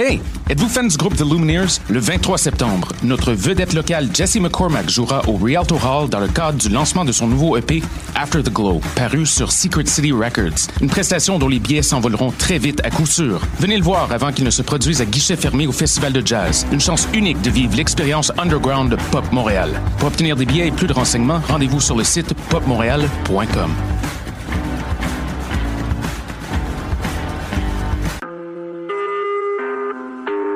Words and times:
Hey, 0.00 0.20
êtes-vous 0.48 0.68
fan 0.68 0.86
du 0.86 0.96
groupe 0.96 1.16
The 1.16 1.22
Lumineers? 1.28 1.80
Le 1.88 1.98
23 1.98 2.38
septembre, 2.38 2.92
notre 3.02 3.32
vedette 3.32 3.72
locale 3.72 4.08
Jesse 4.14 4.36
McCormack 4.36 4.88
jouera 4.88 5.28
au 5.28 5.36
Rialto 5.36 5.74
Hall 5.74 6.08
dans 6.08 6.20
le 6.20 6.28
cadre 6.28 6.56
du 6.56 6.68
lancement 6.68 7.04
de 7.04 7.10
son 7.10 7.26
nouveau 7.26 7.56
EP 7.56 7.82
After 8.14 8.40
the 8.44 8.52
Glow, 8.52 8.80
paru 8.94 9.26
sur 9.26 9.50
Secret 9.50 9.86
City 9.86 10.12
Records. 10.12 10.68
Une 10.80 10.88
prestation 10.88 11.40
dont 11.40 11.48
les 11.48 11.58
billets 11.58 11.82
s'envoleront 11.82 12.30
très 12.30 12.58
vite 12.58 12.80
à 12.84 12.90
coup 12.90 13.06
sûr. 13.06 13.40
Venez 13.58 13.76
le 13.76 13.82
voir 13.82 14.12
avant 14.12 14.30
qu'il 14.30 14.44
ne 14.44 14.50
se 14.50 14.62
produise 14.62 15.00
à 15.00 15.04
guichet 15.04 15.34
fermé 15.34 15.66
au 15.66 15.72
Festival 15.72 16.12
de 16.12 16.24
Jazz. 16.24 16.64
Une 16.70 16.80
chance 16.80 17.08
unique 17.12 17.42
de 17.42 17.50
vivre 17.50 17.74
l'expérience 17.74 18.30
underground 18.38 18.92
de 18.92 18.96
Pop 19.10 19.24
Montréal. 19.32 19.82
Pour 19.98 20.06
obtenir 20.06 20.36
des 20.36 20.46
billets 20.46 20.68
et 20.68 20.70
plus 20.70 20.86
de 20.86 20.92
renseignements, 20.92 21.40
rendez-vous 21.48 21.80
sur 21.80 21.96
le 21.96 22.04
site 22.04 22.34
popmontréal.com. 22.50 23.72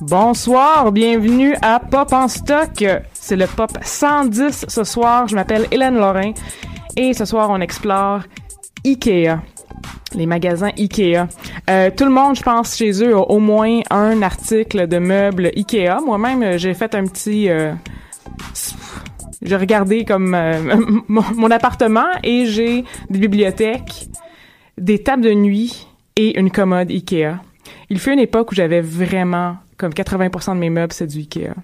Bonsoir, 0.00 0.92
bienvenue 0.92 1.54
à 1.60 1.78
Pop 1.78 2.14
en 2.14 2.26
stock. 2.26 2.84
C'est 3.12 3.36
le 3.36 3.46
Pop 3.46 3.70
110 3.82 4.64
ce 4.66 4.82
soir. 4.82 5.28
Je 5.28 5.34
m'appelle 5.34 5.66
Hélène 5.70 5.96
Lorrain 5.96 6.32
et 6.96 7.12
ce 7.12 7.26
soir 7.26 7.50
on 7.50 7.60
explore 7.60 8.22
Ikea. 8.86 9.40
Les 10.14 10.24
magasins 10.24 10.70
Ikea. 10.78 11.28
Euh, 11.68 11.90
tout 11.94 12.06
le 12.06 12.10
monde, 12.10 12.34
je 12.34 12.42
pense, 12.42 12.78
chez 12.78 12.92
eux 13.04 13.14
a 13.14 13.20
au 13.20 13.40
moins 13.40 13.80
un 13.90 14.22
article 14.22 14.88
de 14.88 14.98
meubles 14.98 15.50
Ikea. 15.54 16.00
Moi-même, 16.02 16.56
j'ai 16.56 16.72
fait 16.72 16.94
un 16.94 17.04
petit... 17.04 17.50
Euh, 17.50 17.74
j'ai 19.42 19.56
regardé 19.56 20.06
comme 20.06 20.34
euh, 20.34 20.76
mon, 21.08 21.50
appartement 21.50 22.08
et 22.24 22.46
j'ai 22.46 22.84
des 23.10 23.18
bibliothèques, 23.18 24.08
des 24.78 25.02
tables 25.02 25.22
de 25.22 25.34
nuit 25.34 25.86
et 26.16 26.38
une 26.38 26.50
commode 26.50 26.90
Ikea. 26.90 27.36
Il 27.90 27.98
fut 27.98 28.12
une 28.12 28.18
époque 28.18 28.52
où 28.52 28.54
j'avais 28.54 28.80
vraiment 28.80 29.56
comme 29.80 29.92
80% 29.92 30.54
de 30.54 30.60
mes 30.60 30.70
meubles, 30.70 30.92
c'est 30.92 31.06
du 31.06 31.18
Ikea. 31.20 31.54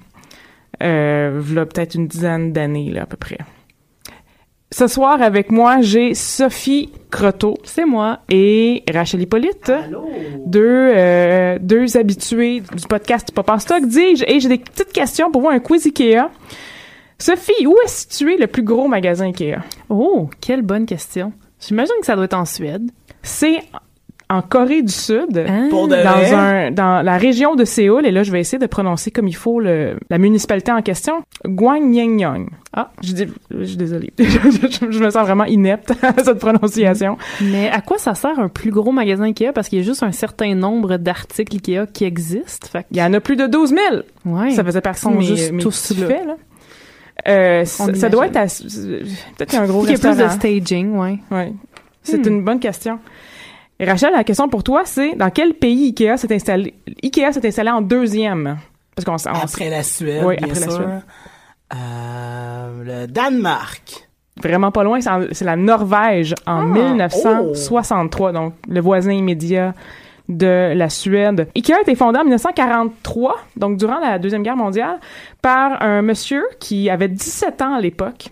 Euh, 0.82 1.42
là, 1.54 1.66
peut-être 1.66 1.94
une 1.94 2.08
dizaine 2.08 2.52
d'années, 2.52 2.90
là, 2.90 3.02
à 3.02 3.06
peu 3.06 3.16
près. 3.16 3.38
Ce 4.72 4.88
soir, 4.88 5.22
avec 5.22 5.50
moi, 5.50 5.80
j'ai 5.80 6.14
Sophie 6.14 6.90
Croteau. 7.10 7.58
C'est 7.62 7.84
moi. 7.84 8.20
Et 8.30 8.82
Rachel 8.92 9.22
Hippolyte. 9.22 9.70
Allô? 9.70 10.08
Deux, 10.46 10.60
euh, 10.64 11.58
deux 11.60 11.96
habitués 11.96 12.60
du 12.60 12.86
podcast 12.88 13.30
Pop 13.32 13.48
en 13.48 13.58
Stock, 13.58 13.86
dis-je. 13.86 14.24
Et 14.26 14.40
j'ai 14.40 14.48
des 14.48 14.58
petites 14.58 14.92
questions 14.92 15.30
pour 15.30 15.42
vous, 15.42 15.48
un 15.48 15.60
quiz 15.60 15.86
Ikea. 15.86 16.30
Sophie, 17.18 17.66
où 17.66 17.76
est 17.84 17.88
situé 17.88 18.36
le 18.36 18.46
plus 18.46 18.62
gros 18.62 18.88
magasin 18.88 19.26
Ikea? 19.26 19.58
Oh, 19.88 20.28
quelle 20.40 20.62
bonne 20.62 20.86
question. 20.86 21.32
J'imagine 21.60 21.94
que 22.00 22.06
ça 22.06 22.16
doit 22.16 22.24
être 22.24 22.34
en 22.34 22.44
Suède. 22.44 22.90
C'est 23.22 23.60
en 24.28 24.42
Corée 24.42 24.82
du 24.82 24.92
Sud, 24.92 25.44
Ah. 25.48 25.68
Dans, 25.70 25.86
vrai? 25.86 26.32
un, 26.34 26.70
dans 26.72 27.00
la 27.04 27.16
région 27.16 27.54
de 27.54 27.64
Séoul, 27.64 28.04
et 28.06 28.10
là, 28.10 28.24
je 28.24 28.32
vais 28.32 28.40
essayer 28.40 28.58
de 28.58 28.66
prononcer 28.66 29.10
comme 29.12 29.28
il 29.28 29.36
faut 29.36 29.60
le, 29.60 29.98
la 30.10 30.18
municipalité 30.18 30.72
en 30.72 30.82
question, 30.82 31.22
Gwangyang. 31.44 32.48
Ah, 32.72 32.90
je 33.02 33.12
dis, 33.12 33.26
je 33.50 33.64
suis 33.64 33.76
désolée. 33.76 34.12
je, 34.18 34.24
je- 34.24 34.90
je 34.90 34.98
me 34.98 35.10
sens 35.10 35.22
vraiment 35.26 35.44
inepte 35.44 35.92
à 36.02 36.12
cette 36.24 36.38
prononciation. 36.38 37.16
Mais 37.40 37.68
à 37.70 37.80
quoi 37.80 37.98
ça 37.98 38.14
sert 38.14 38.38
un 38.38 38.48
plus 38.48 38.70
gros 38.70 38.92
magasin 38.92 39.24
Ikea? 39.24 39.52
Parce 39.54 39.68
qu'il 39.68 39.78
y 39.78 39.82
a 39.82 39.84
juste 39.84 40.02
un 40.02 40.12
certain 40.12 40.54
nombre 40.54 40.96
d'articles 40.96 41.54
Ikea 41.56 41.86
qui 41.92 42.04
existent. 42.04 42.66
Fait 42.70 42.82
que- 42.82 42.88
Il 42.90 42.96
y 42.98 43.02
en 43.02 43.12
a 43.14 43.20
plus 43.20 43.36
de 43.36 43.46
12 43.46 43.70
000. 43.70 43.80
ouais. 44.26 44.50
Ça 44.50 44.64
faisait 44.64 44.80
partie 44.80 45.06
de 45.08 45.20
juste 45.20 45.52
mes 45.52 45.62
tous 45.62 45.92
là. 46.00 46.06
faits, 46.08 46.26
là. 46.26 46.36
Euh, 47.28 47.64
ça, 47.64 48.08
doit 48.10 48.26
être 48.26 48.36
à- 48.36 48.44
peut-être 48.46 49.48
qu'il 49.50 49.58
y 49.58 49.60
a 49.60 49.62
un 49.62 49.66
gros 49.66 49.84
Il 49.86 49.92
y 49.92 49.94
a 49.94 49.98
plus 49.98 50.16
de 50.22 50.28
staging, 50.28 50.96
ouais. 50.96 51.18
Ouais. 51.30 51.52
C'est 52.02 52.24
Hmm. 52.24 52.28
une 52.28 52.44
bonne 52.44 52.60
question. 52.60 52.98
Et 53.78 53.84
Rachel, 53.84 54.12
la 54.12 54.24
question 54.24 54.48
pour 54.48 54.62
toi, 54.64 54.82
c'est 54.84 55.14
dans 55.16 55.30
quel 55.30 55.54
pays 55.54 55.88
Ikea 55.88 56.16
s'est 56.16 56.34
installé? 56.34 56.74
Ikea 57.02 57.32
s'est 57.32 57.46
installé 57.46 57.70
en 57.70 57.82
deuxième? 57.82 58.56
Parce 58.94 59.04
qu'on 59.04 59.30
Après 59.30 59.68
la 59.68 59.82
Suède, 59.82 60.22
Oui, 60.24 60.36
bien 60.36 60.48
après 60.48 60.60
la 60.60 60.66
sûr. 60.66 60.74
Suède. 60.76 61.02
Euh, 61.74 62.84
le 63.02 63.06
Danemark. 63.06 64.08
vraiment 64.42 64.70
pas 64.70 64.84
loin, 64.84 64.98
c'est 65.32 65.44
la 65.44 65.56
Norvège 65.56 66.34
en 66.46 66.60
Ah, 66.60 66.64
1963, 66.64 68.32
donc 68.32 68.54
le 68.68 68.80
voisin 68.80 69.12
immédiat 69.12 69.74
de 70.28 70.72
la 70.74 70.88
Suède. 70.88 71.48
Ikea 71.54 71.74
a 71.74 71.80
été 71.82 71.94
fondé 71.94 72.18
en 72.18 72.22
1943, 72.24 73.36
donc 73.56 73.76
durant 73.76 73.98
la 73.98 74.18
Deuxième 74.18 74.42
Guerre 74.42 74.56
mondiale, 74.56 74.98
par 75.42 75.82
un 75.82 76.02
monsieur 76.02 76.44
qui 76.60 76.88
avait 76.88 77.08
17 77.08 77.60
ans 77.62 77.74
à 77.74 77.80
l'époque, 77.80 78.28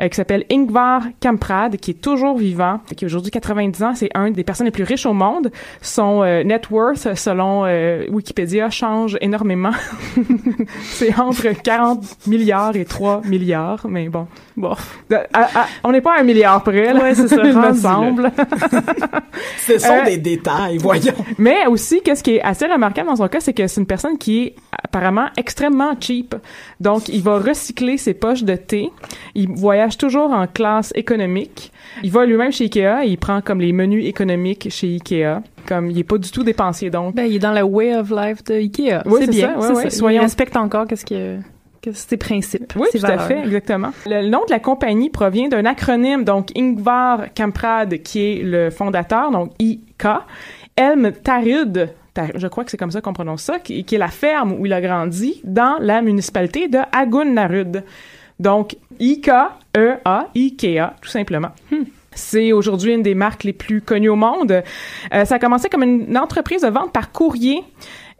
euh, 0.00 0.08
qui 0.08 0.16
s'appelle 0.16 0.44
Ingvar 0.50 1.02
Kamprad, 1.20 1.76
qui 1.76 1.92
est 1.92 2.00
toujours 2.00 2.36
vivant, 2.36 2.80
qui 2.96 3.04
a 3.04 3.06
aujourd'hui 3.06 3.30
90 3.30 3.82
ans. 3.82 3.92
C'est 3.94 4.10
un 4.14 4.30
des 4.30 4.44
personnes 4.44 4.66
les 4.66 4.70
plus 4.70 4.84
riches 4.84 5.06
au 5.06 5.12
monde. 5.12 5.50
Son 5.82 6.22
euh, 6.22 6.42
net 6.44 6.70
worth, 6.70 7.14
selon 7.14 7.64
euh, 7.66 8.04
Wikipédia, 8.10 8.70
change 8.70 9.16
énormément. 9.20 9.72
c'est 10.82 11.18
entre 11.18 11.48
40 11.62 12.26
milliards 12.26 12.76
et 12.76 12.84
3 12.84 13.22
milliards, 13.24 13.86
mais 13.88 14.08
bon. 14.08 14.26
Bon. 14.56 14.74
De- 15.10 15.16
à- 15.32 15.60
à- 15.62 15.66
on 15.82 15.92
n'est 15.92 16.00
pas 16.00 16.16
à 16.16 16.20
un 16.20 16.24
milliard 16.24 16.62
près, 16.62 16.92
là. 16.92 17.00
Ouais, 17.02 17.14
c'est 17.14 17.28
ça, 17.28 17.40
il 17.44 17.56
me 17.56 17.72
semble. 17.74 18.30
Ce 19.58 19.78
sont 19.78 20.04
des 20.04 20.18
détails, 20.18 20.78
voyons. 20.78 21.12
Mais 21.38 21.66
aussi, 21.66 22.00
qu'est-ce 22.02 22.22
qui 22.22 22.36
est 22.36 22.42
assez 22.42 22.66
remarquable 22.66 23.08
dans 23.08 23.16
son 23.16 23.28
cas, 23.28 23.40
c'est 23.40 23.52
que 23.52 23.66
c'est 23.66 23.80
une 23.80 23.86
personne 23.86 24.18
qui 24.18 24.44
est 24.44 24.54
apparemment 24.84 25.26
extrêmement 25.36 25.92
cheap. 26.00 26.34
Donc, 26.80 27.08
il 27.08 27.22
va 27.22 27.38
recycler 27.38 27.96
ses 27.96 28.14
poches 28.14 28.44
de 28.44 28.54
thé. 28.56 28.90
Il 29.34 29.50
voyage 29.50 29.83
toujours 29.88 30.30
en 30.32 30.46
classe 30.46 30.92
économique. 30.94 31.72
Il 32.02 32.10
va 32.10 32.26
lui-même 32.26 32.50
chez 32.52 32.64
Ikea 32.64 33.04
et 33.04 33.08
il 33.08 33.18
prend 33.18 33.40
comme 33.40 33.60
les 33.60 33.72
menus 33.72 34.06
économiques 34.06 34.68
chez 34.70 34.88
Ikea. 34.94 35.40
Comme 35.66 35.90
il 35.90 35.98
est 35.98 36.04
pas 36.04 36.18
du 36.18 36.30
tout 36.30 36.42
dépensier, 36.42 36.90
donc. 36.90 37.14
Ben, 37.14 37.24
il 37.26 37.36
est 37.36 37.38
dans 37.38 37.52
la 37.52 37.64
way 37.64 37.94
of 37.96 38.10
life 38.10 38.42
de 38.44 38.54
Ikea. 38.54 39.02
Oui, 39.06 39.20
c'est 39.24 39.30
bien. 39.30 39.54
ça, 39.54 39.58
ouais, 39.58 39.66
c'est 39.66 39.72
ouais. 39.74 39.82
ça. 39.90 39.96
Soyons- 39.98 40.20
Il 40.20 40.24
respecte 40.24 40.56
encore 40.56 40.86
qu'est-ce 40.86 41.06
que, 41.06 41.38
ses 41.92 42.16
principes. 42.16 42.72
Oui, 42.76 42.86
ses 42.92 42.98
tout 43.00 43.04
à 43.06 43.16
valeurs. 43.16 43.26
fait, 43.26 43.38
exactement. 43.40 43.90
Le 44.06 44.28
nom 44.28 44.40
de 44.46 44.50
la 44.50 44.58
compagnie 44.58 45.10
provient 45.10 45.48
d'un 45.48 45.64
acronyme, 45.66 46.24
donc 46.24 46.48
Ingvar 46.56 47.26
Kamprad, 47.34 47.98
qui 48.02 48.20
est 48.20 48.42
le 48.42 48.70
fondateur, 48.70 49.30
donc 49.30 49.52
IK, 49.58 50.06
Elm 50.76 51.12
Tarud, 51.22 51.90
Tar- 52.14 52.30
je 52.36 52.46
crois 52.46 52.64
que 52.64 52.70
c'est 52.70 52.76
comme 52.76 52.90
ça 52.90 53.00
qu'on 53.00 53.12
prononce 53.12 53.42
ça, 53.42 53.58
qui, 53.58 53.84
qui 53.84 53.94
est 53.96 53.98
la 53.98 54.08
ferme 54.08 54.52
où 54.58 54.66
il 54.66 54.72
a 54.72 54.80
grandi 54.80 55.40
dans 55.44 55.76
la 55.80 56.00
municipalité 56.02 56.68
de 56.68 56.78
Agunnarud. 56.92 57.82
Donc, 58.38 58.76
I-K-E-A, 58.98 60.28
Ikea, 60.34 60.94
tout 61.00 61.08
simplement. 61.08 61.50
C'est 62.14 62.52
aujourd'hui 62.52 62.92
une 62.94 63.02
des 63.02 63.14
marques 63.14 63.44
les 63.44 63.52
plus 63.52 63.80
connues 63.80 64.08
au 64.08 64.16
monde. 64.16 64.62
Euh, 65.12 65.24
ça 65.24 65.34
a 65.34 65.38
commencé 65.38 65.68
comme 65.68 65.82
une 65.82 66.16
entreprise 66.16 66.62
de 66.62 66.68
vente 66.68 66.92
par 66.92 67.10
courrier. 67.10 67.64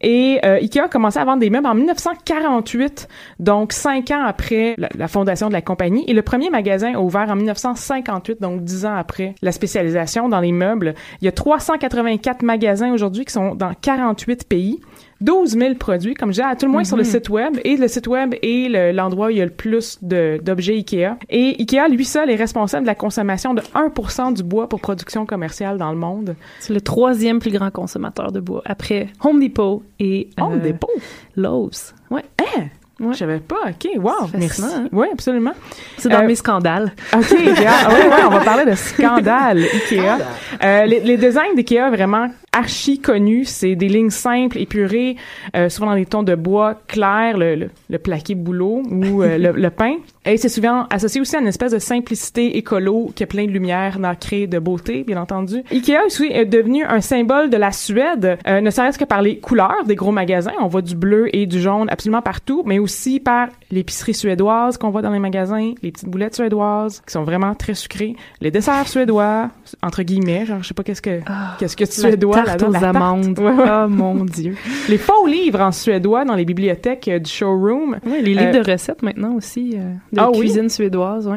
Et 0.00 0.41
euh, 0.44 0.56
Ikea 0.56 0.80
a 0.80 0.88
commencé 0.88 1.19
à 1.19 1.25
vendre 1.25 1.38
des 1.38 1.48
meubles 1.48 1.66
en 1.66 1.75
1948, 1.75 3.08
donc 3.38 3.72
cinq 3.72 4.10
ans 4.10 4.22
après 4.22 4.75
la, 4.76 4.88
la 4.94 5.08
fondation 5.08 5.48
de 5.48 5.52
la 5.54 5.62
compagnie. 5.62 6.04
Et 6.08 6.12
le 6.12 6.22
premier 6.22 6.50
magasin 6.50 6.94
a 6.94 6.98
ouvert 6.98 7.31
en 7.31 7.36
1958, 7.36 8.41
donc 8.41 8.64
dix 8.64 8.84
ans 8.84 8.96
après 8.96 9.34
la 9.41 9.52
spécialisation 9.52 10.28
dans 10.28 10.41
les 10.41 10.52
meubles. 10.52 10.94
Il 11.22 11.25
y 11.25 11.28
a 11.28 11.32
384 11.32 12.42
magasins 12.42 12.92
aujourd'hui 12.92 13.25
qui 13.25 13.32
sont 13.32 13.54
dans 13.54 13.72
48 13.72 14.46
pays. 14.46 14.81
12 15.24 15.50
000 15.58 15.74
produits, 15.76 16.14
comme 16.14 16.28
je 16.30 16.34
disais, 16.34 16.44
à 16.46 16.54
tout 16.56 16.66
le 16.66 16.72
moins 16.72 16.84
sur 16.84 16.96
le 16.96 17.04
site 17.04 17.28
web. 17.28 17.58
Et 17.64 17.76
le 17.76 17.88
site 17.88 18.06
web 18.06 18.34
est 18.43 18.69
le- 18.69 18.93
l'endroit 18.93 19.28
où 19.28 19.31
il 19.31 19.38
y 19.38 19.40
a 19.40 19.44
le 19.44 19.50
plus 19.50 19.99
de- 20.02 20.38
d'objets 20.43 20.75
Ikea. 20.75 21.16
Et 21.31 21.56
Ikea, 21.60 21.88
lui 21.88 22.04
seul, 22.04 22.31
est 22.31 22.37
responsable 22.37 22.82
de 22.82 22.88
la 22.88 22.94
consommation 22.94 23.54
de 23.54 23.62
1% 23.75 24.32
du 24.32 24.43
bois 24.43 24.69
pour 24.69 24.81
production 24.81 25.25
commerciale 25.26 25.78
dans 25.78 25.90
le 25.93 25.99
monde. 25.99 26.37
C'est 26.60 26.75
le 26.75 26.81
troisième 26.81 27.38
plus 27.38 27.50
grand 27.50 27.70
consommateur 27.70 28.32
de 28.32 28.40
bois 28.40 28.62
après 28.66 29.08
Home 29.22 29.40
Depot 29.40 29.82
et 29.99 30.28
Home 30.40 30.60
euh, 30.62 30.69
Depot? 30.72 30.90
Lowe's. 31.37 31.94
Ouais. 32.10 32.22
Hein? 32.40 32.64
Ouais. 33.00 33.12
Je 33.12 33.19
savais 33.19 33.40
pas. 33.40 33.56
OK, 33.70 33.88
wow, 33.96 34.28
merci. 34.38 34.62
hein? 34.62 34.88
Oui, 34.93 35.08
absolument. 35.12 35.50
C'est 35.99 36.08
dans 36.08 36.22
Euh, 36.22 36.26
mes 36.28 36.37
scandales. 36.37 36.93
OK, 37.12 37.28
bien. 37.37 37.54
Ah, 37.69 37.88
ouais, 37.93 38.08
ouais, 38.08 38.22
on 38.26 38.31
va 38.31 38.40
parler 38.40 38.64
de 38.70 38.76
scandale 38.76 39.58
Ikea. 39.58 40.19
Euh, 40.62 40.84
les, 40.87 41.00
les 41.00 41.16
designs 41.16 41.54
d'Ikea, 41.56 41.90
vraiment, 41.90 42.28
archi 42.54 42.98
connu. 42.98 43.44
C'est 43.44 43.74
des 43.74 43.88
lignes 43.88 44.10
simples, 44.10 44.58
épurées, 44.58 45.16
euh, 45.56 45.68
souvent 45.68 45.88
dans 45.88 45.96
des 45.96 46.06
tons 46.06 46.22
de 46.22 46.34
bois 46.34 46.74
clair, 46.88 47.36
le, 47.36 47.54
le, 47.54 47.70
le 47.90 47.98
plaqué 47.98 48.34
boulot 48.34 48.82
ou 48.90 49.22
euh, 49.22 49.38
le, 49.52 49.52
le 49.52 49.70
pain. 49.70 49.96
Et 50.26 50.38
c'est 50.38 50.48
souvent 50.48 50.86
associé 50.88 51.20
aussi 51.20 51.36
à 51.36 51.40
une 51.40 51.48
espèce 51.48 51.72
de 51.72 51.78
simplicité 51.78 52.56
écolo 52.56 53.12
qui 53.14 53.22
a 53.22 53.26
plein 53.26 53.44
de 53.44 53.50
lumière, 53.50 53.98
nacrée, 53.98 54.46
de 54.46 54.58
beauté, 54.58 55.04
bien 55.04 55.20
entendu. 55.20 55.62
Ikea 55.70 55.98
aussi 56.06 56.24
est 56.32 56.46
devenu 56.46 56.82
un 56.84 57.02
symbole 57.02 57.50
de 57.50 57.58
la 57.58 57.72
Suède, 57.72 58.38
euh, 58.46 58.60
ne 58.62 58.70
serait-ce 58.70 58.98
que 58.98 59.04
par 59.04 59.20
les 59.20 59.38
couleurs 59.38 59.84
des 59.86 59.96
gros 59.96 60.12
magasins. 60.12 60.52
On 60.60 60.66
voit 60.68 60.80
du 60.80 60.96
bleu 60.96 61.28
et 61.36 61.46
du 61.46 61.60
jaune 61.60 61.88
absolument 61.90 62.22
partout, 62.22 62.62
mais 62.64 62.78
aussi 62.78 63.20
par 63.20 63.48
l'épicerie 63.70 64.14
suédoise 64.14 64.78
qu'on 64.78 64.90
voit 64.90 65.02
dans 65.02 65.10
les 65.10 65.18
magasins, 65.18 65.72
les 65.82 65.92
petites 65.92 66.08
boulettes 66.08 66.36
suédoises 66.36 67.02
qui 67.06 67.12
sont 67.12 67.24
vraiment 67.24 67.54
très 67.54 67.74
sucrées, 67.74 68.16
les 68.40 68.50
desserts 68.50 68.88
suédois, 68.88 69.50
entre 69.82 70.02
guillemets, 70.02 70.46
genre 70.46 70.62
je 70.62 70.68
sais 70.68 70.74
pas 70.74 70.84
qu'est-ce 70.84 71.02
que 71.02 71.20
qu'est-ce 71.58 71.76
que 71.76 71.84
suédois 71.84 72.44
tarte 72.44 72.62
aux 72.62 72.70
la 72.73 72.88
amandes. 72.88 73.38
Ouais, 73.38 73.50
ouais. 73.52 73.64
Oh 73.85 73.88
mon 73.88 74.25
Dieu. 74.25 74.56
Les 74.88 74.99
faux 74.99 75.26
livres 75.26 75.61
en 75.61 75.73
suédois 75.73 76.25
dans 76.25 76.35
les 76.35 76.44
bibliothèques 76.44 77.08
euh, 77.08 77.19
du 77.19 77.31
showroom. 77.31 77.99
Oui, 78.06 78.19
les 78.23 78.35
livres 78.35 78.43
Euh, 78.55 78.62
de 78.62 78.70
recettes 78.73 79.02
maintenant 79.02 79.35
aussi, 79.35 79.73
euh, 79.75 79.93
de 80.12 80.20
Ah 80.20 80.31
oui? 80.31 80.41
cuisine 80.41 80.69
suédoise. 80.69 81.29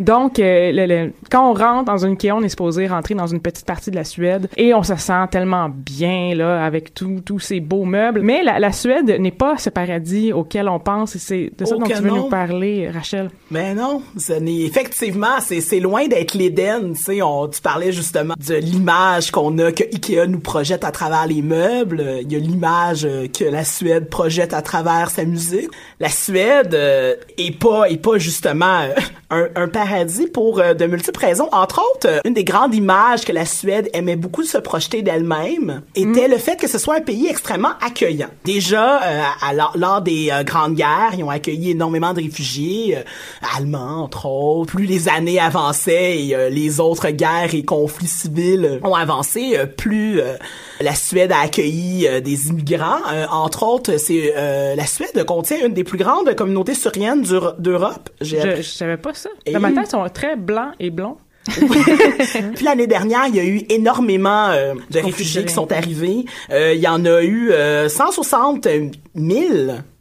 Donc, 0.00 0.38
euh, 0.38 0.70
le- 0.72 0.86
le- 0.86 1.12
quand 1.30 1.50
on 1.50 1.54
rentre 1.54 1.84
dans 1.86 2.04
une 2.04 2.12
Ikea, 2.12 2.32
on 2.32 2.42
est 2.42 2.48
supposé 2.48 2.86
rentrer 2.86 3.14
dans 3.14 3.26
une 3.26 3.40
petite 3.40 3.66
partie 3.66 3.90
de 3.90 3.96
la 3.96 4.04
Suède 4.04 4.48
et 4.56 4.72
on 4.74 4.82
se 4.82 4.94
sent 4.96 5.26
tellement 5.30 5.68
bien 5.70 6.34
là 6.34 6.64
avec 6.64 6.94
tout- 6.94 7.20
tous 7.24 7.40
ces 7.40 7.58
beaux 7.60 7.84
meubles. 7.84 8.20
Mais 8.22 8.42
la, 8.44 8.58
la 8.60 8.70
Suède 8.72 9.16
n'est 9.18 9.30
pas 9.32 9.56
ce 9.58 9.70
paradis 9.70 10.32
auquel 10.32 10.68
on 10.68 10.78
pense 10.78 11.16
et 11.16 11.18
c'est 11.18 11.50
de 11.58 11.64
ça 11.64 11.74
Oh 11.74 11.80
dont 11.80 11.86
que 11.86 11.94
tu 11.94 12.02
veux 12.02 12.08
non. 12.10 12.16
nous 12.16 12.28
parler, 12.28 12.88
Rachel. 12.90 13.30
Mais 13.50 13.74
non, 13.74 14.02
ce 14.16 14.34
n'est- 14.34 14.62
effectivement, 14.62 15.40
c'est 15.40 15.60
c'est 15.60 15.80
loin 15.80 16.06
d'être 16.06 16.34
l'Éden. 16.34 16.92
Tu 16.94 17.60
parlais 17.62 17.90
justement 17.92 18.34
de 18.38 18.54
l'image 18.54 19.30
qu'on 19.32 19.56
a 19.58 19.72
que 19.72 19.82
Ikea 19.84 20.17
nous 20.26 20.40
projette 20.40 20.84
à 20.84 20.90
travers 20.90 21.26
les 21.26 21.42
meubles. 21.42 22.00
Euh, 22.00 22.20
Il 22.22 22.32
y 22.32 22.36
a 22.36 22.38
l'image 22.38 23.04
euh, 23.04 23.26
que 23.28 23.44
la 23.44 23.64
Suède 23.64 24.08
projette 24.08 24.52
à 24.54 24.62
travers 24.62 25.10
sa 25.10 25.24
musique. 25.24 25.68
La 26.00 26.08
Suède 26.08 26.74
euh, 26.74 27.14
est 27.36 27.56
pas 27.58 27.88
est 27.90 27.96
pas 27.98 28.18
justement 28.18 28.80
euh, 28.82 28.94
un, 29.30 29.48
un 29.54 29.68
paradis 29.68 30.26
pour 30.26 30.60
euh, 30.60 30.74
de 30.74 30.86
multiples 30.86 31.20
raisons. 31.20 31.48
Entre 31.52 31.80
autres, 31.94 32.08
une 32.24 32.34
des 32.34 32.44
grandes 32.44 32.74
images 32.74 33.24
que 33.24 33.32
la 33.32 33.44
Suède 33.44 33.90
aimait 33.92 34.16
beaucoup 34.16 34.42
se 34.44 34.58
projeter 34.58 35.02
d'elle-même 35.02 35.82
était 35.94 36.28
le 36.28 36.38
fait 36.38 36.56
que 36.56 36.66
ce 36.68 36.78
soit 36.78 36.96
un 36.96 37.00
pays 37.00 37.26
extrêmement 37.28 37.72
accueillant. 37.84 38.28
Déjà, 38.44 39.00
à- 39.42 39.52
lors, 39.76 40.00
des 40.02 40.30
grandes 40.44 40.74
guerres, 40.74 41.12
ils 41.16 41.24
ont 41.24 41.30
accueilli 41.30 41.72
énormément 41.72 42.12
de 42.14 42.20
réfugiés 42.22 42.96
allemands, 43.56 44.04
entre 44.04 44.26
autres. 44.26 44.72
Plus 44.74 44.86
les 44.86 45.08
années 45.08 45.38
avançaient 45.40 46.18
et 46.18 46.50
les 46.50 46.80
autres 46.80 47.10
guerres 47.10 47.54
et 47.54 47.64
conflits 47.64 48.06
civils 48.06 48.80
ont 48.82 48.94
avancé, 48.94 49.58
plus 49.76 50.07
euh, 50.16 50.34
la 50.80 50.94
Suède 50.94 51.32
a 51.32 51.40
accueilli 51.40 52.06
euh, 52.08 52.20
des 52.20 52.48
immigrants. 52.48 52.98
Euh, 53.12 53.26
entre 53.30 53.62
autres, 53.64 53.96
c'est 53.98 54.32
la 54.76 54.86
Suède 54.86 55.24
contient 55.24 55.58
une 55.66 55.74
des 55.74 55.84
plus 55.84 55.98
grandes 55.98 56.34
communautés 56.34 56.74
syriennes 56.74 57.22
d'Euro- 57.22 57.54
d'Europe. 57.58 58.10
Je, 58.20 58.36
je 58.56 58.62
savais 58.62 58.96
pas 58.96 59.14
ça. 59.14 59.30
Et- 59.46 59.52
Dans 59.52 59.60
ma 59.60 59.70
tête, 59.72 59.84
ils 59.86 59.90
sont 59.90 60.06
très 60.12 60.36
blancs 60.36 60.72
et 60.80 60.90
blonds. 60.90 61.16
Puis 62.54 62.64
l'année 62.64 62.86
dernière, 62.86 63.26
il 63.28 63.36
y 63.36 63.40
a 63.40 63.44
eu 63.44 63.62
énormément 63.70 64.48
euh, 64.50 64.74
de 64.90 64.98
réfugiés 65.00 65.44
qui 65.44 65.52
sont 65.54 65.70
arrivés. 65.72 66.24
Euh, 66.50 66.74
il 66.74 66.80
y 66.80 66.88
en 66.88 67.04
a 67.06 67.22
eu 67.22 67.50
euh, 67.52 67.88
160 67.88 68.66
000 69.14 69.38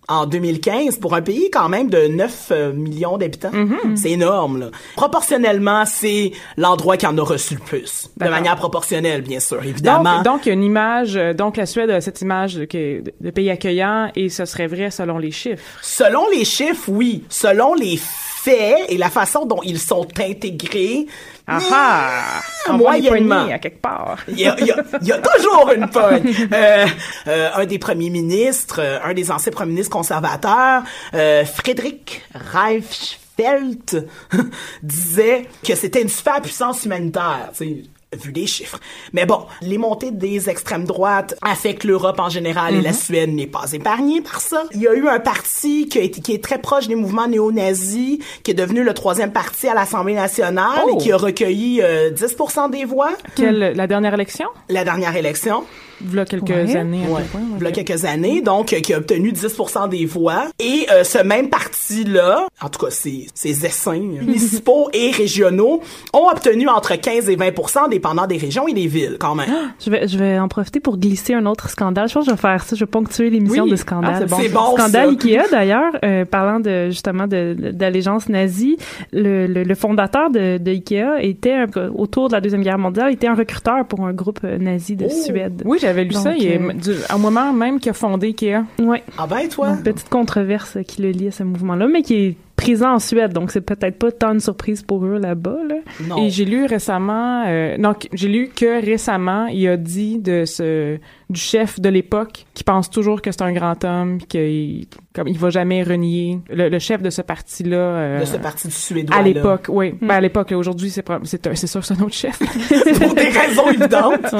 en 0.08 0.26
2015 0.26 0.98
pour 0.98 1.16
un 1.16 1.22
pays 1.22 1.50
quand 1.52 1.70
même 1.70 1.90
de 1.90 2.08
9 2.08 2.48
euh, 2.52 2.74
millions 2.74 3.18
d'habitants. 3.18 3.52
C'est 3.96 4.12
énorme. 4.12 4.60
Là. 4.60 4.66
Proportionnellement, 4.96 5.84
c'est 5.86 6.32
l'endroit 6.56 6.98
qui 6.98 7.06
en 7.08 7.18
a 7.18 7.22
reçu 7.22 7.56
le 7.56 7.60
plus. 7.60 8.10
De 8.18 8.30
manière 8.30 8.56
proportionnelle, 8.56 9.22
bien 9.22 9.40
sûr, 9.40 9.64
évidemment. 9.64 10.22
Donc, 10.22 10.46
il 10.46 10.50
y 10.50 10.52
a 10.52 10.54
une 10.54 10.64
image, 10.64 11.18
euh, 11.18 11.34
donc 11.34 11.58
la 11.58 11.66
Suède 11.66 11.90
a 11.90 12.02
cette 12.02 12.22
image 12.22 12.56
de 12.56 13.30
pays 13.32 13.50
accueillant 13.50 14.12
et 14.16 14.30
ce 14.30 14.46
serait 14.46 14.68
vrai 14.68 14.92
selon 14.92 15.18
les 15.18 15.32
chiffres. 15.32 15.64
Selon 15.82 16.30
les 16.30 16.46
chiffres, 16.46 16.90
oui. 16.90 17.24
Selon 17.30 17.74
les 17.74 17.98
faits 17.98 18.86
et 18.90 18.98
la 18.98 19.10
façon 19.10 19.46
dont 19.46 19.62
ils 19.64 19.80
sont 19.80 20.08
intégrés, 20.20 21.08
Ah 21.50 21.60
ah! 21.72 22.42
On 22.70 22.74
Moyennement. 22.74 23.40
pogner 23.42 23.54
à 23.54 23.60
quelque 23.60 23.82
part. 23.82 24.18
Il 24.28 24.38
y 24.40 24.46
a, 24.48 24.56
il 24.60 24.66
y 24.68 24.72
a- 24.72 24.84
il 25.02 25.08
y 25.08 25.12
a 25.14 25.18
toujours 25.20 25.72
une 25.72 25.88
pogne. 25.90 26.34
Euh, 26.54 26.86
euh, 27.28 27.50
un 27.56 27.66
des 27.66 27.80
premiers 27.80 28.10
ministres, 28.10 28.82
euh, 28.82 29.00
un 29.04 29.14
des 29.14 29.32
anciens 29.32 29.52
premiers 29.54 29.72
ministres 29.72 29.96
conservateurs, 29.96 30.84
euh, 31.14 31.46
Frédéric 31.46 32.24
Reichfeld, 32.34 34.08
disait 34.84 35.48
que 35.66 35.76
c'était 35.76 36.02
une 36.02 36.10
super 36.10 36.42
puissance 36.42 36.84
humanitaire. 36.86 37.50
tu 37.58 37.66
sais, 37.66 37.84
vu 38.16 38.32
les 38.32 38.48
chiffres. 38.48 38.80
Mais 39.12 39.26
bon, 39.26 39.46
les 39.62 39.78
montées 39.78 40.12
des 40.12 40.50
extrêmes 40.50 40.86
droites 40.86 41.36
affectent 41.42 41.84
l'Europe 41.84 42.20
en 42.20 42.30
général 42.30 42.74
et 42.76 42.82
la 42.82 42.94
Suède 42.94 43.30
n'est 43.34 43.48
pas 43.48 43.72
épargnée 43.74 44.22
par 44.22 44.40
ça. 44.40 44.64
Il 44.74 44.82
y 44.82 44.88
a 44.88 44.94
eu 44.94 45.08
un 45.10 45.20
parti 45.20 45.88
qui, 45.90 45.98
a 46.00 46.02
été, 46.02 46.22
qui 46.22 46.34
est 46.34 46.42
très 46.44 46.58
proche 46.60 46.88
des 46.88 46.96
mouvements 46.96 47.28
néo-nazis, 47.28 48.20
qui 48.44 48.52
est 48.52 48.54
devenu 48.54 48.84
le 48.84 48.94
troisième 48.94 49.34
parti 49.34 49.68
à 49.68 49.74
l'Assemblée 49.74 50.14
nationale 50.16 50.80
Oh. 50.86 50.96
et 50.96 50.98
qui 51.02 51.12
a 51.12 51.18
recueilli 51.18 51.82
euh, 51.82 52.12
10% 52.12 52.70
des 52.72 52.86
voix 52.86 53.12
Quelle, 53.36 53.74
la 53.76 53.88
dernière 53.88 54.14
élection? 54.14 54.48
la 54.70 54.84
dernière 54.84 55.16
élection, 55.16 55.66
Voilà 56.02 56.26
quelques 56.26 56.50
Ouais. 56.50 56.76
années 56.76 57.06
à 57.06 57.10
ouais, 57.12 57.22
il 57.60 57.64
y 57.64 57.66
a 57.66 57.70
ok. 57.70 57.74
quelques 57.86 58.06
années, 58.06 58.42
donc 58.42 58.74
euh, 58.74 58.80
qui 58.80 58.94
a 58.94 58.98
obtenu 58.98 59.32
10% 59.32 59.90
des 59.90 60.06
voix. 60.06 60.46
Et 60.60 60.86
euh, 60.92 61.04
ce 61.04 61.20
même 61.24 61.50
parti-là, 61.50 62.48
en 62.62 62.70
tout 62.70 62.86
cas 62.86 62.92
ces, 62.92 63.28
ces 63.34 63.66
essaims 63.66 64.00
municipaux 64.22 64.90
et 64.94 65.12
régionaux, 65.12 65.82
ont 66.14 66.28
obtenu 66.32 66.68
entre 66.70 66.96
15 66.96 67.30
et 67.30 67.36
20%, 67.36 67.90
dépendant 67.90 68.28
des 68.28 68.38
régions 68.38 68.68
et 68.68 68.74
des 68.74 68.88
villes, 68.88 69.18
quand 69.20 69.36
même. 69.36 69.50
Je 69.80 69.90
vais, 69.90 70.08
je 70.08 70.18
vais 70.18 70.40
en 70.40 70.48
profiter 70.48 70.80
pour 70.80 70.98
glisser 70.98 71.34
un 71.34 71.46
autre 71.46 71.70
scandale. 71.70 72.08
Je 72.10 72.14
pense 72.14 72.26
que 72.26 72.32
je 72.32 72.36
vais 72.36 72.42
faire 72.42 72.64
ça. 72.64 72.76
Je 72.76 72.82
vais 72.84 72.90
ponctuer 72.90 73.30
l'émission 73.30 73.64
Oui. 73.64 73.72
de 73.72 73.76
scandale. 73.76 74.14
Ah, 74.16 74.20
c'est 74.20 74.30
bon. 74.30 74.38
C'est 74.42 74.50
bon, 74.50 74.76
Scandale 74.78 75.18
ça. 75.20 75.28
Ikea, 75.28 75.42
d'ailleurs, 75.52 75.94
euh, 76.04 76.26
parlant 76.26 76.60
de 76.60 76.88
justement 76.90 77.28
de, 77.28 77.56
de- 77.58 77.72
d'allégeance 77.72 78.28
nazie, 78.30 78.78
le, 79.14 79.48
le, 79.48 79.64
le 79.64 79.76
fondateur 79.76 80.30
de, 80.30 80.58
de 80.58 80.72
Ikea 80.72 81.20
était, 81.22 81.56
autour 81.96 82.28
de 82.30 82.34
la 82.34 82.42
Deuxième 82.42 82.64
Guerre 82.64 82.78
mondiale, 82.78 83.14
était 83.14 83.28
un 83.28 83.36
recruteur 83.36 83.86
pour 83.88 84.06
un 84.06 84.14
groupe 84.14 84.44
nazi 84.44 84.96
de 84.96 85.08
Suède. 85.10 85.62
Oui, 85.66 85.78
j'avais 85.88 86.04
lu 86.04 86.14
Donc, 86.14 86.24
ça. 86.24 86.36
Il 86.36 86.46
est, 86.46 86.62
euh, 86.62 86.74
du, 86.74 86.92
au 87.14 87.18
moment 87.18 87.54
même 87.54 87.80
qu'il 87.80 87.90
a 87.90 87.94
fondé 87.94 88.28
Ikea. 88.28 88.64
Ouais. 88.80 89.04
Ah 89.18 89.28
ben, 89.28 89.48
toi? 89.48 89.70
Une 89.70 89.84
petite 89.84 90.10
controverse 90.10 90.78
qui 90.88 91.02
le 91.02 91.12
lie 91.12 91.28
à 91.28 91.32
ce 91.32 91.44
mouvement-là, 91.44 91.88
mais 91.88 92.02
qui 92.02 92.16
est 92.16 92.38
présent 92.58 92.94
en 92.94 93.00
Suède, 93.00 93.34
donc 93.34 93.52
c'est 93.52 93.62
peut-être 93.62 94.00
pas 94.00 94.12
tant 94.12 94.34
une 94.34 94.40
surprise 94.40 94.82
pour 94.82 95.06
eux 95.06 95.20
là-bas. 95.20 95.60
Là. 95.70 95.76
Non. 96.08 96.18
Et 96.18 96.32
j'ai 96.32 96.44
lu 96.44 96.66
récemment, 96.66 97.44
euh, 97.48 97.78
donc 97.78 98.10
j'ai 98.14 98.28
lu 98.28 98.50
que 98.50 98.84
récemment, 98.84 99.46
il 99.46 99.68
a 99.68 99.78
dit 99.78 100.18
de 100.18 100.44
ce 100.44 100.98
du 101.30 101.40
chef 101.40 101.80
de 101.80 101.90
l'époque 101.90 102.46
qui 102.54 102.64
pense 102.64 102.90
toujours 102.90 103.22
que 103.22 103.32
c'est 103.32 103.44
un 103.44 103.54
grand 103.54 103.84
homme, 103.86 104.18
puis 104.18 104.28
qu'il 104.28 104.88
comme 105.18 105.28
il 105.28 105.38
va 105.38 105.50
jamais 105.50 105.82
renier 105.84 106.40
le, 106.50 106.70
le 106.70 106.80
chef 106.80 107.02
de 107.02 107.10
ce 107.10 107.22
parti-là. 107.24 107.76
euh, 107.78 108.20
de 108.22 108.26
ce 108.26 108.38
parti 108.38 108.68
du 108.68 108.74
Suédois. 108.74 109.16
à 109.18 109.22
l'époque, 109.24 109.66
oui. 109.68 109.96
Ben, 110.00 110.12
à 110.12 110.22
l'époque, 110.22 110.52
aujourd'hui, 110.52 110.92
c'est 110.92 111.04
c'est 111.24 111.68
sûr, 111.68 111.82
que 111.82 111.88
c'est 111.88 112.00
un 112.00 112.04
autre 112.04 112.14
chef. 112.14 112.38
Pour 113.00 113.14
des 113.16 113.30
raisons 113.30 113.68
évidentes. 113.70 114.36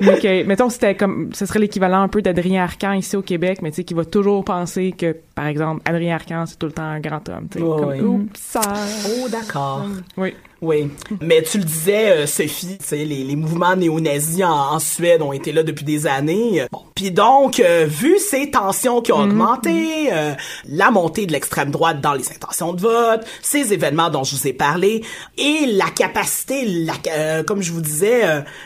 mais 0.00 0.18
que, 0.18 0.44
mettons, 0.44 0.70
c'était 0.70 0.94
comme, 0.94 1.30
ce 1.34 1.44
serait 1.46 1.58
l'équivalent 1.58 2.00
un 2.02 2.08
peu 2.08 2.22
d'Adrien 2.22 2.62
Arcan 2.64 2.92
ici 2.92 3.16
au 3.16 3.22
Québec, 3.22 3.58
mais 3.62 3.70
tu 3.70 3.76
sais, 3.76 3.84
qui 3.84 3.94
va 3.94 4.04
toujours 4.06 4.44
penser 4.44 4.92
que, 4.96 5.14
par 5.34 5.46
exemple, 5.46 5.82
Adrien 5.84 6.14
Arcan, 6.14 6.44
c'est 6.46 6.58
tout 6.58 6.66
le 6.66 6.72
temps 6.72 6.82
un 6.82 7.00
grand 7.00 7.28
homme, 7.28 7.48
tu 7.50 7.58
sais. 7.58 7.64
Ouais, 7.64 7.98
comme, 7.98 8.08
oups, 8.08 8.40
ça. 8.40 8.60
Oh, 9.06 9.28
d'accord. 9.28 9.86
Oui. 10.16 10.34
Oui, 10.62 10.90
mais 11.20 11.42
tu 11.42 11.58
le 11.58 11.64
disais, 11.64 12.10
euh, 12.10 12.26
Sophie, 12.26 12.78
tu 12.78 12.86
sais, 12.86 13.04
les, 13.04 13.24
les 13.24 13.36
mouvements 13.36 13.76
néo-nazis 13.76 14.42
en, 14.42 14.74
en 14.74 14.78
Suède 14.78 15.20
ont 15.20 15.34
été 15.34 15.52
là 15.52 15.62
depuis 15.62 15.84
des 15.84 16.06
années. 16.06 16.66
Bon, 16.72 16.80
puis 16.94 17.10
donc, 17.10 17.60
euh, 17.60 17.84
vu 17.86 18.18
ces 18.18 18.50
tensions 18.50 19.02
qui 19.02 19.12
ont 19.12 19.20
augmenté, 19.20 20.08
euh, 20.12 20.32
la 20.66 20.90
montée 20.90 21.26
de 21.26 21.32
l'extrême 21.32 21.70
droite 21.70 22.00
dans 22.00 22.14
les 22.14 22.30
intentions 22.30 22.72
de 22.72 22.80
vote, 22.80 23.20
ces 23.42 23.74
événements 23.74 24.08
dont 24.08 24.24
je 24.24 24.34
vous 24.34 24.46
ai 24.48 24.54
parlé, 24.54 25.04
et 25.36 25.66
la 25.66 25.90
capacité, 25.90 26.64
la, 26.64 26.94
euh, 27.10 27.42
comme 27.42 27.60
je 27.60 27.70
vous 27.70 27.82
disais, 27.82 28.22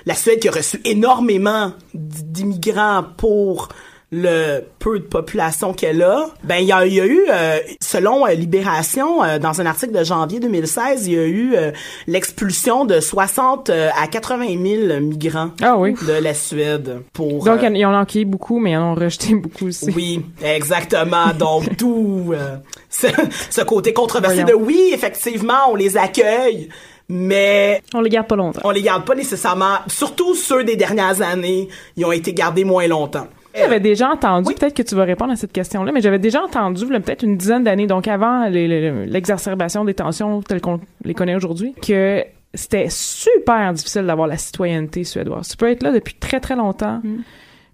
la 0.07 0.15
Suède 0.15 0.39
qui 0.39 0.49
a 0.49 0.53
reçu 0.53 0.81
énormément 0.85 1.73
d'immigrants 1.93 3.05
pour 3.17 3.69
le 4.13 4.63
peu 4.81 4.99
de 4.99 5.05
population 5.05 5.73
qu'elle 5.73 6.03
a, 6.03 6.27
ben 6.43 6.57
il 6.57 6.67
y 6.67 6.73
a, 6.73 6.85
il 6.85 6.95
y 6.95 7.01
a 7.01 7.07
eu, 7.07 7.21
euh, 7.31 7.59
selon 7.81 8.27
euh, 8.27 8.31
Libération, 8.33 9.23
euh, 9.23 9.39
dans 9.39 9.61
un 9.61 9.67
article 9.67 9.97
de 9.97 10.03
janvier 10.03 10.41
2016, 10.41 11.07
il 11.07 11.13
y 11.13 11.17
a 11.19 11.27
eu 11.27 11.55
euh, 11.55 11.71
l'expulsion 12.09 12.85
de 12.85 12.99
60 12.99 13.71
euh, 13.71 13.89
à 13.97 14.09
80 14.09 14.47
000 14.89 15.01
migrants 15.01 15.51
Ah 15.63 15.77
oui. 15.79 15.95
de 16.09 16.13
la 16.13 16.35
Suède 16.35 17.03
pour. 17.13 17.45
Donc, 17.45 17.61
ils 17.63 17.87
en 17.87 17.95
ont 17.95 17.99
accueilli 18.01 18.25
beaucoup, 18.25 18.59
mais 18.59 18.73
ils 18.73 18.77
en 18.79 18.93
ont 18.93 18.95
rejeté 18.97 19.35
beaucoup 19.37 19.69
aussi. 19.69 19.91
oui, 19.95 20.25
exactement. 20.43 21.33
Donc 21.39 21.77
tout 21.79 22.33
euh, 22.33 22.57
ce, 22.89 23.07
ce 23.51 23.61
côté 23.61 23.93
controversé 23.93 24.43
Voyons. 24.43 24.59
de 24.59 24.65
oui, 24.65 24.91
effectivement, 24.93 25.71
on 25.71 25.77
les 25.77 25.97
accueille, 25.97 26.69
mais 27.09 27.81
On 27.95 28.01
les 28.01 28.11
garde 28.11 28.27
pas 28.27 28.37
longtemps. 28.37 28.61
on 28.65 28.71
les 28.71 28.83
garde 28.83 29.05
pas 29.05 29.15
nécessairement. 29.15 29.79
Surtout 29.87 30.35
ceux 30.35 30.65
des 30.65 30.75
dernières 30.77 31.23
années, 31.23 31.69
ils 31.97 32.05
ont 32.05 32.13
été 32.13 32.33
gardés 32.33 32.65
moins 32.65 32.87
longtemps. 32.89 33.29
J'avais 33.55 33.81
déjà 33.81 34.11
entendu, 34.11 34.49
Oui. 34.49 34.55
peut-être 34.59 34.75
que 34.77 34.83
tu 34.83 34.95
vas 34.95 35.05
répondre 35.05 35.33
à 35.33 35.37
cette 35.37 35.53
question-là, 35.53 35.91
mais 35.93 36.01
j'avais 36.01 36.19
déjà 36.19 36.43
entendu, 36.43 36.87
peut-être 36.87 37.23
une 37.25 37.37
dizaine 37.37 37.65
d'années, 37.65 37.87
donc 37.87 38.07
avant 38.09 38.49
l'exacerbation 38.49 39.85
des 39.85 39.95
tensions 39.95 40.43
telles 40.43 40.61
qu'on 40.61 40.81
les 41.05 41.15
connaît 41.15 41.35
aujourd'hui, 41.35 41.75
que 41.83 42.25
c'était 42.55 42.87
super 42.91 43.73
difficile 43.73 44.03
d'avoir 44.07 44.27
la 44.29 44.37
citoyenneté 44.37 45.05
suédoise. 45.05 45.49
Tu 45.49 45.57
peux 45.57 45.71
être 45.71 45.83
là 45.83 45.93
depuis 45.93 46.15
très 46.15 46.41
très 46.41 46.57
longtemps, 46.57 47.01
Mm. 47.03 47.19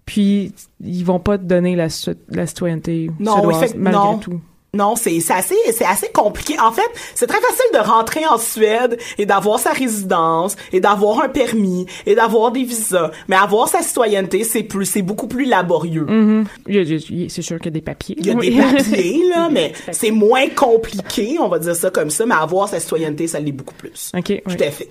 puis 0.05 0.53
ils 0.83 1.03
vont 1.03 1.19
pas 1.19 1.37
te 1.37 1.43
donner 1.43 1.75
la, 1.75 1.89
citoyenneté 1.89 3.09
Non, 3.19 3.33
suédoise 3.35 3.75
malgré 3.75 4.01
non. 4.03 4.17
tout. 4.17 4.39
Non, 4.73 4.95
c'est 4.95 5.19
c'est 5.21 5.33
assez 5.33 5.55
c'est 5.71 5.85
assez 5.85 6.09
compliqué. 6.09 6.59
En 6.59 6.71
fait, 6.71 6.81
c'est 7.15 7.25
très 7.25 7.39
facile 7.39 7.65
de 7.73 7.79
rentrer 7.79 8.25
en 8.27 8.37
Suède 8.37 8.99
et 9.17 9.25
d'avoir 9.25 9.59
sa 9.59 9.71
résidence 9.71 10.55
et 10.71 10.79
d'avoir 10.79 11.21
un 11.23 11.29
permis 11.29 11.85
et 12.05 12.15
d'avoir 12.15 12.51
des 12.51 12.63
visas, 12.63 13.11
mais 13.27 13.35
avoir 13.37 13.69
sa 13.69 13.81
citoyenneté, 13.81 14.43
c'est 14.43 14.63
plus 14.63 14.85
c'est 14.85 15.01
beaucoup 15.01 15.27
plus 15.27 15.45
laborieux. 15.45 16.05
Y 16.67 17.25
a- 17.25 17.29
C'est 17.29 17.41
sûr 17.41 17.57
qu'il 17.57 17.67
y 17.67 17.69
a 17.69 17.71
des 17.71 17.81
papiers. 17.81 18.15
Il 18.19 18.25
y 18.27 18.29
a 18.29 18.33
des 18.35 18.51
papiers 18.75 19.23
là, 19.33 19.49
mais 19.51 19.73
c'est 19.91 20.11
moins 20.11 20.47
compliqué, 20.49 21.37
on 21.39 21.47
va 21.47 21.59
dire 21.59 21.75
ça 21.75 21.89
comme 21.89 22.09
ça, 22.09 22.25
mais 22.25 22.35
avoir 22.35 22.67
sa 22.67 22.79
citoyenneté, 22.79 23.27
ça 23.27 23.39
l'est 23.39 23.51
beaucoup 23.53 23.73
plus. 23.75 24.11
Ok. 24.15 24.41
Tout 24.45 24.63
à 24.63 24.69
fait. 24.71 24.89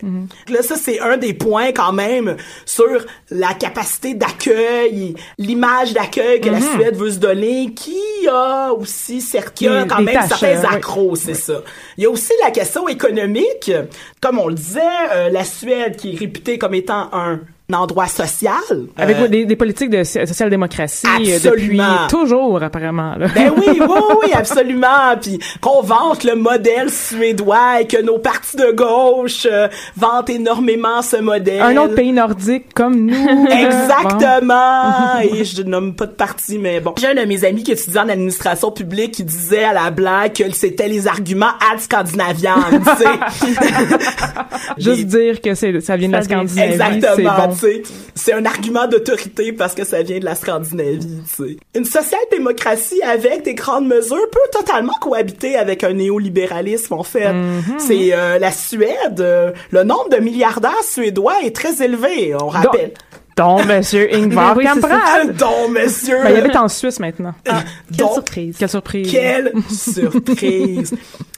Là, 0.48 0.62
ça, 0.62 0.76
c'est 0.76 1.00
un 1.00 1.16
des 1.18 1.34
points 1.34 1.72
quand 1.72 1.92
même 1.92 2.36
sur 2.64 3.04
la 3.30 3.52
capacité 3.54 4.14
d'accueil, 4.14 5.14
l'image 5.38 5.92
d'accueil 5.92 6.40
que 6.40 6.48
la 6.50 6.60
Suède 6.60 6.96
veut 6.96 7.10
se 7.10 7.18
donner, 7.18 7.72
qui 7.74 7.98
a 8.28 8.72
aussi 8.72 9.20
certes, 9.68 9.86
qui 9.86 9.92
a 9.92 9.96
quand 9.96 10.02
même 10.02 10.14
tâches, 10.14 10.28
certains 10.28 10.64
euh, 10.64 10.76
accros, 10.76 11.16
c'est 11.16 11.34
ça. 11.34 11.62
Il 11.96 12.04
y 12.04 12.06
a 12.06 12.10
aussi 12.10 12.32
la 12.42 12.50
question 12.50 12.88
économique. 12.88 13.70
Comme 14.20 14.38
on 14.38 14.48
le 14.48 14.54
disait, 14.54 14.80
euh, 15.12 15.28
la 15.30 15.44
Suède 15.44 15.96
qui 15.96 16.14
est 16.14 16.18
réputée 16.18 16.58
comme 16.58 16.74
étant 16.74 17.08
un 17.12 17.40
endroit 17.74 18.06
social. 18.06 18.52
Avec 18.96 19.16
euh, 19.16 19.28
des, 19.28 19.44
des 19.44 19.56
politiques 19.56 19.90
de 19.90 20.04
so- 20.04 20.24
social-démocratie 20.24 21.06
euh, 21.06 21.38
depuis 21.42 21.80
toujours, 22.08 22.62
apparemment. 22.62 23.16
Là. 23.16 23.26
Ben 23.34 23.52
oui, 23.56 23.80
oui, 23.80 24.00
oui, 24.22 24.30
absolument. 24.34 25.16
Puis 25.20 25.38
qu'on 25.60 25.82
vante 25.82 26.22
le 26.22 26.36
modèle 26.36 26.90
suédois 26.90 27.80
et 27.80 27.86
que 27.86 28.00
nos 28.02 28.18
partis 28.18 28.56
de 28.56 28.70
gauche 28.72 29.46
euh, 29.50 29.66
vantent 29.96 30.30
énormément 30.30 31.02
ce 31.02 31.16
modèle. 31.16 31.60
Un 31.60 31.76
autre 31.76 31.94
pays 31.94 32.12
nordique 32.12 32.72
comme 32.72 33.06
nous. 33.06 33.46
Exactement. 33.50 35.20
et 35.34 35.44
je 35.44 35.62
nomme 35.62 35.94
pas 35.94 36.06
de 36.06 36.12
parti, 36.12 36.58
mais 36.58 36.80
bon. 36.80 36.94
J'ai 36.98 37.08
un 37.08 37.14
de 37.14 37.24
mes 37.26 37.44
amis 37.44 37.64
qui 37.64 37.72
étudie 37.72 37.98
en 37.98 38.08
administration 38.08 38.70
publique 38.70 39.12
qui 39.12 39.24
disait 39.24 39.64
à 39.64 39.72
la 39.72 39.90
blague 39.90 40.34
que 40.34 40.50
c'était 40.52 40.88
les 40.88 41.08
arguments 41.08 41.52
ad 41.72 41.80
scandinavian, 41.80 42.54
tu 42.70 43.04
sais. 43.04 43.54
Juste 44.78 45.06
dire 45.06 45.40
que 45.40 45.54
ça 45.54 45.96
vient 45.96 46.08
de 46.08 46.12
la 46.12 46.22
Scandinavie, 46.22 46.48
c'est 46.54 46.72
Exactement, 46.72 47.48
bon. 47.48 47.55
Sais. 47.56 47.82
C'est 48.14 48.32
un 48.32 48.44
argument 48.44 48.86
d'autorité 48.86 49.52
parce 49.52 49.74
que 49.74 49.84
ça 49.84 50.02
vient 50.02 50.18
de 50.18 50.24
la 50.24 50.34
Scandinavie, 50.34 51.22
tu 51.36 51.44
sais. 51.44 51.56
Une 51.74 51.84
social-démocratie 51.84 53.02
avec 53.02 53.44
des 53.44 53.54
grandes 53.54 53.86
mesures 53.86 54.30
peut 54.30 54.38
totalement 54.52 54.94
cohabiter 55.00 55.56
avec 55.56 55.84
un 55.84 55.92
néolibéralisme, 55.92 56.94
en 56.94 57.02
fait. 57.02 57.32
Mm-hmm. 57.32 57.78
C'est 57.78 58.12
euh, 58.12 58.38
la 58.38 58.52
Suède, 58.52 59.20
euh, 59.20 59.52
le 59.70 59.84
nombre 59.84 60.08
de 60.10 60.16
milliardaires 60.16 60.82
suédois 60.82 61.42
est 61.42 61.54
très 61.54 61.82
élevé, 61.82 62.34
on 62.40 62.48
rappelle. 62.48 62.92
Donc, 63.36 63.66
monsieur 63.66 64.08
Ingvar 64.14 64.56
Oui. 64.56 64.64
Kamprad. 64.64 65.36
Donc, 65.38 65.70
monsieur, 65.70 66.22
Ben, 66.22 66.30
il 66.30 66.36
habite 66.36 66.56
en 66.56 66.68
Suisse 66.68 66.98
maintenant. 66.98 67.34
Quelle 67.44 67.64
donc, 67.98 68.14
surprise. 68.14 68.56
Quelle 68.58 68.68
surprise. 68.68 69.10
Quelle 69.10 69.52
surprise! 69.70 70.94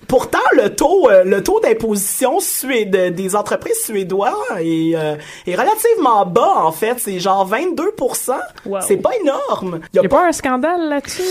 Pourtant, 0.09 0.39
le 0.57 0.75
taux, 0.75 1.09
euh, 1.11 1.23
le 1.25 1.43
taux 1.43 1.61
d'imposition 1.61 2.41
suéde, 2.41 3.15
des 3.15 3.37
entreprises 3.37 3.79
suédois 3.85 4.35
est, 4.59 4.97
euh, 4.97 5.17
est 5.47 5.55
relativement 5.55 6.25
bas, 6.27 6.55
en 6.65 6.73
fait. 6.73 6.95
C'est 6.99 7.21
genre 7.21 7.47
22 7.47 7.91
Wow. 8.67 8.79
C'est 8.81 8.97
pas 8.97 9.11
énorme. 9.23 9.81
Il 9.95 10.01
n'y 10.01 10.07
a 10.07 10.09
pas 10.09 10.27
un 10.29 10.33
scandale 10.33 10.89
là-dessus? 10.89 11.23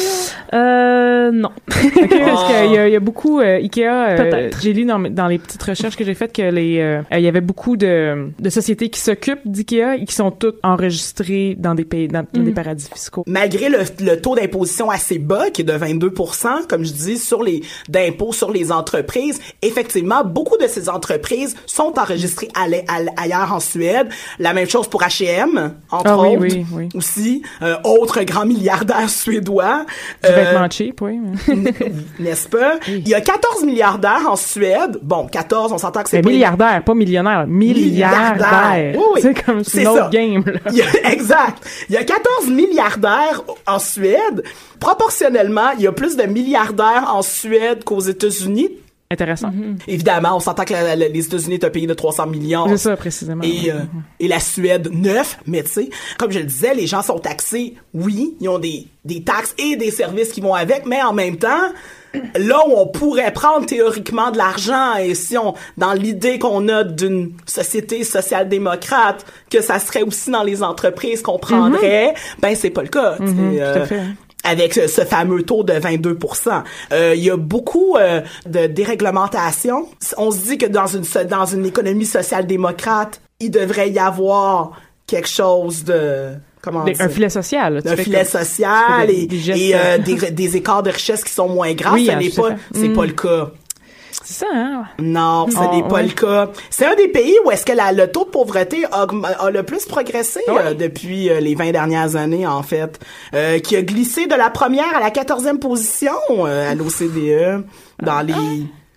là? 0.51 0.57
Euh, 0.59 1.31
non. 1.31 1.49
Ok, 1.97 2.09
parce 2.25 2.43
qu'il 2.45 2.71
y, 2.73 2.77
a- 2.77 2.87
il 2.87 2.93
y 2.93 2.95
a 2.95 2.99
beaucoup 2.99 3.39
euh, 3.39 3.57
Ikea. 3.57 3.81
euh, 3.87 4.17
Peut-être. 4.17 4.61
j'ai 4.61 4.73
lu 4.73 4.85
dans, 4.85 4.99
dans 4.99 5.27
les 5.27 5.37
petites 5.39 5.61
recherches 5.63 5.95
que 5.95 6.03
j'ai 6.03 6.13
faites 6.13 6.33
que 6.33 6.41
les 6.41 6.79
euh, 6.79 7.01
il 7.11 7.19
y 7.21 7.27
avait 7.27 7.41
beaucoup 7.41 7.75
de, 7.77 8.29
de 8.39 8.49
sociétés 8.49 8.89
qui 8.89 8.99
s'occupent 8.99 9.41
d'Ikea 9.45 9.95
et 9.99 10.05
qui 10.05 10.13
sont 10.13 10.31
toutes 10.31 10.57
enregistrées 10.63 11.55
dans 11.57 11.75
des 11.75 11.85
pays 11.85 12.07
dans, 12.07 12.25
dans 12.33 12.41
des 12.43 12.51
paradis 12.51 12.87
fiscaux. 12.93 13.23
malgré 13.27 13.69
le, 13.69 13.79
le 14.01 14.15
taux 14.21 14.35
d'imposition 14.35 14.89
assez 14.89 15.17
bas, 15.19 15.49
qui 15.51 15.61
est 15.61 15.65
de 15.65 15.73
22% 15.73 16.67
comme 16.67 16.83
je 16.85 16.91
dis, 16.93 17.17
sur 17.17 17.43
les 17.43 17.61
d'impôts 17.89 18.33
sur 18.33 18.51
les 18.51 18.66
entreprises, 18.71 19.39
effectivement, 19.61 20.23
beaucoup 20.23 20.57
de 20.57 20.67
ces 20.67 20.89
entreprises 20.89 21.55
sont 21.65 21.93
enregistrées 21.97 22.49
à 22.55 22.63
à 22.87 23.21
ailleurs 23.23 23.53
en 23.53 23.59
Suède. 23.59 24.07
La 24.39 24.53
même 24.53 24.69
chose 24.69 24.87
pour 24.87 25.01
H&M, 25.01 25.73
entre 25.91 26.03
Ah 26.09 26.17
oui, 26.19 26.27
autres, 26.29 26.41
oui, 26.41 26.65
oui. 26.73 26.89
aussi. 26.95 27.41
Euh, 27.61 27.75
autre 27.83 28.21
grand 28.23 28.45
milliardaire 28.45 29.09
suédois. 29.09 29.85
Du 30.23 30.29
Euh, 30.29 30.35
vêtement 30.35 30.69
cheap, 30.69 31.01
oui. 31.01 31.19
n'est-ce 32.19 32.47
pas? 32.49 32.75
Il 32.87 33.07
y 33.07 33.13
a 33.13 33.21
14 33.21 33.63
milliardaires 33.63 34.27
en 34.29 34.35
Suède. 34.35 34.99
Bon, 35.01 35.27
14, 35.27 35.71
on 35.73 35.77
s'entend 35.77 36.03
que 36.03 36.09
c'est 36.09 36.17
Mais 36.17 36.21
pas... 36.23 36.29
milliardaire, 36.29 36.83
pas 36.83 36.93
millionnaire. 36.93 37.45
Milliardaire. 37.47 38.33
Milliardaire. 38.35 38.95
Oui, 38.97 39.03
oui. 39.15 39.19
C'est 39.21 39.43
comme 39.45 39.61
une 39.73 39.87
autre 39.87 40.03
ça. 40.03 40.09
game. 40.11 40.43
Là. 40.45 40.59
Il 40.71 40.77
y 40.77 40.81
a- 40.81 41.11
exact. 41.11 41.63
Il 41.89 41.95
y 41.95 41.97
a 41.97 42.03
14 42.03 42.49
milliardaires 42.49 43.43
en 43.65 43.79
Suède. 43.79 44.43
Proportionnellement, 44.79 45.71
il 45.77 45.83
y 45.83 45.87
a 45.87 45.91
plus 45.91 46.15
de 46.15 46.23
milliardaires 46.23 47.11
en 47.13 47.21
Suède 47.21 47.83
qu'aux 47.83 47.99
États-Unis. 47.99 48.56
Intéressant. 49.09 49.51
Évidemment, 49.87 50.35
on 50.35 50.41
s'entend 50.41 50.65
que 50.65 50.73
la- 50.73 50.97
la- 50.97 51.07
les 51.07 51.25
États-Unis 51.25 51.53
est 51.53 51.63
un 51.63 51.69
pays 51.69 51.87
de 51.87 51.93
300 51.93 52.27
millions. 52.27 52.67
C'est 52.67 52.75
ça, 52.77 52.97
précisément. 52.97 53.41
Et, 53.41 53.71
euh, 53.71 53.75
et 54.19 54.27
la 54.27 54.41
Suède, 54.41 54.89
9, 54.91 55.39
mais 55.47 55.63
tu 55.63 55.69
sais, 55.69 55.89
comme 56.17 56.29
je 56.31 56.39
le 56.39 56.45
disais, 56.45 56.73
les 56.75 56.87
gens 56.87 57.01
sont 57.01 57.17
taxés, 57.17 57.75
oui, 57.93 58.35
ils 58.41 58.49
ont 58.49 58.59
des, 58.59 58.85
des 59.05 59.23
taxes 59.23 59.55
et 59.57 59.77
des 59.77 59.91
services 59.91 60.33
qui 60.33 60.41
vont 60.41 60.53
avec, 60.53 60.85
mais 60.85 61.01
en 61.01 61.13
même 61.13 61.37
temps, 61.37 61.69
là 62.35 62.59
où 62.67 62.73
on 62.75 62.87
pourrait 62.87 63.31
prendre 63.31 63.65
théoriquement 63.65 64.29
de 64.31 64.37
l'argent, 64.37 64.95
et 64.97 65.15
si 65.15 65.37
on, 65.37 65.53
dans 65.77 65.93
l'idée 65.93 66.37
qu'on 66.37 66.67
a 66.67 66.83
d'une 66.83 67.31
société 67.45 68.03
social-démocrate, 68.03 69.25
que 69.49 69.61
ça 69.61 69.79
serait 69.79 70.03
aussi 70.03 70.31
dans 70.31 70.43
les 70.43 70.63
entreprises 70.63 71.21
qu'on 71.21 71.39
prendrait, 71.39 72.13
ben 72.39 72.55
c'est 72.55 72.71
pas 72.71 72.81
le 72.83 72.89
cas. 72.89 73.15
tout 73.17 73.23
à 73.23 73.27
euh, 73.63 73.85
fait. 73.85 74.01
Avec 74.47 74.73
ce, 74.73 74.87
ce 74.87 75.01
fameux 75.01 75.43
taux 75.43 75.63
de 75.63 75.73
22% 75.73 76.63
Euh, 76.93 77.13
Il 77.15 77.23
y 77.23 77.29
a 77.29 77.37
beaucoup 77.37 77.95
euh, 77.97 78.21
de 78.45 78.67
déréglementation. 78.67 79.87
On 80.17 80.31
se 80.31 80.37
dit 80.47 80.57
que 80.57 80.65
dans 80.65 80.87
une 80.87 81.03
dans 81.29 81.45
une 81.45 81.65
économie 81.65 82.05
social-démocrate, 82.05 83.21
il 83.39 83.51
devrait 83.51 83.89
y 83.91 83.99
avoir 83.99 84.71
quelque 85.05 85.27
chose 85.29 85.83
de 85.83 86.31
comment 86.61 86.85
un 86.99 87.09
filet 87.09 87.29
social. 87.29 87.81
un 87.85 87.95
filet 87.95 88.23
comme- 88.29 88.41
social 88.41 89.07
des- 89.07 89.13
et, 89.13 89.27
des 89.27 89.37
gestes, 89.39 89.61
et, 89.61 89.75
euh, 89.75 89.77
euh, 89.79 89.97
des, 89.99 90.31
des 90.31 90.57
écarts 90.57 90.83
de 90.83 90.89
richesse 90.91 91.23
qui 91.23 91.31
sont 91.33 91.47
moins 91.49 91.73
grands. 91.73 91.93
Oui, 91.97 92.05
ce 92.07 92.11
hein, 92.11 92.17
n'est 92.17 92.29
pas, 92.29 92.49
pas 92.51 93.03
Mm. 93.03 93.05
le 93.05 93.13
cas. 93.13 93.51
C'est 94.29 94.43
ça, 94.43 94.47
hein? 94.53 94.83
Non, 94.99 95.45
ce 95.49 95.55
Oh, 95.57 95.73
n'est 95.73 95.83
pas 95.83 95.95
ouais. 95.95 96.03
le 96.03 96.09
cas. 96.09 96.49
C'est 96.69 96.85
un 96.85 96.95
des 96.95 97.07
pays 97.07 97.33
où 97.45 97.51
est-ce 97.51 97.65
que 97.65 97.71
la- 97.71 97.93
le 97.93 98.11
taux 98.11 98.25
de 98.25 98.29
pauvreté 98.29 98.83
a, 98.91 99.07
le 99.49 99.63
plus 99.63 99.85
progressé 99.85 100.41
Ah 100.49 100.53
Ouais. 100.53 100.59
euh, 100.65 100.73
depuis 100.73 101.29
euh, 101.29 101.39
les 101.39 101.55
20 101.55 101.71
dernières 101.71 102.17
années, 102.17 102.45
en 102.45 102.61
fait, 102.61 102.99
euh, 103.33 103.59
qui 103.59 103.77
a 103.77 103.81
glissé 103.83 104.25
de 104.27 104.35
la 104.35 104.49
première 104.49 104.97
à 104.97 104.99
la 104.99 105.11
quatorzième 105.11 105.59
position 105.59 106.11
euh, 106.41 106.71
à 106.71 106.75
l'OCDE 106.75 107.63
dans 108.03 108.19
les... 108.19 108.33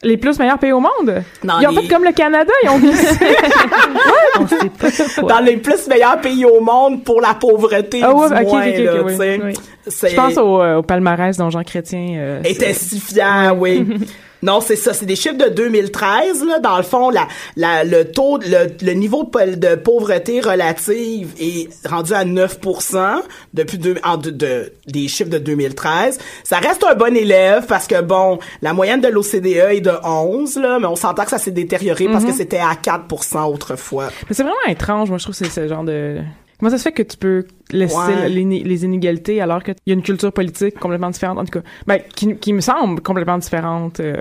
Les 0.02 0.16
plus 0.16 0.36
meilleurs 0.38 0.58
pays 0.58 0.72
au 0.72 0.80
monde? 0.80 1.22
Dans 1.44 1.60
ils 1.60 1.68
ont 1.68 1.70
les- 1.72 1.82
fait 1.82 1.88
comme 1.94 2.04
le 2.04 2.12
Canada, 2.12 2.50
ils 2.64 2.70
ont 2.70 2.78
glissé. 2.78 3.14
Dans 5.28 5.40
les 5.44 5.58
plus 5.58 5.86
meilleurs 5.88 6.20
pays 6.20 6.44
au 6.44 6.60
monde 6.60 7.04
pour 7.04 7.20
la 7.20 7.34
pauvreté, 7.34 8.00
Ah 8.02 8.12
ouais, 8.14 8.28
du 8.30 8.34
ok, 8.34 8.42
moins, 8.48 8.62
oui, 8.64 9.40
oui. 9.44 9.52
Je 9.86 10.16
pense 10.16 10.38
au, 10.38 10.60
euh, 10.62 10.76
au 10.78 10.82
palmarès 10.82 11.36
dont 11.36 11.50
Jean 11.50 11.62
Chrétien. 11.62 12.14
euh, 12.16 12.40
était 12.44 12.72
si 12.72 12.98
fier, 12.98 13.54
oui. 13.56 13.86
Non, 14.42 14.60
c'est 14.60 14.76
ça, 14.76 14.94
c'est 14.94 15.06
des 15.06 15.16
chiffres 15.16 15.36
de 15.36 15.48
2013 15.48 16.44
là. 16.46 16.58
Dans 16.60 16.76
le 16.76 16.82
fond, 16.82 17.10
la, 17.10 17.28
la 17.56 17.84
le 17.84 18.10
taux, 18.10 18.38
le, 18.38 18.68
le 18.82 18.92
niveau 18.92 19.24
de, 19.24 19.28
pau- 19.28 19.40
de 19.56 19.74
pauvreté 19.74 20.40
relative 20.40 21.32
est 21.40 21.68
rendu 21.88 22.12
à 22.14 22.24
9% 22.24 23.22
depuis 23.54 23.78
deux, 23.78 23.96
en, 24.04 24.16
de, 24.16 24.30
de- 24.30 24.72
des 24.86 25.08
chiffres 25.08 25.30
de 25.30 25.38
2013. 25.38 26.18
Ça 26.44 26.58
reste 26.58 26.84
un 26.84 26.94
bon 26.94 27.14
élève 27.16 27.66
parce 27.66 27.86
que 27.86 28.00
bon, 28.00 28.38
la 28.62 28.72
moyenne 28.72 29.00
de 29.00 29.08
l'OCDE 29.08 29.46
est 29.46 29.80
de 29.80 29.92
11 30.04 30.56
là, 30.56 30.78
mais 30.80 30.86
on 30.86 30.96
s'entend 30.96 31.24
que 31.24 31.30
ça 31.30 31.38
s'est 31.38 31.50
détérioré 31.50 32.06
parce 32.08 32.24
que 32.24 32.32
c'était 32.32 32.58
à 32.58 32.74
4% 32.74 33.44
autrefois. 33.52 34.08
Mais 34.28 34.34
c'est 34.34 34.42
vraiment 34.42 34.54
étrange, 34.68 35.08
moi, 35.10 35.18
je 35.18 35.24
trouve 35.24 35.36
que 35.38 35.44
c'est 35.44 35.50
ce 35.50 35.68
genre 35.68 35.84
de... 35.84 36.18
Comment 36.60 36.70
ça 36.70 36.78
se 36.78 36.82
fait 36.84 36.92
que 36.92 37.02
tu 37.02 37.16
peux 37.16 37.46
laisser 37.72 37.96
Ouais. 37.96 38.28
les, 38.28 38.44
les 38.44 38.84
inégalités 38.84 39.40
alors 39.40 39.62
qu'il 39.64 39.74
y 39.86 39.90
a 39.90 39.94
une 39.94 40.02
culture 40.02 40.32
politique 40.32 40.78
complètement 40.78 41.10
différente, 41.10 41.38
en 41.38 41.44
tout 41.44 41.58
cas, 41.60 41.66
ben, 41.86 42.00
qui, 42.14 42.36
qui 42.36 42.52
me 42.52 42.60
semble 42.60 43.00
complètement 43.00 43.38
différente. 43.38 43.98
euh. 44.00 44.14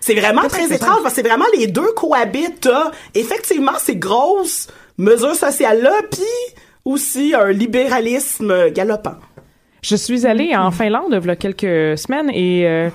C'est 0.00 0.14
vraiment 0.14 0.42
très 0.48 0.72
étrange 0.72 1.02
parce 1.02 1.14
que 1.14 1.22
c'est 1.22 1.26
vraiment 1.28 1.46
les 1.58 1.66
deux 1.66 1.92
cohabitent. 1.96 2.60
T'as 2.62 2.90
effectivement 3.14 3.72
ces 3.78 3.96
grosses 3.96 4.68
mesures 4.98 5.34
sociales-là, 5.34 5.92
puis 6.10 6.22
aussi 6.84 7.34
un 7.34 7.50
libéralisme 7.50 8.70
galopant. 8.70 9.16
Je 9.82 9.96
suis 9.96 10.26
allée 10.26 10.54
en 10.56 10.70
Finlande 10.70 11.18
il 11.22 11.26
y 11.26 11.30
a 11.30 11.36
quelques 11.36 11.98
semaines 11.98 12.30
et 12.32 12.66
euh, 12.66 12.88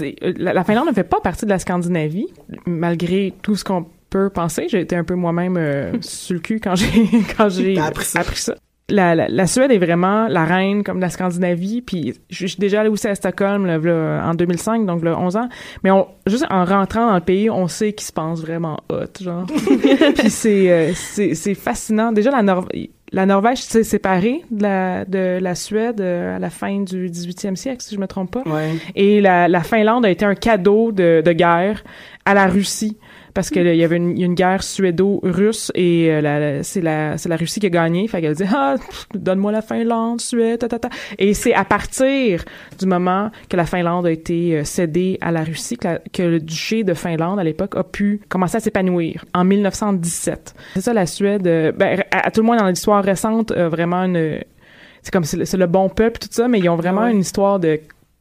euh, 0.00 0.12
la, 0.36 0.52
la 0.52 0.62
Finlande 0.64 0.86
ne 0.88 0.92
fait 0.92 1.02
pas 1.04 1.20
partie 1.20 1.44
de 1.44 1.50
la 1.50 1.58
Scandinavie, 1.58 2.28
malgré 2.66 3.32
tout 3.42 3.56
ce 3.56 3.64
qu'on 3.64 3.86
peut 4.10 4.30
penser. 4.30 4.66
J'ai 4.68 4.80
été 4.80 4.96
un 4.96 5.04
peu 5.04 5.14
moi-même 5.14 5.56
euh, 5.56 5.92
sur 6.00 6.34
le 6.34 6.40
cul 6.40 6.60
quand 6.60 6.74
j'ai 6.74 6.86
quand 7.36 7.48
j'ai 7.48 7.78
appris 7.78 8.04
ça. 8.04 8.20
appris 8.20 8.38
ça. 8.38 8.54
la, 8.88 9.14
la, 9.14 9.28
la 9.28 9.46
Suède 9.46 9.70
est 9.70 9.78
vraiment 9.78 10.28
la 10.28 10.44
reine 10.44 10.84
comme 10.84 11.00
la 11.00 11.10
Scandinavie. 11.10 11.82
Puis 11.82 12.14
je 12.30 12.46
suis 12.46 12.58
déjà 12.58 12.80
allée 12.80 12.88
aussi 12.90 13.08
à 13.08 13.14
Stockholm 13.14 13.66
là, 13.66 13.78
là, 13.78 14.22
en 14.26 14.34
2005, 14.34 14.86
donc 14.86 15.04
là, 15.04 15.18
11 15.18 15.36
ans. 15.36 15.48
Mais 15.84 15.90
on, 15.90 16.06
juste 16.26 16.46
en 16.50 16.64
rentrant 16.64 17.08
dans 17.08 17.14
le 17.14 17.20
pays, 17.20 17.50
on 17.50 17.68
sait 17.68 17.92
qu'ils 17.92 18.06
se 18.06 18.12
pensent 18.12 18.40
vraiment 18.40 18.78
hot, 18.88 19.04
genre. 19.20 19.46
puis 20.18 20.30
c'est, 20.30 20.70
euh, 20.70 20.92
c'est, 20.94 21.34
c'est 21.34 21.54
fascinant. 21.54 22.12
Déjà, 22.12 22.30
la, 22.30 22.42
Nor 22.42 22.68
la 23.12 23.26
Norvège 23.26 23.62
s'est 23.62 23.84
séparée 23.84 24.42
de 24.50 24.62
la, 24.62 25.04
de 25.04 25.38
la 25.40 25.54
Suède 25.54 26.00
euh, 26.00 26.36
à 26.36 26.38
la 26.38 26.50
fin 26.50 26.80
du 26.80 27.08
18e 27.08 27.54
siècle, 27.56 27.80
si 27.82 27.94
je 27.94 28.00
me 28.00 28.06
trompe 28.06 28.32
pas. 28.32 28.42
Ouais. 28.50 28.74
Et 28.94 29.20
la, 29.20 29.48
la 29.48 29.62
Finlande 29.62 30.04
a 30.04 30.10
été 30.10 30.24
un 30.24 30.34
cadeau 30.34 30.92
de, 30.92 31.22
de 31.24 31.32
guerre 31.32 31.84
à 32.24 32.34
la 32.34 32.46
Russie 32.46 32.96
parce 33.36 33.50
que 33.50 33.60
là, 33.60 33.72
il 33.72 33.78
y 33.78 33.84
avait 33.84 33.98
une, 33.98 34.16
il 34.16 34.20
y 34.20 34.22
a 34.24 34.26
une 34.26 34.34
guerre 34.34 34.64
suédo-russe 34.64 35.70
et 35.76 36.10
euh, 36.10 36.20
la, 36.20 36.62
c'est 36.64 36.80
la 36.80 37.16
c'est 37.18 37.28
la 37.28 37.36
Russie 37.36 37.60
qui 37.60 37.66
a 37.66 37.70
gagné. 37.70 38.08
Fait 38.08 38.20
qu'elle 38.20 38.34
dit 38.34 38.42
ah 38.52 38.74
pff, 38.76 39.06
donne-moi 39.14 39.52
la 39.52 39.62
Finlande, 39.62 40.20
Suède, 40.20 40.58
ta, 40.58 40.68
ta, 40.68 40.78
ta. 40.80 40.88
Et 41.18 41.34
c'est 41.34 41.54
à 41.54 41.64
partir 41.64 42.44
du 42.78 42.86
moment 42.86 43.30
que 43.48 43.56
la 43.56 43.66
Finlande 43.66 44.06
a 44.06 44.10
été 44.10 44.56
euh, 44.58 44.64
cédée 44.64 45.18
à 45.20 45.30
la 45.30 45.44
Russie 45.44 45.76
que, 45.76 45.86
la- 45.86 45.98
que 46.12 46.22
le 46.22 46.40
duché 46.40 46.82
de 46.82 46.94
Finlande 46.94 47.38
à 47.38 47.44
l'époque 47.44 47.76
a 47.76 47.84
pu 47.84 48.20
commencer 48.28 48.56
à 48.56 48.60
s'épanouir 48.60 49.24
en 49.34 49.44
1917. 49.44 50.54
C'est 50.74 50.80
ça 50.80 50.92
la 50.94 51.06
Suède. 51.06 51.46
euh, 51.46 51.72
ben, 51.72 52.02
à, 52.10 52.26
à 52.26 52.30
tout 52.30 52.40
le 52.40 52.46
moins 52.46 52.56
dans 52.56 52.66
l'histoire 52.66 53.04
récente, 53.04 53.50
euh, 53.52 53.68
vraiment 53.68 54.02
une 54.04 54.40
c'est 55.02 55.12
comme 55.12 55.24
c'est 55.24 55.36
le, 55.36 55.44
c'est 55.44 55.56
le 55.56 55.66
bon 55.66 55.88
peuple 55.88 56.18
tout 56.18 56.28
ça, 56.30 56.48
mais 56.48 56.58
ils 56.58 56.68
ont 56.68 56.74
vraiment 56.74 57.02
Ouais. 57.02 57.12
une 57.12 57.20
histoire 57.20 57.60
de 57.60 57.78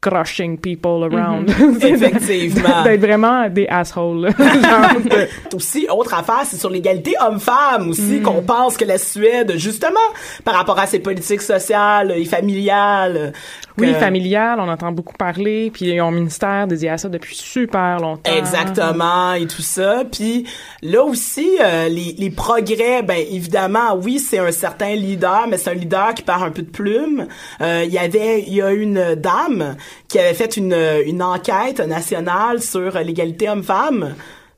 crushing 0.09 0.57
people 0.57 1.03
around. 1.09 1.50
Effectivement. 1.81 2.83
D'être 2.83 3.01
vraiment 3.01 3.50
des 3.50 3.67
assholes. 3.67 4.29
Genre 4.38 5.01
de- 5.03 5.27
aussi, 5.55 5.88
autre 5.89 6.13
affaire, 6.13 6.43
c'est 6.45 6.57
sur 6.57 6.69
l'égalité 6.69 7.13
homme-femme 7.25 7.85
Mm. 7.85 7.89
aussi, 7.89 8.21
qu'on 8.21 8.41
pense 8.41 8.77
que 8.77 8.85
la 8.85 8.97
Suède, 8.97 9.53
justement, 9.57 10.07
par 10.43 10.55
rapport 10.55 10.77
à 10.79 10.85
ses 10.88 11.00
politiques 11.00 11.41
sociales 11.41 12.13
et 12.15 12.25
familiales. 12.25 13.33
Oui, 13.77 13.94
familial, 13.94 14.60
on 14.60 14.70
entend 14.70 14.91
beaucoup 14.91 15.15
parler, 15.15 15.70
puis 15.72 15.86
ils 15.86 16.01
ont 16.01 16.08
un 16.08 16.12
ministère 16.12 16.67
dédié 16.67 16.89
à 16.89 16.98
ça 16.98 17.10
depuis 17.10 17.36
super 17.36 18.00
longtemps. 18.00 18.32
Exactement 18.34 19.34
et 19.34 19.48
tout 19.48 19.62
ça. 19.62 20.03
Puis 20.10 20.46
là 20.82 21.03
aussi, 21.03 21.58
euh, 21.62 21.89
les, 21.89 22.15
les 22.17 22.29
progrès, 22.29 23.03
ben 23.03 23.17
évidemment, 23.29 23.96
oui, 24.01 24.20
c'est 24.20 24.39
un 24.39 24.51
certain 24.51 24.96
leader, 24.96 25.48
mais 25.50 25.58
c'est 25.58 25.72
un 25.72 25.74
leader 25.75 26.13
qui 26.13 26.24
part 26.24 26.44
un 26.44 26.51
peu 26.51 26.62
de 26.62 26.70
plume. 26.70 27.27
Euh, 27.62 27.84
Il 27.86 27.94
y 27.94 27.98
avait, 27.98 28.44
il 28.48 28.53
y 28.53 28.62
a 28.62 28.72
une 28.72 29.15
dame 29.15 29.75
qui 30.08 30.20
avait 30.20 30.34
fait 30.34 30.58
une, 30.58 30.75
une 31.05 31.22
enquête 31.22 31.79
nationale 31.79 32.62
sur 32.62 32.98
l'égalité 33.00 33.50
homme-femme. 33.50 34.15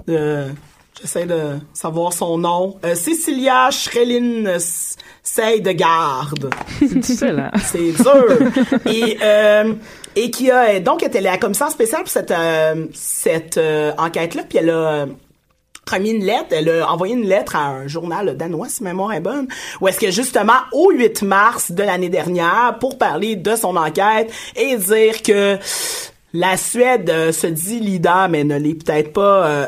Euh, 0.10 0.48
J'essaie 1.01 1.25
de 1.25 1.58
savoir 1.74 2.12
son 2.13 2.38
nom. 2.38 2.77
Euh, 2.84 2.96
Cécilia 2.96 3.70
Schrelin 3.72 4.58
Seydegaard. 5.24 6.34
C'est 6.80 7.00
difficile, 7.00 7.39
hein? 7.54 7.58
C'est 7.63 7.92
dur. 7.92 8.25
et 8.86 9.18
euh, 9.22 9.74
et 10.16 10.32
qui 10.32 10.50
a 10.50 10.80
donc 10.80 11.04
était 11.04 11.22
la 11.22 11.38
commissaire 11.38 11.70
spéciale 11.70 12.01
pour 12.01 12.10
cette 12.10 12.32
euh, 12.32 12.88
cette 12.94 13.58
euh, 13.58 13.92
enquête 13.98 14.34
là, 14.36 14.44
puis 14.48 14.58
elle 14.58 14.72
a 14.72 14.74
euh, 14.74 15.06
remis 15.89 16.12
une 16.12 16.24
lettre, 16.25 16.48
elle 16.51 16.70
a 16.70 16.92
envoyé 16.92 17.13
une 17.13 17.27
lettre 17.27 17.56
à 17.56 17.68
un 17.68 17.88
journal 17.88 18.36
danois, 18.36 18.68
si 18.68 18.84
ma 18.84 18.89
mémoire 18.89 19.13
est 19.13 19.20
bonne, 19.22 19.48
où 19.80 19.88
est-ce 19.88 20.00
que 20.00 20.12
justement, 20.12 20.58
au 20.74 20.92
8 20.92 21.22
mars 21.22 21.72
de 21.72 21.84
l'année 21.84 22.10
dernière, 22.10 22.77
pour 22.80 22.98
parler 22.98 23.36
de 23.36 23.56
son 23.56 23.75
enquête 23.77 24.32
et 24.56 24.75
dire 24.77 25.22
que 25.22 25.58
la 26.34 26.58
Suède 26.58 27.10
euh, 27.10 27.32
se 27.32 27.48
dit 27.48 27.80
leader, 27.80 28.27
mais 28.30 28.44
ne 28.44 28.58
l'est 28.58 28.74
peut-être 28.74 29.13
pas... 29.13 29.48
euh, 29.48 29.68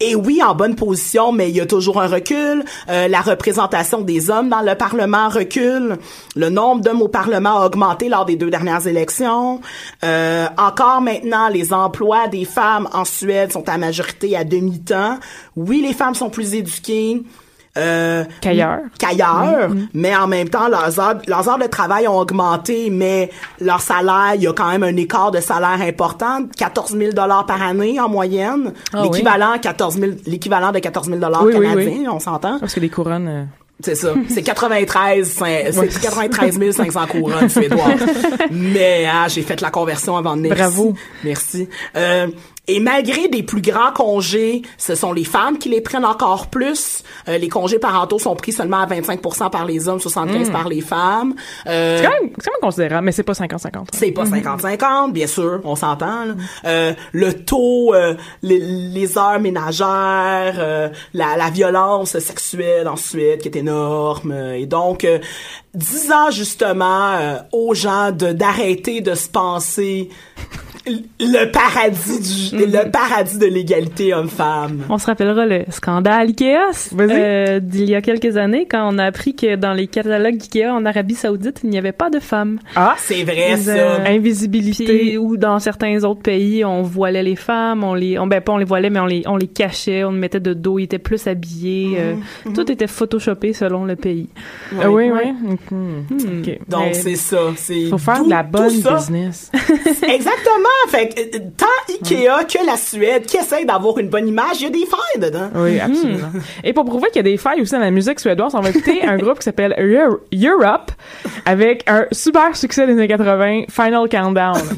et 0.00 0.14
oui, 0.14 0.42
en 0.42 0.54
bonne 0.54 0.74
position, 0.74 1.30
mais 1.30 1.50
il 1.50 1.56
y 1.56 1.60
a 1.60 1.66
toujours 1.66 2.00
un 2.00 2.06
recul. 2.06 2.64
Euh, 2.88 3.06
la 3.06 3.20
représentation 3.20 4.00
des 4.00 4.30
hommes 4.30 4.48
dans 4.48 4.62
le 4.62 4.74
Parlement 4.74 5.28
recule. 5.28 5.98
Le 6.34 6.48
nombre 6.48 6.82
d'hommes 6.82 7.02
au 7.02 7.08
Parlement 7.08 7.60
a 7.60 7.66
augmenté 7.66 8.08
lors 8.08 8.24
des 8.24 8.36
deux 8.36 8.50
dernières 8.50 8.86
élections. 8.86 9.60
Euh, 10.02 10.46
encore 10.56 11.02
maintenant, 11.02 11.48
les 11.48 11.72
emplois 11.72 12.28
des 12.28 12.46
femmes 12.46 12.88
en 12.92 13.04
Suède 13.04 13.52
sont 13.52 13.68
à 13.68 13.76
majorité 13.76 14.36
à 14.36 14.44
demi-temps. 14.44 15.18
Oui, 15.56 15.82
les 15.86 15.92
femmes 15.92 16.14
sont 16.14 16.30
plus 16.30 16.54
éduquées. 16.54 17.22
Euh, 17.80 18.24
Qu'ailleurs. 18.40 18.78
qu'ailleurs, 18.98 19.70
mais 19.94 20.14
en 20.14 20.26
même 20.26 20.48
temps, 20.48 20.68
leurs 20.68 21.00
heures, 21.00 21.16
leurs 21.26 21.48
heures 21.48 21.58
de 21.58 21.66
travail 21.66 22.06
ont 22.06 22.18
augmenté, 22.18 22.90
mais 22.90 23.30
leur 23.60 23.80
salaire, 23.80 24.32
il 24.36 24.42
y 24.42 24.46
a 24.46 24.52
quand 24.52 24.68
même 24.70 24.82
un 24.82 24.96
écart 24.96 25.30
de 25.30 25.40
salaire 25.40 25.80
important, 25.80 26.40
14 26.56 26.96
000 26.96 27.12
dollars 27.12 27.46
par 27.46 27.62
année 27.62 27.98
en 27.98 28.08
moyenne, 28.08 28.72
Ah 28.92 29.02
oui. 29.02 29.08
l'équivalent 29.10 29.58
14 29.60 29.98
000, 29.98 30.12
l'équivalent 30.26 30.72
de 30.72 30.78
14 30.78 31.06
000 31.08 31.18
dollars 31.18 31.42
Oui, 31.44 31.52
canadiens, 31.54 31.84
oui. 31.86 32.06
on 32.10 32.20
s'entend. 32.20 32.58
Parce 32.60 32.74
que 32.74 32.80
les 32.80 32.90
couronnes... 32.90 33.28
euh, 33.28 33.44
C'est 33.82 33.94
ça. 33.94 34.12
C'est 34.28 34.42
93, 34.42 35.26
cin- 35.40 35.72
c'est 35.90 36.00
93 36.02 36.72
500 36.76 37.00
couronnes 37.06 37.48
suédoises. 37.48 38.04
Mais 38.50 39.06
ah, 39.10 39.26
j'ai 39.28 39.42
fait 39.42 39.60
la 39.62 39.70
conversion 39.70 40.16
avant 40.18 40.36
de 40.36 40.42
venir 40.42 40.54
Bravo. 40.54 40.90
ici. 40.90 40.98
Merci. 41.24 41.68
Euh, 41.96 42.26
et 42.68 42.78
malgré 42.78 43.28
des 43.28 43.42
plus 43.42 43.60
grands 43.62 43.92
congés, 43.92 44.62
ce 44.78 44.94
sont 44.94 45.12
les 45.12 45.24
femmes 45.24 45.58
qui 45.58 45.68
les 45.68 45.80
prennent 45.80 46.04
encore 46.04 46.46
plus. 46.48 47.02
Euh, 47.28 47.36
les 47.38 47.48
congés 47.48 47.78
parentaux 47.80 48.18
sont 48.18 48.36
pris 48.36 48.52
seulement 48.52 48.78
à 48.78 48.86
25% 48.86 49.50
par 49.50 49.64
les 49.64 49.88
hommes, 49.88 49.98
75% 49.98 50.52
par 50.52 50.68
les 50.68 50.80
femmes. 50.80 51.34
Euh, 51.66 51.96
C'est 51.98 52.04
quand, 52.04 52.10
même- 52.10 52.30
quand 52.30 52.50
même 52.52 52.60
considérable, 52.62 53.04
mais 53.06 53.12
c'est 53.12 53.22
pas 53.24 53.32
50-50. 53.32 53.88
c'est 53.92 54.12
pas 54.12 54.24
50-50, 54.24 55.12
bien 55.12 55.26
sûr, 55.26 55.60
on 55.64 55.74
s'entend. 55.74 56.26
Euh, 56.64 56.92
le 57.12 57.32
taux, 57.44 57.92
euh, 57.94 58.14
les, 58.42 58.58
les 58.60 59.18
heures 59.18 59.40
ménagères, 59.40 60.54
euh, 60.58 60.88
la, 61.14 61.36
la 61.36 61.50
violence 61.50 62.18
sexuelle 62.18 62.86
en 62.88 62.96
Suède 62.96 63.40
qui 63.40 63.48
est 63.48 63.56
énorme. 63.56 64.32
et 64.54 64.66
donc, 64.66 65.04
euh, 65.04 65.18
disant 65.74 66.30
justement 66.30 67.12
euh, 67.14 67.36
aux 67.52 67.74
gens 67.74 68.10
de 68.12 68.32
d'arrêter 68.32 69.00
de 69.00 69.14
se 69.14 69.28
penser 69.28 70.08
le 70.86 71.50
paradis 71.52 72.50
du, 72.50 72.56
le 72.66 72.90
paradis 72.90 73.38
de 73.38 73.46
l'égalité 73.46 74.14
homme-femme. 74.14 74.84
On 74.88 74.98
se 74.98 75.06
rappellera 75.06 75.44
le 75.46 75.64
scandale 75.70 76.28
Ikea 76.28 76.56
euh, 76.98 77.60
d'il 77.60 77.88
y 77.90 77.94
a 77.94 78.00
quelques 78.00 78.36
années 78.36 78.66
quand 78.70 78.88
on 78.92 78.98
a 78.98 79.04
appris 79.04 79.34
que 79.34 79.56
dans 79.56 79.72
les 79.74 79.86
catalogues 79.88 80.40
Ikea 80.42 80.72
en 80.72 80.84
Arabie 80.86 81.14
Saoudite, 81.14 81.60
il 81.64 81.70
n'y 81.70 81.78
avait 81.78 81.92
pas 81.92 82.08
de 82.10 82.18
femmes. 82.18 82.58
Ah! 82.76 82.94
C'est 82.98 83.22
vrai, 83.24 83.52
Ils, 83.52 83.58
ça. 83.58 83.72
euh, 83.72 84.04
Invisibilité. 84.06 85.18
Ou 85.18 85.36
dans 85.36 85.58
certains 85.58 86.02
autres 86.04 86.22
pays, 86.22 86.64
on 86.64 86.82
voilait 86.82 87.22
les 87.22 87.36
femmes, 87.36 87.84
on 87.84 87.94
les, 87.94 88.18
on, 88.18 88.26
ben 88.26 88.40
pas 88.40 88.52
on 88.52 88.58
les 88.58 88.64
voilait, 88.64 88.90
mais 88.90 89.00
on 89.00 89.06
les, 89.06 89.22
on 89.26 89.36
les 89.36 89.48
cachait, 89.48 90.04
on 90.04 90.12
les 90.12 90.18
mettait 90.18 90.40
de 90.40 90.54
dos, 90.54 90.78
ils 90.78 90.84
étaient 90.84 90.98
plus 90.98 91.26
habillés. 91.26 91.96
euh, 91.98 92.14
Tout 92.54 92.70
était 92.72 92.86
photoshopé 92.86 93.52
selon 93.52 93.84
le 93.84 93.96
pays. 93.96 94.28
Ah 94.80 94.90
oui, 94.90 95.10
Ouais. 95.10 95.34
oui. 95.44 95.56
OK. 95.70 96.58
Donc, 96.68 96.94
c'est 96.94 97.16
ça. 97.16 97.38
C'est 97.56 97.86
faut 97.86 97.98
faire 97.98 98.24
de 98.24 98.30
la 98.30 98.42
bonne 98.42 98.80
business. 98.80 99.50
Exactement. 100.02 100.68
Fait 100.88 101.08
que, 101.08 101.20
euh, 101.36 101.40
tant 101.56 101.66
Ikea 101.88 102.44
que 102.44 102.66
la 102.66 102.76
Suède 102.76 103.26
qui 103.26 103.36
essaie 103.36 103.64
d'avoir 103.64 103.98
une 103.98 104.08
bonne 104.08 104.26
image, 104.28 104.60
il 104.60 104.64
y 104.64 104.66
a 104.66 104.70
des 104.70 104.86
failles 104.86 105.20
dedans. 105.30 105.50
Oui, 105.54 105.78
absolument. 105.80 106.28
Et 106.64 106.72
pour 106.72 106.84
prouver 106.84 107.08
qu'il 107.08 107.16
y 107.16 107.20
a 107.20 107.22
des 107.30 107.36
failles 107.36 107.60
aussi 107.60 107.72
dans 107.72 107.78
la 107.80 107.90
musique 107.90 108.18
suédoise, 108.20 108.54
on 108.54 108.60
va 108.60 108.70
écouter 108.70 109.02
un 109.02 109.16
groupe 109.18 109.38
qui 109.38 109.44
s'appelle 109.44 109.74
Eu- 109.78 110.46
Europe 110.46 110.90
avec 111.44 111.84
un 111.88 112.06
super 112.12 112.56
succès 112.56 112.86
des 112.86 112.92
années 112.92 113.08
80, 113.08 113.64
Final 113.70 114.08
Countdown. 114.08 114.56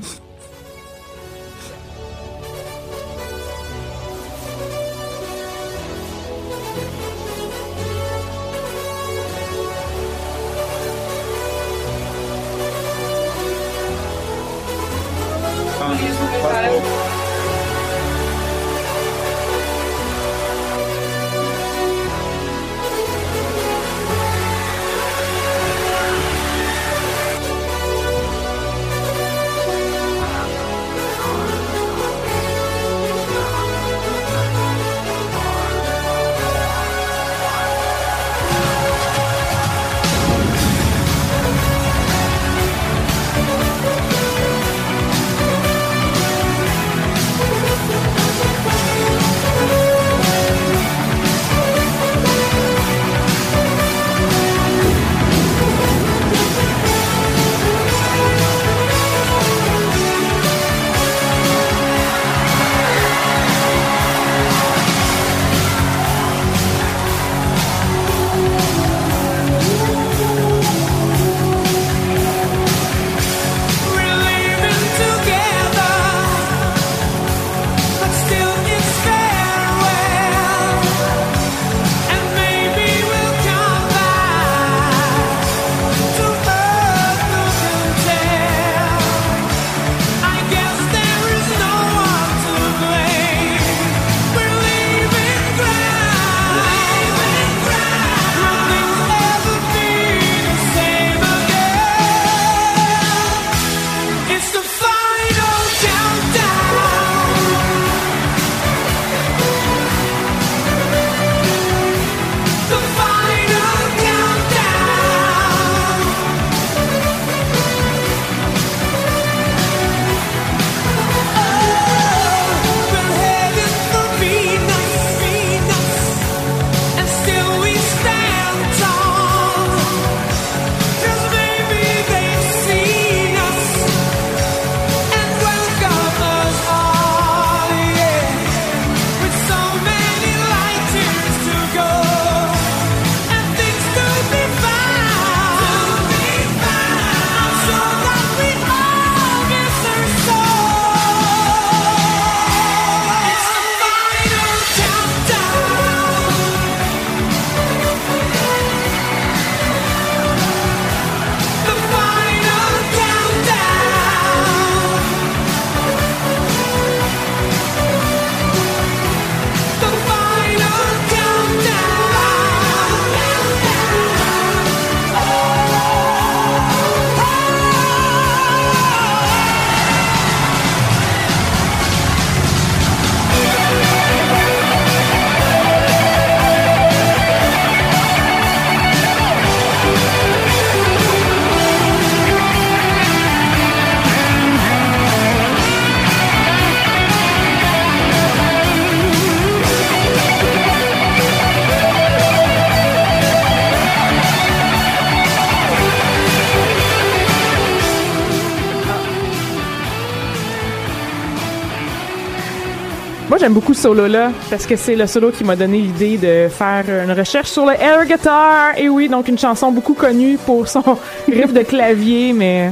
beaucoup 213.53 213.75
ce 213.75 213.83
solo-là 213.83 214.33
parce 214.51 214.67
que 214.67 214.77
c'est 214.77 214.97
le 214.97 215.07
solo 215.07 215.31
qui 215.31 215.45
m'a 215.45 215.57
donné 215.57 215.79
l'idée 215.79 216.17
de 216.17 216.49
faire 216.49 216.85
une 216.89 217.13
recherche 217.13 217.51
sur 217.51 217.67
le 217.67 217.75
air 217.75 218.05
guitar. 218.07 218.77
Et 218.77 218.89
oui, 218.89 219.09
donc 219.09 219.29
une 219.29 219.39
chanson 219.39 219.71
beaucoup 219.71 219.95
connue 219.95 220.39
pour 220.39 220.69
son 220.69 220.83
riff 221.29 221.53
de 221.53 221.63
clavier, 221.63 222.33
mais 222.33 222.71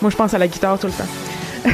moi, 0.00 0.10
je 0.10 0.16
pense 0.16 0.32
à 0.32 0.38
la 0.38 0.48
guitare 0.48 0.78
tout 0.78 0.86
le 0.86 0.92
temps. 0.92 1.70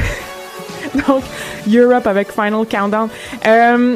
donc, 1.07 1.23
Europe 1.71 2.07
avec 2.07 2.31
Final 2.31 2.65
Countdown. 2.69 3.09
Euh, 3.45 3.95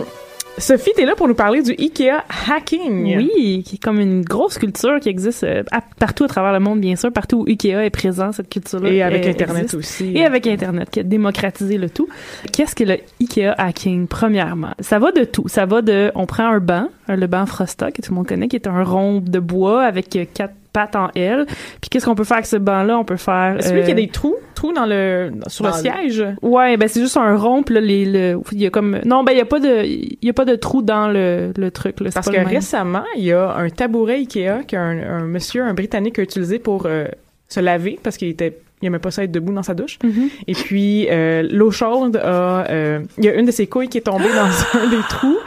Sophie, 0.57 0.91
t'es 0.95 1.05
là 1.05 1.15
pour 1.15 1.27
nous 1.27 1.33
parler 1.33 1.63
du 1.63 1.71
IKEA 1.71 2.23
hacking. 2.47 3.17
Oui, 3.17 3.63
qui 3.65 3.75
est 3.75 3.83
comme 3.83 3.99
une 3.99 4.21
grosse 4.21 4.59
culture 4.59 4.99
qui 4.99 5.09
existe 5.09 5.43
euh, 5.43 5.63
partout 5.97 6.25
à 6.25 6.27
travers 6.27 6.53
le 6.53 6.59
monde, 6.59 6.79
bien 6.81 6.95
sûr, 6.95 7.11
partout 7.11 7.37
où 7.41 7.45
IKEA 7.49 7.85
est 7.85 7.89
présent, 7.89 8.31
cette 8.31 8.49
culture-là. 8.49 8.89
Et 8.91 9.01
avec 9.01 9.25
euh, 9.25 9.29
Internet 9.31 9.63
existe. 9.63 9.75
aussi. 9.75 10.11
Et 10.13 10.23
avec 10.23 10.45
Internet, 10.45 10.89
qui 10.91 10.99
a 10.99 11.03
démocratisé 11.03 11.77
le 11.79 11.89
tout. 11.89 12.07
Qu'est-ce 12.53 12.75
que 12.75 12.83
le 12.83 12.97
IKEA 13.21 13.55
hacking, 13.57 14.07
premièrement? 14.07 14.73
Ça 14.81 14.99
va 14.99 15.11
de 15.11 15.23
tout. 15.23 15.47
Ça 15.47 15.65
va 15.65 15.81
de, 15.81 16.11
on 16.13 16.27
prend 16.27 16.45
un 16.45 16.59
banc, 16.59 16.89
un- 17.07 17.15
le 17.15 17.27
banc 17.27 17.45
Frosta, 17.47 17.91
que 17.91 18.01
tout 18.03 18.11
le 18.11 18.15
monde 18.17 18.27
connaît, 18.27 18.47
qui 18.47 18.55
est 18.57 18.67
un 18.67 18.83
rond 18.83 19.19
de 19.19 19.39
bois 19.39 19.83
avec 19.83 20.15
euh, 20.15 20.25
quatre 20.31 20.53
pattes 20.73 20.95
en 20.95 21.09
L. 21.15 21.45
Puis 21.81 21.89
qu'est-ce 21.89 22.05
qu'on 22.05 22.15
peut 22.15 22.23
faire 22.23 22.37
avec 22.37 22.45
ce 22.47 22.57
banc-là? 22.57 22.97
On 22.97 23.03
peut 23.05 23.17
faire... 23.17 23.57
Celui 23.61 23.83
qui 23.83 23.89
a 23.89 23.93
euh, 23.93 23.95
des 23.95 24.07
trous, 24.07 24.35
trous 24.55 24.73
dans 24.73 24.85
le, 24.85 25.31
sur 25.47 25.65
le 25.65 25.71
Dans 25.71 25.77
le- 25.77 25.81
siège? 25.81 26.25
Ouais, 26.41 26.77
ben 26.77 26.87
c'est 26.87 27.01
juste 27.01 27.17
un 27.17 27.35
rond, 27.35 27.63
puis 27.63 27.75
là, 27.75 27.81
les, 27.81 28.05
le, 28.05 28.39
il 28.51 28.61
y 28.61 28.65
a 28.65 28.69
comme... 28.69 28.99
Non, 29.05 29.23
ben 29.23 29.33
il 29.33 29.37
y 29.37 29.41
a 29.41 29.45
pas 29.45 29.59
de, 29.59 29.83
il 29.85 30.17
y 30.21 30.29
a 30.29 30.33
pas 30.33 30.45
de 30.45 30.55
trou 30.55 30.81
dans 30.81 31.07
le, 31.09 31.51
le 31.55 31.71
truc, 31.71 31.99
là. 31.99 32.09
Parce 32.13 32.25
pas 32.27 32.31
que 32.31 32.37
le 32.37 32.43
même. 32.45 32.53
récemment, 32.55 33.03
il 33.17 33.23
y 33.25 33.33
a 33.33 33.53
un 33.55 33.69
tabouret 33.69 34.15
Ikea 34.15 34.63
qu'un 34.67 34.99
un 34.99 35.25
monsieur, 35.25 35.63
un 35.63 35.73
Britannique 35.73 36.19
a 36.19 36.21
utilisé 36.23 36.59
pour 36.59 36.85
euh, 36.85 37.05
se 37.47 37.59
laver 37.59 37.99
parce 38.01 38.17
qu'il 38.17 38.29
était 38.29 38.57
il 38.81 38.87
aimait 38.87 38.99
pas 38.99 39.11
ça 39.11 39.23
être 39.23 39.31
debout 39.31 39.53
dans 39.53 39.63
sa 39.63 39.73
douche. 39.73 39.97
Mhm. 40.03 40.29
Et 40.47 40.53
puis 40.53 41.07
euh, 41.09 41.43
l'eau 41.49 41.71
chaude 41.71 42.15
a 42.17 42.65
euh, 42.69 42.99
il 43.17 43.25
y 43.25 43.29
a 43.29 43.33
une 43.35 43.45
de 43.45 43.51
ses 43.51 43.67
couilles 43.67 43.89
qui 43.89 43.97
est 43.99 44.01
tombée 44.01 44.29
dans 44.29 44.79
un 44.79 44.87
des 44.87 45.01
trous 45.09 45.37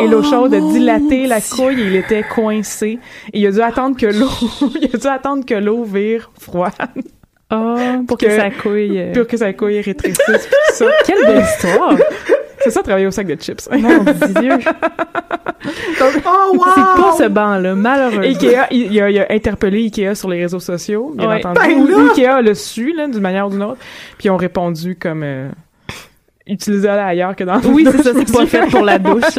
et 0.00 0.06
l'eau 0.08 0.20
Oh, 0.24 0.30
chaude 0.30 0.54
a 0.54 0.60
dilaté 0.60 1.26
la 1.26 1.40
couille 1.40 1.80
et 1.82 1.86
il 1.86 1.96
était 1.96 2.22
coincé 2.22 2.98
et 3.32 3.38
il 3.40 3.46
a 3.46 3.50
dû 3.50 3.60
attendre 3.60 3.96
que 3.96 4.06
l'eau 4.06 4.28
il 4.80 4.90
a 4.94 4.98
dû 4.98 5.06
attendre 5.06 5.44
que 5.44 5.54
l'eau 5.54 5.84
vire 5.84 6.30
froide 6.38 6.72
Ah, 7.50 7.98
pour 8.08 8.16
que, 8.18 8.26
que- 8.26 8.36
ça 8.36 8.50
couille. 8.50 8.98
euh. 8.98 9.12
pour 9.12 9.26
que 9.26 9.36
sa 9.36 9.52
couille 9.52 9.80
rétrécisse 9.80 10.48
ça. 10.72 10.86
Quelle 11.06 11.24
belle 11.26 11.42
histoire! 11.42 11.96
C'est 12.64 12.70
ça 12.70 12.82
travailler 12.82 13.06
au 13.06 13.10
sac 13.10 13.26
de 13.26 13.34
chips. 13.40 13.68
Mon 13.70 14.04
Dieu! 14.40 14.58
Oh, 16.26 16.56
wow! 16.56 16.64
C'est 16.74 17.02
pas 17.02 17.12
ce 17.18 17.28
banc-là, 17.28 17.74
malheureusement. 17.74 18.22
Ikea, 18.22 18.66
il, 18.70 18.92
il 18.92 19.00
a, 19.00 19.10
il 19.10 19.18
a 19.20 19.26
interpellé 19.30 19.78
Ikea 19.84 20.14
sur 20.14 20.28
les 20.28 20.40
réseaux 20.42 20.60
sociaux, 20.60 21.12
bien 21.16 21.28
Ouais. 21.28 21.36
entendu. 21.46 21.58
Ben! 21.60 22.08
Ikea 22.10 22.42
l'a 22.42 22.54
su, 22.54 22.92
là, 22.94 23.06
d'une 23.08 23.20
manière 23.20 23.46
ou 23.46 23.50
d'une 23.50 23.62
autre. 23.62 23.78
Puis 24.18 24.26
ils 24.26 24.30
ont 24.30 24.36
répondu 24.36 24.96
comme 24.96 25.22
euh, 25.22 25.48
utilisez-le 26.46 26.98
ailleurs 26.98 27.34
que 27.36 27.44
dans 27.44 27.56
le 27.56 27.66
Oui, 27.68 27.86
c'est 27.90 28.02
ça, 28.02 28.10
c'est 28.14 28.32
pas 28.32 28.46
fait 28.46 28.66
pour 28.70 28.82
la 28.82 28.98
douche. 28.98 29.22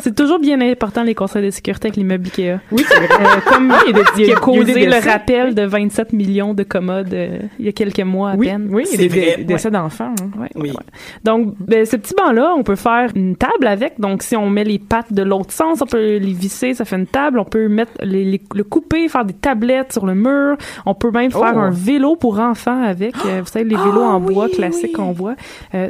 C'est 0.00 0.14
toujours 0.14 0.38
bien 0.38 0.60
important 0.60 1.02
les 1.02 1.14
conseils 1.14 1.44
de 1.46 1.50
sécurité 1.50 1.88
avec 1.88 1.96
l'immeuble 1.96 2.26
Ikea. 2.26 2.58
Oui, 2.72 2.84
c'est 2.86 2.96
vrai. 2.96 3.08
Euh, 3.24 3.40
comme 3.50 3.72
il 3.86 3.96
y 3.96 3.98
a 3.98 4.02
il 4.18 4.24
a- 4.24 4.26
il 4.28 4.34
causé 4.34 4.86
le 4.86 5.10
rappel 5.10 5.54
de 5.54 5.62
27 5.62 6.12
millions 6.12 6.52
de 6.52 6.62
commodes 6.62 7.14
euh, 7.14 7.38
il 7.58 7.64
y 7.64 7.68
a 7.68 7.72
quelques 7.72 8.00
mois 8.00 8.32
à 8.32 8.36
Oui, 8.36 8.48
peine. 8.48 8.68
oui, 8.70 8.82
C'est 8.86 8.96
des, 8.98 9.08
vrai, 9.08 9.34
des 9.38 9.44
décès 9.44 9.70
d'enfants. 9.70 10.12
hein. 10.20 10.38
Ouais, 10.40 10.48
Oui. 10.56 10.70
ouais. 10.70 10.76
Donc, 11.24 11.54
ben, 11.58 11.86
ce 11.86 11.96
petit 11.96 12.12
banc-là, 12.14 12.52
on 12.56 12.62
peut 12.64 12.76
faire 12.76 13.10
une 13.14 13.36
table 13.36 13.66
avec. 13.66 13.98
Donc, 13.98 14.22
si 14.22 14.36
on 14.36 14.50
met 14.50 14.64
les 14.64 14.78
pattes 14.78 15.12
de 15.12 15.22
l'autre 15.22 15.52
sens, 15.52 15.80
on 15.80 15.86
peut 15.86 16.18
les 16.18 16.32
visser, 16.34 16.74
ça 16.74 16.84
fait 16.84 16.96
une 16.96 17.06
table. 17.06 17.38
On 17.38 17.44
peut 17.44 17.68
mettre 17.68 17.92
les, 18.02 18.24
les- 18.24 18.42
le 18.54 18.64
couper, 18.64 19.08
faire 19.08 19.24
des 19.24 19.34
tablettes 19.34 19.92
sur 19.92 20.04
le 20.04 20.14
mur. 20.14 20.56
On 20.84 20.94
peut 20.94 21.10
même 21.12 21.30
faire 21.30 21.54
Oh. 21.56 21.60
un 21.60 21.70
vélo 21.70 22.16
pour 22.16 22.40
enfants 22.40 22.82
avec. 22.82 23.14
euh, 23.24 23.40
vous 23.40 23.46
savez, 23.46 23.64
les 23.64 23.76
vélos 23.76 24.02
Ah, 24.04 24.14
en 24.16 24.20
bois 24.20 24.48
classiques 24.50 24.84
oui. 24.88 24.92
qu'on 24.92 25.12
voit. 25.12 25.36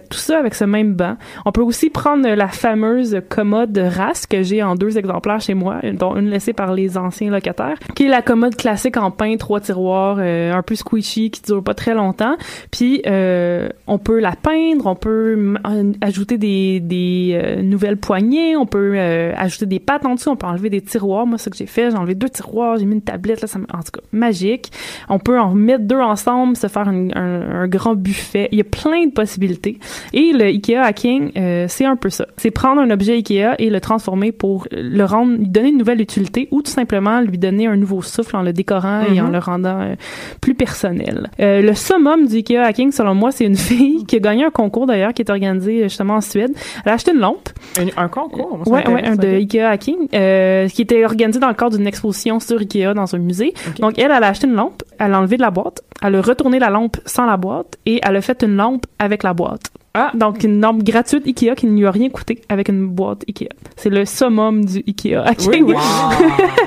Tout 0.09 0.19
ça 0.19 0.39
avec 0.39 0.55
ce 0.55 0.65
même 0.65 0.95
banc. 0.95 1.17
On 1.45 1.53
peut 1.53 1.63
aussi 1.63 1.91
prendre 1.91 2.29
la 2.29 2.49
fameuse 2.49 3.21
commode 3.29 3.77
race 3.77 4.27
que 4.27 4.43
j'ai 4.43 4.63
en 4.63 4.75
deux 4.75 4.99
exemplaires 4.99 5.41
chez 5.41 5.55
moi, 5.55 5.81
dont 5.93 6.17
une 6.17 6.31
laissée 6.31 6.53
par 6.53 6.73
les 6.75 6.97
anciens 6.97 7.31
locataires, 7.31 7.79
qui 7.95 8.05
est 8.05 8.09
la 8.09 8.23
commode 8.23 8.57
classique 8.57 8.97
en 8.97 9.11
pain, 9.11 9.37
trois 9.37 9.61
tiroirs, 9.61 10.17
euh, 10.21 10.53
un 10.53 10.63
peu 10.63 10.75
squishy, 10.75 11.31
qui 11.31 11.43
dure 11.43 11.63
pas 11.63 11.75
très 11.75 11.95
longtemps. 11.95 12.37
Puis 12.71 13.03
euh, 13.07 13.69
on 13.87 13.99
peut 13.99 14.21
la 14.21 14.33
peindre, 14.33 14.87
on 14.87 14.95
peut 14.95 15.55
ajouter 16.01 16.39
des, 16.39 16.81
des 16.81 17.41
euh, 17.43 17.63
nouvelles 17.63 17.97
poignées, 17.97 18.57
on 18.57 18.67
peut 18.67 18.95
euh, 18.97 19.33
ajouter 19.37 19.67
des 19.67 19.81
pattes 19.81 20.07
en 20.07 20.15
dessous, 20.15 20.31
on 20.31 20.37
peut 20.37 20.47
enlever 20.47 20.71
des 20.71 20.81
tiroirs. 20.81 21.27
Moi, 21.27 21.39
ce 21.39 21.51
que 21.51 21.57
j'ai 21.57 21.67
fait, 21.67 21.91
j'ai 21.91 21.97
enlevé 21.97 22.15
deux 22.15 22.29
tiroirs, 22.29 22.77
j'ai 22.79 22.85
mis 22.85 22.95
une 22.95 23.03
tablette, 23.03 23.41
là, 23.41 23.49
ça 23.49 23.59
en 23.59 23.79
tout 23.79 23.93
cas, 23.93 24.01
magique. 24.13 24.71
On 25.09 25.19
peut 25.19 25.39
en 25.39 25.55
mettre 25.55 25.85
deux 25.85 26.01
ensemble, 26.01 26.57
se 26.57 26.67
faire 26.67 26.89
un, 26.89 27.09
un 27.15 27.69
grand 27.69 27.95
buffet. 27.95 28.49
Il 28.53 28.59
y 28.59 28.61
a 28.61 28.65
plein 28.65 29.07
de 29.07 29.13
possibilités. 29.13 29.79
Et 30.13 30.33
le 30.33 30.45
IKEA 30.47 30.83
hacking, 30.83 31.33
euh, 31.37 31.67
c'est 31.69 31.85
un 31.85 31.97
peu 31.97 32.11
ça. 32.11 32.27
C'est 32.37 32.51
prendre 32.51 32.81
un 32.81 32.91
objet 32.91 33.15
IKEA 33.15 33.55
et 33.59 33.71
le 33.71 33.81
transformer 33.81 34.33
pour 34.33 34.67
le 34.73 35.05
rendre, 35.05 35.37
lui 35.39 35.49
donner 35.49 35.69
une 35.71 35.79
nouvelle 35.79 36.01
utilité 36.01 36.49
ou 36.51 36.63
tout 36.63 36.71
simplement 36.71 37.21
lui 37.21 37.39
donner 37.39 37.67
un 37.67 37.77
nouveau 37.77 38.03
souffle 38.03 38.37
en 38.37 38.43
le 38.43 38.53
décorant 38.53 39.03
et 39.03 39.21
en 39.21 39.25
Mhm. 39.27 39.33
le 39.33 39.39
rendant 39.39 39.81
euh, 39.81 39.95
plus 40.41 40.55
personnel. 40.55 41.31
Euh, 41.41 41.61
le 41.63 41.75
summum 41.75 42.27
du 42.27 42.37
IKEA 42.37 42.63
hacking, 42.65 42.93
selon 42.93 43.15
moi, 43.15 43.31
c'est 43.33 43.45
une 43.45 43.57
fille 43.57 44.05
qui 44.07 44.17
a 44.17 44.21
gagné 44.21 44.45
un 44.45 44.51
concours 44.51 44.87
d'ailleurs 44.87 45.13
qui 45.13 45.23
est 45.23 45.31
organisé 45.31 45.81
euh, 45.81 45.83
justement 45.85 46.15
en 46.15 46.21
Suède. 46.21 46.53
Elle 46.85 46.93
a 46.93 46.95
acheté 46.95 47.13
une 47.13 47.21
lampe 47.21 47.49
Un, 47.79 48.03
un 48.05 48.09
concours. 48.09 48.61
ça 48.65 48.71
Ouais, 48.71 48.89
ouais, 48.89 49.05
un 49.07 49.17
de. 49.17 49.29
Ikea 49.29 49.61
Hacking, 49.65 50.09
euh, 50.15 50.69
qui 50.69 50.83
était 50.83 51.05
organisé 51.05 51.41
dans 51.41 51.49
le 51.49 51.55
cadre 51.55 51.77
d'une 51.77 51.87
exposition 51.87 52.41
sur 52.41 52.59
Ikea 52.61 52.95
dans 52.95 53.15
un 53.15 53.19
musée. 53.19 53.55
Donc, 53.81 53.99
elle, 53.99 54.11
elle 54.15 54.25
a 54.25 54.29
acheté 54.29 54.47
une 54.47 54.55
lampe, 54.55 54.83
elle 54.99 55.13
a 55.15 55.19
enlevé 55.19 55.37
de 55.37 55.43
la 55.43 55.51
boîte, 55.51 55.83
elle 56.03 56.15
a 56.17 56.21
retourné 56.21 56.59
la 56.59 56.71
lampe 56.71 56.97
sans 57.07 57.27
la 57.27 57.37
boîte 57.37 57.77
et 57.87 58.01
elle 58.03 58.17
a 58.17 58.21
fait 58.21 58.43
une 58.43 58.57
lampe 58.57 58.85
avec 58.99 59.23
la 59.23 59.35
boîte. 59.35 59.71
Ah. 59.95 60.11
Donc, 60.15 60.43
une 60.43 60.61
lampe 60.61 60.83
gratuite 60.83 61.25
Ikea 61.27 61.55
qui 61.57 61.67
ne 61.67 61.79
lui 61.79 61.87
a 61.87 61.91
rien 61.91 62.11
coûté 62.11 62.41
avec 62.49 62.69
une 62.69 62.89
boîte 62.89 63.23
Ikea. 63.29 63.49
C'est 63.77 63.91
le 63.91 64.05
summum 64.05 64.65
du 64.65 64.83
Ikea 64.87 65.17
Hacking. 65.25 65.51
Oui, 65.55 65.63
oui. 65.63 65.75
Wow. 65.75 65.81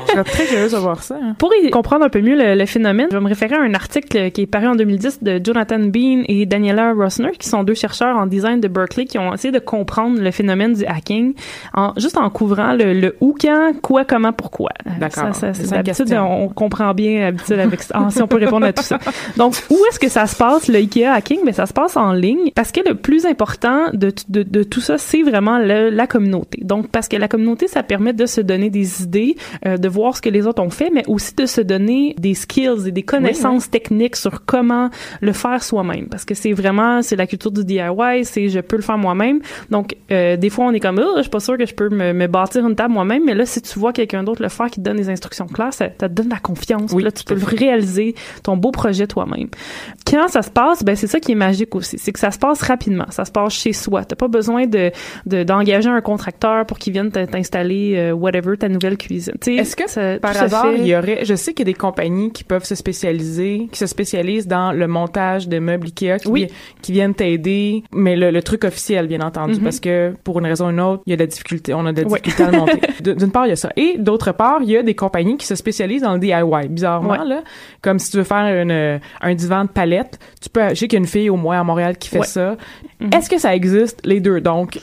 Je 0.08 0.12
serais 0.14 0.24
très 0.24 0.46
curieuse 0.46 0.72
de 0.72 0.78
voir 0.78 1.04
ça. 1.04 1.16
hein. 1.22 1.36
Pour 1.38 1.52
y 1.62 1.70
comprendre 1.70 2.06
un 2.06 2.10
peu 2.10 2.22
mieux 2.22 2.36
le, 2.38 2.56
le 2.56 2.66
phénomène, 2.66 3.08
je 3.12 3.18
vais 3.18 3.22
me 3.24 3.28
référer 3.28 3.56
à 3.56 3.62
un 3.62 3.74
article 3.74 4.32
qui 4.32 4.42
est 4.42 4.46
paru 4.46 4.68
en 4.68 4.76
2010 4.76 5.24
de 5.24 5.42
Jonathan 5.44 5.80
Bean 5.80 6.24
et 6.28 6.46
Daniela 6.46 6.94
Rossner, 6.94 7.32
qui 7.38 7.50
sont 7.50 7.64
deux 7.64 7.74
chercheurs 7.74 8.16
en 8.18 8.28
design 8.28 8.62
de 8.62 8.68
Berkeley, 8.68 9.06
qui 9.06 9.18
ont 9.20 9.34
essayé 9.34 9.52
de 9.52 9.60
comprendre 9.60 10.22
le 10.22 10.32
phénomène 10.32 10.74
du 10.74 10.86
hacking, 10.86 11.34
en, 11.74 11.92
juste 11.98 12.18
en 12.18 12.30
couvrant 12.30 12.74
le, 12.74 12.94
le 12.94 13.16
où, 13.20 13.36
quand, 13.40 13.74
quoi, 13.82 14.06
comment, 14.06 14.32
pourquoi. 14.32 14.70
Euh, 14.88 14.92
D'accord. 15.00 15.34
Ça, 15.36 15.54
ça, 15.54 15.54
C'est 15.54 15.66
ça, 15.68 15.84
question. 15.84 16.44
on 16.44 16.48
comprend 16.50 16.94
bien 16.94 17.20
d'habitude 17.22 17.60
avec 17.60 17.82
ah, 17.94 18.08
si 18.10 18.22
on 18.22 18.28
peut 18.28 18.38
répondre 18.38 18.66
à 18.66 18.74
tout 18.74 18.84
ça. 18.84 19.00
Donc, 19.36 19.56
où 19.70 19.78
est-ce 19.90 20.00
que 20.00 20.08
ça 20.08 20.28
se 20.28 20.36
passe, 20.36 20.68
le 20.70 20.76
IKEA 20.78 21.12
hacking? 21.14 21.40
Ben, 21.46 21.54
ça 21.54 21.66
se 21.66 21.74
passe 21.74 21.98
en 21.98 22.14
ligne, 22.14 22.52
parce 22.56 22.72
que 22.72 22.80
le 22.88 22.96
plus 22.96 23.17
important 23.26 23.88
de, 23.94 24.12
de, 24.30 24.44
de 24.44 24.64
tout 24.64 24.82
ça, 24.82 24.98
c'est 24.98 25.24
vraiment 25.24 25.58
le- 25.60 25.90
la 25.90 26.08
communauté. 26.08 26.60
Donc, 26.64 26.90
parce 26.90 27.08
que 27.08 27.16
la 27.18 27.28
communauté, 27.28 27.68
ça 27.68 27.84
permet 27.84 28.14
de 28.14 28.26
se 28.26 28.42
donner 28.42 28.70
des 28.70 29.04
idées, 29.04 29.36
euh, 29.66 29.78
de 29.78 29.88
voir 29.90 30.16
ce 30.16 30.22
que 30.22 30.30
les 30.30 30.46
autres 30.48 30.62
ont 30.62 30.70
fait, 30.70 30.90
mais 30.94 31.04
aussi 31.08 31.34
de 31.36 31.46
se 31.46 31.62
donner 31.62 32.16
des 32.20 32.34
skills 32.34 32.88
et 32.88 32.92
des 32.92 33.04
connaissances 33.04 33.70
techniques 33.70 34.16
sur 34.16 34.46
comment 34.46 34.90
le 35.22 35.34
faire 35.34 35.64
soi-même. 35.64 36.08
Parce 36.08 36.26
que 36.26 36.34
c'est 36.36 36.54
vraiment, 36.54 37.02
c'est 37.02 37.16
la 37.16 37.28
culture 37.28 37.52
du 37.52 37.64
DIY, 37.66 38.24
c'est 38.24 38.50
je 38.50 38.60
peux 38.60 38.76
le 38.76 38.82
faire 38.82 38.98
moi-même. 38.98 39.40
Donc, 39.70 39.96
euh, 40.12 40.38
des 40.38 40.50
fois, 40.50 40.66
on 40.66 40.72
est 40.74 40.80
comme, 40.80 41.00
oh, 41.04 41.14
je 41.18 41.22
suis 41.24 41.30
pas 41.32 41.40
sûr 41.40 41.58
que 41.58 41.66
je 41.66 41.74
peux 41.74 41.90
me, 41.90 42.14
me 42.14 42.28
bâtir 42.28 42.68
une 42.68 42.76
table 42.76 42.94
moi-même, 42.94 43.24
mais 43.26 43.36
là, 43.36 43.46
si 43.46 43.62
tu 43.62 43.78
vois 43.80 43.94
quelqu'un 43.94 44.24
d'autre 44.24 44.42
le 44.42 44.50
faire 44.50 44.68
qui 44.68 44.80
te 44.80 44.86
donne 44.86 44.98
des 44.98 45.10
instructions 45.10 45.48
claires, 45.48 45.74
ça, 45.74 45.88
ça 46.00 46.10
te 46.10 46.14
donne 46.14 46.30
la 46.30 46.40
confiance. 46.40 46.92
Oui, 46.94 47.04
là, 47.04 47.12
tu 47.12 47.24
peux 47.24 47.38
réaliser 47.42 48.16
ton 48.44 48.58
beau 48.58 48.72
projet 48.72 49.08
toi-même. 49.08 49.48
Quand 50.06 50.28
ça 50.28 50.42
se 50.42 50.50
passe, 50.50 50.84
ben 50.84 50.96
c'est 50.96 51.08
ça 51.08 51.20
qui 51.20 51.32
est 51.32 51.36
magique 51.36 51.76
aussi, 51.76 51.98
c'est 51.98 52.12
que 52.12 52.20
ça 52.20 52.32
se 52.32 52.40
passe 52.40 52.62
rapidement, 52.62 53.06
ça 53.12 53.26
se 53.26 53.32
passe 53.32 53.54
chez 53.54 53.74
soi. 53.74 54.06
T'as 54.06 54.16
pas 54.16 54.28
besoin 54.28 54.66
de 54.66 54.92
de- 55.26 55.44
d'engager 55.44 55.90
un 55.90 56.02
contracteur 56.02 56.66
pour 56.66 56.78
qu'il 56.80 56.94
vienne 56.94 57.12
t'installer 57.12 57.94
euh, 57.96 58.12
whatever 58.14 58.58
ta 58.58 58.70
nouvelle 58.70 58.98
cuisine. 58.98 59.34
Est-ce 59.46 59.76
que 59.76 59.90
ça- 59.90 60.20
Par 60.20 60.36
hasard, 60.42 60.72
il 60.78 60.86
y 60.88 60.96
aurait, 60.96 61.26
je 61.26 61.36
sais 61.36 61.54
qu'il 61.54 61.68
y 61.68 61.70
a 61.70 61.74
des 61.74 61.78
compagnies 61.78 62.32
qui 62.32 62.44
peuvent 62.44 62.64
se 62.66 62.76
spécialiser, 62.76 63.68
qui 63.72 63.78
se 63.80 63.86
spécialisent 63.88 64.48
dans 64.48 64.72
le 64.72 64.88
montage 64.88 65.48
de 65.48 65.60
meubles 65.60 65.88
Ikea, 65.88 66.18
qui, 66.22 66.28
Oui. 66.28 66.48
qui 66.82 66.92
viennent 66.92 67.14
t'aider, 67.16 67.84
mais 67.94 68.16
le, 68.16 68.32
le 68.32 68.42
truc 68.44 68.64
officiel, 68.64 69.08
bien 69.08 69.22
entendu, 69.22 69.56
Mhm. 69.56 69.64
parce 69.64 69.80
que 69.80 70.14
pour 70.24 70.40
une 70.40 70.46
raison 70.46 70.68
ou 70.68 70.72
une 70.72 70.80
autre, 70.82 71.04
il 71.06 71.12
y 71.12 71.14
a 71.14 71.16
de 71.18 71.22
la 71.24 71.28
difficulté, 71.28 71.74
on 71.74 71.86
a 71.86 71.94
de 71.94 72.02
la 72.02 72.08
difficulté 72.08 72.44
à 72.44 72.52
le 72.52 72.58
monter. 72.58 72.80
D'une 73.02 73.32
part, 73.32 73.46
il 73.46 73.50
y 73.50 73.54
a 73.54 73.56
ça. 73.56 73.70
Et 73.76 73.96
d'autre 73.98 74.32
part, 74.32 74.60
il 74.62 74.70
y 74.70 74.78
a 74.78 74.84
des 74.84 74.96
compagnies 74.96 75.38
qui 75.38 75.46
se 75.46 75.56
spécialisent 75.56 76.02
dans 76.04 76.14
le 76.14 76.20
DIY, 76.20 76.68
bizarrement, 76.70 77.12
Ouais. 77.12 77.26
là. 77.26 77.44
Comme 77.82 78.00
si 78.00 78.12
tu 78.12 78.18
veux 78.18 78.24
faire 78.24 78.62
une, 78.62 79.00
un 79.22 79.36
divan 79.36 79.64
de 79.66 79.70
palette, 79.70 80.20
tu 80.42 80.50
peux, 80.50 80.70
je 80.70 80.76
sais 80.76 80.88
qu'il 80.88 80.94
y 80.98 81.02
a 81.02 81.04
une 81.04 81.08
fille 81.08 81.30
au 81.30 81.36
moins 81.38 81.60
à 81.60 81.64
Montréal 81.64 81.98
qui 81.98 82.10
fait 82.10 82.20
Ouais. 82.20 82.26
ça. 82.26 82.58
Est-ce 83.00 83.30
que 83.30 83.38
ça 83.38 83.56
existe, 83.56 84.06
les 84.06 84.20
deux? 84.20 84.42
Donc, 84.42 84.80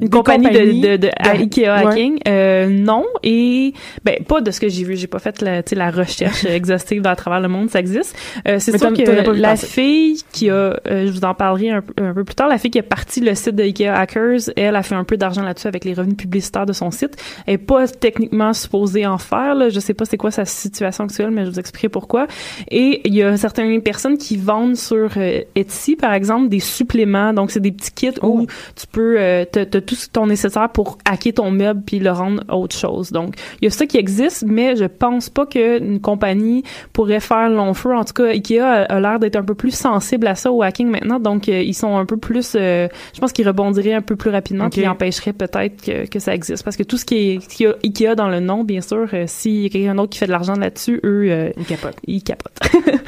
Une 0.00 0.10
compagnie, 0.10 0.48
de, 0.50 0.88
de, 0.88 0.96
de, 0.96 1.08
à 1.18 1.30
Ikea 1.32 1.60
ouais. 1.62 1.68
Hacking, 1.68 2.18
euh, 2.28 2.68
non. 2.68 3.04
Et 3.22 3.72
ben 4.04 4.16
pas 4.26 4.40
de 4.40 4.50
ce 4.50 4.60
que 4.60 4.68
j'ai 4.68 4.84
vu. 4.84 4.96
J'ai 4.96 5.06
pas 5.06 5.18
fait 5.18 5.40
la, 5.42 5.62
tu 5.62 5.70
sais, 5.70 5.76
la 5.76 5.90
recherche 5.90 6.44
exhaustive 6.44 7.06
à 7.06 7.16
travers 7.16 7.40
le 7.40 7.48
monde. 7.48 7.70
Ça 7.70 7.80
existe. 7.80 8.16
Euh, 8.48 8.58
c'est 8.58 8.76
sûr 8.78 8.92
que 8.92 9.30
la 9.30 9.56
fille 9.56 10.20
qui 10.32 10.50
a, 10.50 10.54
euh, 10.54 11.06
je 11.06 11.10
vous 11.12 11.24
en 11.24 11.34
parlerai 11.34 11.70
un, 11.70 11.80
peu- 11.82 12.02
un 12.02 12.12
peu 12.14 12.24
plus 12.24 12.34
tard, 12.34 12.48
la 12.48 12.58
fille 12.58 12.70
qui 12.70 12.78
a 12.78 12.82
parti 12.82 13.20
le 13.20 13.34
site 13.34 13.54
de 13.56 13.62
Ikea 13.62 13.88
Hackers, 13.88 14.40
elle 14.56 14.76
a 14.76 14.82
fait 14.82 14.94
un 14.94 15.04
peu 15.04 15.16
d'argent 15.16 15.42
là-dessus 15.42 15.68
avec 15.68 15.84
les 15.84 15.94
revenus 15.94 16.16
publicitaires 16.16 16.66
de 16.66 16.72
son 16.72 16.90
site. 16.90 17.16
Elle 17.46 17.54
est 17.54 17.58
pas 17.58 17.86
techniquement 17.88 18.52
supposée 18.52 19.06
en 19.06 19.18
faire. 19.18 19.54
Là. 19.54 19.68
Je 19.68 19.80
sais 19.80 19.94
pas 19.94 20.04
c'est 20.04 20.16
quoi 20.16 20.30
sa 20.30 20.44
situation 20.44 21.04
actuelle, 21.04 21.30
mais 21.30 21.44
je 21.44 21.50
vous 21.50 21.58
expliquerai 21.58 21.88
pourquoi. 21.88 22.26
Et 22.70 23.00
il 23.04 23.14
y 23.14 23.22
a 23.22 23.36
certaines 23.36 23.80
personnes 23.82 24.18
qui 24.18 24.36
vendent 24.36 24.76
sur 24.76 25.10
euh, 25.16 25.40
Etsy, 25.54 25.96
par 25.96 26.12
exemple, 26.14 26.48
des 26.48 26.60
suppléments. 26.60 27.32
Donc 27.32 27.50
c'est 27.50 27.60
des 27.60 27.72
petits 27.72 27.92
kits 27.92 28.10
Oh. 28.22 28.40
où 28.40 28.46
tu 28.76 28.86
peux 28.86 29.16
euh, 29.18 29.44
te, 29.44 29.64
te 29.64 29.78
tout 29.84 29.96
ton 30.12 30.26
nécessaire 30.26 30.68
pour 30.70 30.98
hacker 31.04 31.34
ton 31.34 31.50
meuble 31.50 31.82
puis 31.84 31.98
le 31.98 32.10
rendre 32.10 32.42
autre 32.48 32.76
chose. 32.76 33.10
Donc, 33.10 33.34
il 33.60 33.64
y 33.64 33.68
a 33.68 33.70
ça 33.70 33.86
qui 33.86 33.96
existe, 33.96 34.44
mais 34.46 34.76
je 34.76 34.84
pense 34.84 35.30
pas 35.30 35.46
qu'une 35.46 36.00
compagnie 36.00 36.62
pourrait 36.92 37.20
faire 37.20 37.48
long 37.48 37.74
feu. 37.74 37.94
En 37.94 38.04
tout 38.04 38.14
cas, 38.14 38.26
Ikea 38.26 38.60
a, 38.60 39.00
l'air 39.00 39.18
d'être 39.18 39.36
un 39.36 39.42
peu 39.42 39.54
plus 39.54 39.74
sensible 39.74 40.26
à 40.26 40.34
ça 40.34 40.50
au 40.50 40.62
hacking 40.62 40.88
maintenant, 40.88 41.20
donc 41.20 41.48
euh, 41.48 41.62
ils 41.62 41.74
sont 41.74 41.96
un 41.96 42.06
peu 42.06 42.16
plus. 42.16 42.52
je 42.54 42.88
pense 43.20 43.32
qu'ils 43.32 43.46
rebondiraient 43.46 43.94
un 43.94 44.02
peu 44.02 44.16
plus 44.16 44.30
rapidement, 44.30 44.68
qui 44.70 44.86
empêcherait 44.86 45.32
peut-être 45.32 45.82
que, 45.82 46.06
que, 46.06 46.18
ça 46.18 46.34
existe, 46.34 46.64
parce 46.64 46.76
que 46.76 46.82
tout 46.82 46.96
ce 46.96 47.04
qui 47.04 47.16
est 47.16 47.46
qui 47.46 47.66
a 47.66 47.74
Ikea 47.84 48.14
dans 48.16 48.28
le 48.28 48.40
nom, 48.40 48.64
bien 48.64 48.80
sûr, 48.80 49.08
s'il 49.26 49.62
y 49.62 49.66
a 49.66 49.68
quelqu'un 49.68 49.94
d'autre 49.94 50.10
qui 50.10 50.18
fait 50.18 50.26
de 50.26 50.32
l'argent 50.32 50.54
là-dessus, 50.54 51.00
eux, 51.04 51.52
ils 51.56 51.64
capotent. 51.64 51.96
Ils 52.06 52.22
capotent. 52.22 52.58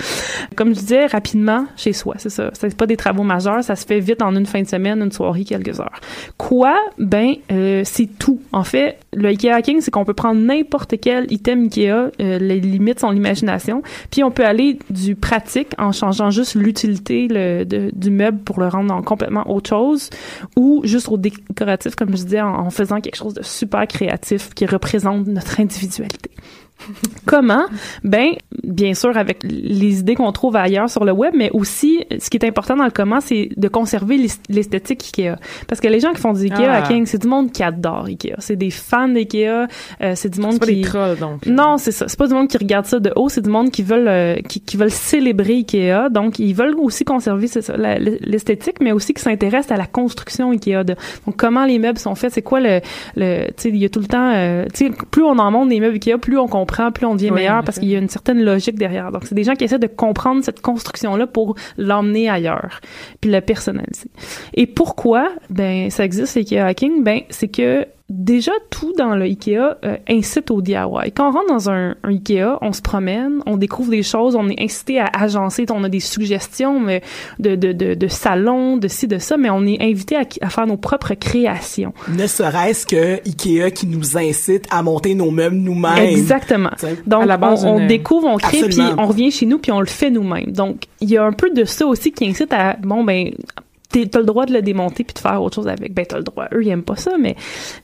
Comme 0.56 0.74
je 0.74 0.80
disais, 0.80 1.06
rapidement 1.06 1.66
chez 1.76 1.92
soi, 1.92 2.14
c'est 2.18 2.30
ça. 2.30 2.50
C'est 2.52 2.76
pas 2.76 2.86
des 2.86 2.96
travaux 2.96 3.22
majeurs, 3.22 3.62
ça 3.64 3.76
se 3.76 3.86
fait 3.86 4.00
vite 4.00 4.22
en 4.22 4.34
une 4.34 4.46
fin 4.46 4.62
de 4.62 4.66
semaine, 4.66 5.02
une 5.02 5.12
soirée, 5.12 5.44
quelques 5.44 5.80
heures. 5.80 6.00
Quoi? 6.36 6.65
Ben, 6.98 7.35
euh, 7.52 7.83
c'est 7.85 8.07
tout. 8.18 8.40
En 8.52 8.64
fait, 8.64 8.98
le 9.12 9.29
Ikea 9.29 9.50
hacking, 9.50 9.81
c'est 9.81 9.90
qu'on 9.90 10.05
peut 10.05 10.14
prendre 10.14 10.40
n'importe 10.40 10.94
quel 11.00 11.31
item 11.33 11.64
Ikea, 11.64 11.88
euh, 11.88 12.11
les 12.38 12.61
limites 12.61 13.00
sont 13.00 13.11
l'imagination, 13.11 13.83
puis 14.11 14.22
on 14.24 14.31
peut 14.31 14.44
aller 14.44 14.79
du 14.90 15.14
pratique 15.14 15.68
en 15.79 15.92
changeant 15.92 16.31
juste 16.31 16.55
l'utilité 16.55 17.29
du 17.29 18.11
meuble 18.11 18.38
pour 18.38 18.61
le 18.61 18.68
rendre 18.68 18.94
en 18.94 19.02
complètement 19.02 19.50
autre 19.50 19.70
chose, 19.70 20.11
ou 20.57 20.83
juste 20.85 21.09
au 21.09 21.16
décoratif, 21.16 21.94
comme 21.94 22.11
je 22.11 22.24
disais, 22.24 22.40
en 22.40 22.70
faisant 22.70 23.00
quelque 23.00 23.16
chose 23.16 23.35
de 23.35 23.42
super 23.42 23.87
créatif 23.87 24.50
qui 24.55 24.66
représente 24.66 25.26
notre 25.26 25.61
individualité. 25.61 26.31
Comment? 27.26 27.64
Ben, 28.04 28.34
bien 28.62 28.94
sûr, 28.94 29.16
avec 29.16 29.42
les 29.42 30.00
idées 30.00 30.14
qu'on 30.14 30.30
trouve 30.32 30.56
ailleurs 30.56 30.88
sur 30.88 31.04
le 31.04 31.12
web, 31.12 31.34
mais 31.36 31.50
aussi, 31.52 32.04
ce 32.18 32.30
qui 32.30 32.36
est 32.36 32.44
important 32.44 32.76
dans 32.76 32.84
le 32.84 32.90
comment, 32.90 33.20
c'est 33.20 33.48
de 33.56 33.68
conserver 33.68 34.18
l'esthétique 34.48 35.02
Ikea. 35.02 35.36
Parce 35.66 35.80
que 35.80 35.88
les 35.88 36.00
gens 36.00 36.12
qui 36.12 36.20
font 36.20 36.32
du 36.32 36.44
Ikea 36.44 36.66
ah. 36.68 36.76
hacking, 36.76 37.06
c'est 37.06 37.20
du 37.20 37.28
monde 37.28 37.50
qui 37.52 37.62
adore 37.62 38.06
Ikea. 38.06 38.36
C'est 38.38 38.56
des 38.56 38.70
fans 38.70 39.08
d'Ikea. 39.08 39.66
Euh, 40.02 40.12
c'est 40.14 40.28
du 40.28 40.40
monde 40.40 40.58
qui. 40.58 40.58
C'est 40.58 40.60
pas 40.60 40.66
des 40.66 40.80
trolls, 40.82 41.18
donc. 41.18 41.46
Non, 41.46 41.76
c'est 41.78 41.92
ça. 41.92 42.06
C'est 42.08 42.18
pas 42.18 42.28
du 42.28 42.34
monde 42.34 42.48
qui 42.48 42.58
regarde 42.58 42.86
ça 42.86 43.00
de 43.00 43.12
haut. 43.16 43.28
C'est 43.28 43.42
du 43.42 43.50
monde 43.50 43.70
qui 43.70 43.82
veulent, 43.82 44.08
euh, 44.08 44.36
qui, 44.48 44.60
qui, 44.60 44.76
veulent 44.76 44.90
célébrer 44.90 45.54
Ikea. 45.54 46.08
Donc, 46.10 46.38
ils 46.38 46.54
veulent 46.54 46.76
aussi 46.78 47.04
conserver, 47.04 47.48
l'esthétique, 48.22 48.76
mais 48.80 48.92
aussi 48.92 49.14
qui 49.14 49.22
s'intéressent 49.22 49.72
à 49.72 49.76
la 49.76 49.86
construction 49.86 50.50
Ikea. 50.50 50.84
De, 50.84 50.94
donc, 51.26 51.36
comment 51.36 51.64
les 51.64 51.78
meubles 51.78 51.98
sont 51.98 52.14
faits. 52.14 52.32
C'est 52.32 52.42
quoi 52.42 52.60
le, 52.60 52.80
le 53.16 53.46
tu 53.48 53.54
sais, 53.56 53.68
il 53.70 53.76
y 53.76 53.84
a 53.84 53.88
tout 53.88 54.00
le 54.00 54.06
temps, 54.06 54.32
euh, 54.34 54.64
tu 54.72 54.86
sais, 54.86 54.92
plus 55.10 55.22
on 55.22 55.38
en 55.38 55.50
monte 55.50 55.68
des 55.68 55.80
meubles 55.80 55.94
Ikea, 55.94 56.18
plus 56.18 56.38
on 56.38 56.46
comprend 56.46 56.65
plus 56.66 57.07
on 57.07 57.14
devient 57.14 57.31
meilleur 57.31 57.62
parce 57.64 57.79
qu'il 57.79 57.88
y 57.88 57.96
a 57.96 57.98
une 57.98 58.09
certaine 58.09 58.42
logique 58.42 58.76
derrière. 58.76 59.12
Donc, 59.12 59.24
c'est 59.24 59.35
des 59.35 59.44
gens 59.44 59.55
qui 59.55 59.64
essaient 59.64 59.79
de 59.79 59.87
comprendre 59.87 60.44
cette 60.44 60.61
construction-là 60.61 61.26
pour 61.26 61.55
l'emmener 61.76 62.29
ailleurs, 62.29 62.81
puis 63.20 63.31
le 63.31 63.40
personnaliser. 63.40 64.11
Et 64.55 64.66
pourquoi, 64.66 65.29
ben, 65.50 65.90
ça 65.90 66.05
existe, 66.05 66.37
a 66.52 66.66
hacking? 66.66 67.02
Ben, 67.02 67.20
c'est 67.31 67.48
que 67.48 67.87
déjà 68.08 68.52
tout 68.70 68.92
dans 68.96 69.16
le 69.16 69.24
Ikea 69.24 69.78
euh, 69.84 69.96
incite 70.08 70.50
au 70.50 70.62
DIY. 70.62 71.10
Quand 71.14 71.28
on 71.28 71.32
rentre 71.32 71.48
dans 71.48 71.70
un, 71.70 71.96
Ikea, 72.04 72.58
on 72.60 72.72
se 72.72 72.80
promène, 72.80 73.40
on 73.46 73.56
découvre 73.56 73.90
des 73.90 74.04
choses, 74.04 74.36
on 74.36 74.48
est 74.48 74.62
incité 74.62 75.00
à 75.00 75.06
agencer, 75.06 75.66
on 75.70 75.82
a 75.82 75.88
des 75.88 76.00
suggestions 76.00 76.78
mais 76.78 77.02
de, 77.40 77.56
de, 77.56 77.72
de, 77.72 77.94
de 77.94 78.08
salons, 78.08 78.76
de 78.76 78.86
ci, 78.86 79.08
de 79.08 79.18
ça, 79.18 79.36
mais 79.36 79.50
on 79.50 79.66
est 79.66 79.82
invité 79.82 80.16
à, 80.16 80.50
faire 80.50 80.66
nos 80.66 80.76
propres 80.76 81.14
créations. 81.14 81.92
Ne 82.08 82.26
serait-ce 82.26 82.86
que 82.86 83.20
Ikea 83.26 83.72
qui 83.72 83.86
nous 83.86 84.16
incite 84.16 84.66
à 84.70 84.82
monter 84.82 85.14
nos 85.14 85.30
meubles 85.30 85.56
nous-mêmes. 85.56 85.98
Exactement. 85.98 86.70
Donc, 87.06 87.24
on, 87.64 87.86
découvre, 87.86 88.28
on 88.28 88.36
crée, 88.36 88.62
puis 88.68 88.80
on 88.98 89.06
revient 89.06 89.30
chez 89.30 89.46
nous, 89.46 89.58
puis 89.58 89.72
on 89.72 89.80
le 89.80 89.86
fait 89.86 90.10
nous-mêmes. 90.10 90.52
Donc, 90.52 90.84
il 91.00 91.10
y 91.10 91.16
a 91.16 91.24
un 91.24 91.32
peu 91.32 91.50
de 91.50 91.64
ça 91.64 91.86
aussi 91.86 92.12
qui 92.12 92.26
incite 92.28 92.52
à, 92.52 92.76
bon, 92.80 93.04
ben, 93.04 93.32
t'as 94.04 94.18
le 94.18 94.24
droit 94.24 94.46
de 94.46 94.52
le 94.52 94.62
démonter 94.62 95.04
puis 95.04 95.14
de 95.14 95.18
faire 95.18 95.42
autre 95.42 95.56
chose 95.56 95.68
avec. 95.68 95.94
Ben, 95.94 96.04
t'as 96.06 96.18
le 96.18 96.24
droit. 96.24 96.46
Eux, 96.52 96.62
ils 96.62 96.68
aiment 96.68 96.82
pas 96.82 96.96
ça, 96.96 97.12
mais 97.18 97.37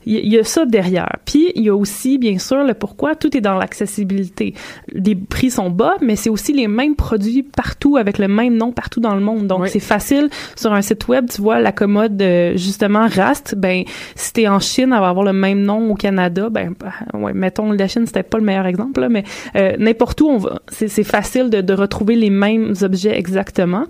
il 0.05 0.31
y, 0.31 0.37
a 0.37 0.43
ça 0.43 0.65
derrière. 0.65 1.17
Puis, 1.25 1.51
il 1.55 1.63
y 1.63 1.69
a 1.69 1.75
aussi, 1.75 2.17
bien 2.17 2.37
sûr, 2.37 2.63
le 2.63 2.73
pourquoi. 2.73 3.15
Tout 3.15 3.35
est 3.35 3.41
dans 3.41 3.55
l'accessibilité. 3.55 4.53
Les 4.91 5.15
prix 5.15 5.49
sont 5.49 5.69
bas, 5.69 5.95
mais 6.01 6.15
c'est 6.15 6.29
aussi 6.29 6.53
les 6.53 6.67
mêmes 6.67 6.95
produits 6.95 7.43
partout 7.43 7.97
avec 7.97 8.17
le 8.17 8.27
même 8.27 8.55
nom 8.55 8.71
partout 8.71 8.99
dans 8.99 9.15
le 9.15 9.21
monde. 9.21 9.47
Donc, 9.47 9.67
c'est 9.67 9.79
facile. 9.79 10.29
Sur 10.55 10.73
un 10.73 10.81
site 10.81 11.07
web, 11.07 11.27
tu 11.29 11.41
vois 11.41 11.59
la 11.59 11.71
commode, 11.71 12.21
euh, 12.21 12.55
justement, 12.55 13.07
Rast. 13.07 13.55
Ben, 13.57 13.83
si 14.15 14.33
t'es 14.33 14.47
en 14.47 14.59
Chine, 14.59 14.91
elle 14.93 14.99
va 14.99 15.09
avoir 15.09 15.25
le 15.25 15.33
même 15.33 15.61
nom 15.61 15.91
au 15.91 15.95
Canada. 15.95 16.49
Ben, 16.49 16.73
ouais, 17.13 17.33
mettons, 17.33 17.71
la 17.71 17.87
Chine, 17.87 18.05
c'était 18.05 18.23
pas 18.23 18.37
le 18.37 18.43
meilleur 18.43 18.65
exemple, 18.65 19.01
là, 19.01 19.09
mais 19.09 19.23
euh, 19.55 19.73
n'importe 19.77 20.21
où, 20.21 20.27
on 20.27 20.37
va, 20.37 20.61
c'est 20.67 21.03
facile 21.03 21.49
de, 21.49 21.61
de 21.61 21.73
retrouver 21.73 22.15
les 22.15 22.29
mêmes 22.29 22.73
objets 22.81 23.17
exactement. 23.17 23.85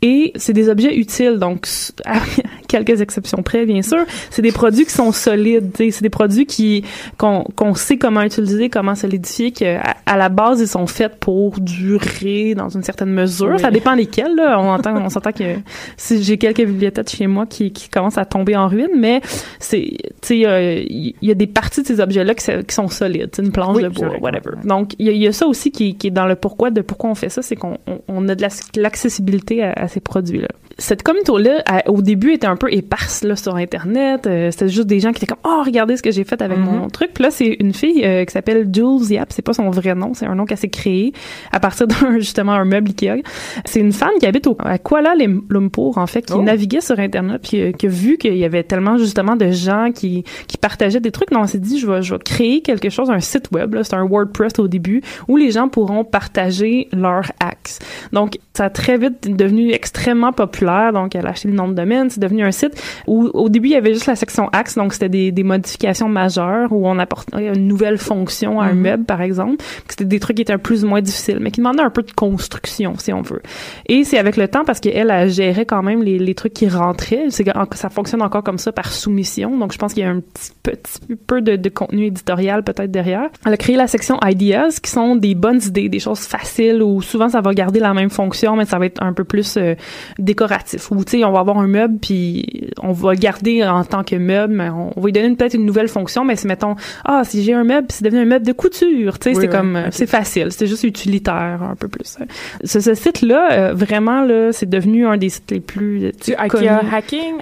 Et 0.00 0.32
c'est 0.36 0.52
des 0.52 0.68
objets 0.68 0.96
utiles. 0.96 1.38
Donc, 1.38 1.51
donc 1.52 1.66
à 2.04 2.20
quelques 2.68 3.00
exceptions 3.00 3.42
près 3.42 3.66
bien 3.66 3.82
sûr, 3.82 4.04
c'est 4.30 4.42
des 4.42 4.52
produits 4.52 4.84
qui 4.84 4.92
sont 4.92 5.12
solides, 5.12 5.70
c'est 5.76 6.02
des 6.02 6.10
produits 6.10 6.46
qui 6.46 6.84
qu'on 7.18 7.44
qu'on 7.56 7.74
sait 7.74 7.98
comment 7.98 8.22
utiliser, 8.22 8.70
comment 8.70 8.94
solidifier, 8.94 9.52
que 9.52 9.76
à, 10.06 10.16
la 10.16 10.28
base 10.28 10.60
ils 10.60 10.68
sont 10.68 10.86
faits 10.86 11.16
pour 11.16 11.60
durer 11.60 12.54
dans 12.54 12.68
une 12.68 12.82
certaine 12.82 13.10
mesure. 13.10 13.58
Ça 13.60 13.70
dépend 13.70 13.94
lesquels 13.94 14.34
là. 14.34 14.58
On 14.58 14.70
entend, 14.70 14.96
on 14.96 15.08
s'entend 15.08 15.32
que 15.32 15.56
si 15.96 16.22
j'ai 16.22 16.38
quelques 16.38 16.64
bibliothèques 16.64 17.10
chez 17.10 17.26
moi 17.26 17.46
qui, 17.46 17.72
qui 17.72 17.88
commencent 17.88 18.18
à 18.18 18.24
tomber 18.24 18.56
en 18.56 18.68
ruine, 18.68 18.90
mais 18.96 19.20
c'est 19.58 19.96
tu 20.22 20.42
sais 20.42 20.84
il 20.88 21.14
y 21.20 21.30
a 21.30 21.34
des 21.34 21.46
parties 21.46 21.82
de 21.82 21.86
ces 21.86 22.00
objets 22.00 22.24
là 22.24 22.34
qui, 22.34 22.50
qui 22.66 22.74
sont 22.74 22.88
solides, 22.88 23.30
une 23.38 23.52
planche 23.52 23.82
de 23.82 23.88
bois, 23.88 24.16
whatever. 24.20 24.56
Donc 24.64 24.92
il 24.98 25.16
y, 25.16 25.26
a 25.26 25.32
ça 25.32 25.46
aussi 25.46 25.70
qui, 25.70 25.96
qui 25.96 26.08
est 26.08 26.10
dans 26.10 26.26
le 26.26 26.36
pourquoi 26.36 26.70
de 26.70 26.80
pourquoi 26.80 27.10
on 27.10 27.14
fait 27.14 27.28
ça, 27.28 27.42
c'est 27.42 27.56
qu'on 27.56 27.78
on, 28.08 28.28
a 28.28 28.34
de 28.34 28.42
l'accessibilité 28.76 29.62
à, 29.62 29.72
à 29.72 29.88
ces 29.88 30.00
produits 30.00 30.40
là 30.40 30.48
cette 30.82 31.04
communauté-là, 31.04 31.62
au 31.86 32.02
début, 32.02 32.32
était 32.32 32.48
un 32.48 32.56
peu 32.56 32.66
éparse 32.72 33.22
là, 33.22 33.36
sur 33.36 33.54
Internet. 33.54 34.26
Euh, 34.26 34.50
c'était 34.50 34.68
juste 34.68 34.88
des 34.88 34.98
gens 34.98 35.12
qui 35.12 35.18
étaient 35.18 35.32
comme 35.32 35.42
«Oh, 35.44 35.62
regardez 35.64 35.96
ce 35.96 36.02
que 36.02 36.10
j'ai 36.10 36.24
fait 36.24 36.42
avec 36.42 36.58
mon 36.58 36.86
mm-hmm. 36.86 36.90
truc.» 36.90 37.10
Puis 37.14 37.22
là, 37.22 37.30
c'est 37.30 37.56
une 37.60 37.72
fille 37.72 38.04
euh, 38.04 38.24
qui 38.24 38.32
s'appelle 38.32 38.68
Jules 38.72 39.12
Yap. 39.12 39.32
C'est 39.32 39.42
pas 39.42 39.52
son 39.52 39.70
vrai 39.70 39.94
nom. 39.94 40.12
C'est 40.12 40.26
un 40.26 40.34
nom 40.34 40.44
qu'elle 40.44 40.58
s'est 40.58 40.68
créé 40.68 41.12
à 41.52 41.60
partir 41.60 41.86
d'un, 41.86 42.14
justement, 42.18 42.50
un 42.52 42.64
meuble 42.64 42.88
Ikea. 42.88 43.22
C'est 43.64 43.78
une 43.78 43.92
femme 43.92 44.10
qui 44.18 44.26
habite 44.26 44.48
au, 44.48 44.56
à 44.58 44.78
Kuala 44.78 45.14
Lumpur, 45.14 45.98
en 45.98 46.08
fait, 46.08 46.22
qui 46.22 46.32
oh. 46.32 46.42
naviguait 46.42 46.80
sur 46.80 46.98
Internet 46.98 47.40
puis 47.42 47.60
euh, 47.60 47.70
qui 47.70 47.86
a 47.86 47.88
vu 47.88 48.18
qu'il 48.18 48.36
y 48.36 48.44
avait 48.44 48.64
tellement, 48.64 48.98
justement, 48.98 49.36
de 49.36 49.52
gens 49.52 49.92
qui, 49.94 50.24
qui 50.48 50.56
partageaient 50.56 51.00
des 51.00 51.12
trucs. 51.12 51.30
Non, 51.30 51.42
on 51.42 51.46
s'est 51.46 51.60
dit 51.60 51.78
«Je 51.80 51.86
vais, 51.86 52.02
je 52.02 52.14
vais 52.14 52.20
créer 52.20 52.60
quelque 52.60 52.90
chose, 52.90 53.08
un 53.08 53.20
site 53.20 53.52
web. 53.52 53.76
C'est 53.84 53.94
un 53.94 54.04
WordPress 54.04 54.58
au 54.58 54.66
début 54.66 55.00
où 55.28 55.36
les 55.36 55.52
gens 55.52 55.68
pourront 55.68 56.02
partager 56.02 56.88
leurs 56.92 57.30
hacks.» 57.38 57.78
Donc, 58.12 58.38
ça 58.52 58.64
a 58.64 58.70
très 58.70 58.98
vite 58.98 59.34
devenu 59.36 59.70
extrêmement 59.70 60.32
populaire 60.32 60.71
donc 60.92 61.14
elle 61.14 61.26
a 61.26 61.30
acheté 61.30 61.48
le 61.48 61.54
nom 61.54 61.68
de 61.68 61.74
domaine, 61.74 62.10
c'est 62.10 62.20
devenu 62.20 62.44
un 62.44 62.52
site 62.52 62.80
où 63.06 63.26
au 63.34 63.48
début 63.48 63.68
il 63.68 63.72
y 63.72 63.76
avait 63.76 63.94
juste 63.94 64.06
la 64.06 64.16
section 64.16 64.48
Axe, 64.52 64.76
donc 64.76 64.92
c'était 64.92 65.08
des, 65.08 65.32
des 65.32 65.42
modifications 65.42 66.08
majeures 66.08 66.72
où 66.72 66.86
on 66.86 66.98
apportait 66.98 67.48
une 67.54 67.66
nouvelle 67.68 67.98
fonction 67.98 68.60
à 68.60 68.66
un 68.66 68.74
mm-hmm. 68.74 68.76
meuble 68.76 69.04
par 69.04 69.20
exemple, 69.20 69.64
c'était 69.88 70.04
des 70.04 70.20
trucs 70.20 70.36
qui 70.36 70.42
étaient 70.42 70.52
un 70.52 70.58
plus 70.58 70.84
ou 70.84 70.88
moins 70.88 71.00
difficiles, 71.00 71.38
mais 71.40 71.50
qui 71.50 71.60
demandaient 71.60 71.82
un 71.82 71.90
peu 71.90 72.02
de 72.02 72.12
construction 72.12 72.94
si 72.98 73.12
on 73.12 73.22
veut. 73.22 73.42
Et 73.86 74.04
c'est 74.04 74.18
avec 74.18 74.36
le 74.36 74.48
temps 74.48 74.64
parce 74.64 74.80
qu'elle 74.80 75.10
elle 75.10 75.30
gérait 75.30 75.66
quand 75.66 75.82
même 75.82 76.02
les, 76.02 76.18
les 76.18 76.34
trucs 76.34 76.54
qui 76.54 76.68
rentraient, 76.68 77.26
c'est 77.30 77.44
ça 77.74 77.90
fonctionne 77.90 78.22
encore 78.22 78.42
comme 78.42 78.58
ça 78.58 78.72
par 78.72 78.92
soumission, 78.92 79.58
donc 79.58 79.72
je 79.72 79.78
pense 79.78 79.94
qu'il 79.94 80.02
y 80.02 80.06
a 80.06 80.10
un 80.10 80.20
petit, 80.20 80.52
petit 80.62 81.16
peu 81.26 81.40
de, 81.40 81.56
de 81.56 81.68
contenu 81.68 82.06
éditorial 82.06 82.62
peut-être 82.62 82.90
derrière. 82.90 83.28
Elle 83.44 83.52
a 83.52 83.56
créé 83.56 83.76
la 83.76 83.86
section 83.86 84.18
Ideas 84.24 84.78
qui 84.82 84.90
sont 84.90 85.16
des 85.16 85.34
bonnes 85.34 85.60
idées, 85.62 85.88
des 85.88 85.98
choses 85.98 86.20
faciles 86.20 86.82
où 86.82 87.02
souvent 87.02 87.28
ça 87.28 87.40
va 87.40 87.52
garder 87.54 87.80
la 87.80 87.94
même 87.94 88.10
fonction 88.10 88.56
mais 88.56 88.64
ça 88.64 88.78
va 88.78 88.86
être 88.86 89.02
un 89.02 89.12
peu 89.12 89.24
plus 89.24 89.56
euh, 89.56 89.74
décoratif 90.18 90.51
ou 90.90 91.04
tu 91.04 91.18
sais, 91.18 91.24
on 91.24 91.32
va 91.32 91.40
avoir 91.40 91.58
un 91.58 91.66
meuble 91.66 91.98
puis 91.98 92.70
on 92.82 92.92
va 92.92 93.14
garder 93.14 93.64
en 93.64 93.84
tant 93.84 94.04
que 94.04 94.16
meuble, 94.16 94.54
mais 94.54 94.68
on, 94.70 94.92
va 95.00 95.06
lui 95.06 95.12
donner 95.12 95.34
peut-être 95.34 95.54
une 95.54 95.66
nouvelle 95.66 95.88
fonction, 95.88 96.24
mais 96.24 96.36
si 96.36 96.46
mettons 96.46 96.76
ah 97.04 97.22
si 97.24 97.42
j'ai 97.42 97.54
un 97.54 97.64
meuble, 97.64 97.88
c'est 97.90 98.04
devenu 98.04 98.20
un 98.20 98.24
meuble 98.24 98.46
de 98.46 98.52
couture, 98.52 99.18
tu 99.18 99.34
sais, 99.34 99.40
c'est 99.40 99.48
comme 99.48 99.84
c'est 99.90 100.06
facile, 100.06 100.48
c'est 100.50 100.66
juste 100.66 100.84
utilitaire 100.84 101.60
un 101.62 101.74
peu 101.74 101.88
plus. 101.88 102.18
Ce, 102.64 102.80
ce 102.80 102.94
site 102.94 103.22
là, 103.22 103.52
euh, 103.52 103.74
vraiment 103.74 104.22
là, 104.22 104.52
c'est 104.52 104.68
devenu 104.68 105.06
un 105.06 105.16
des 105.16 105.28
sites 105.28 105.50
les 105.50 105.60
plus 105.60 106.12
tu 106.20 106.34
hacking, 106.34 106.68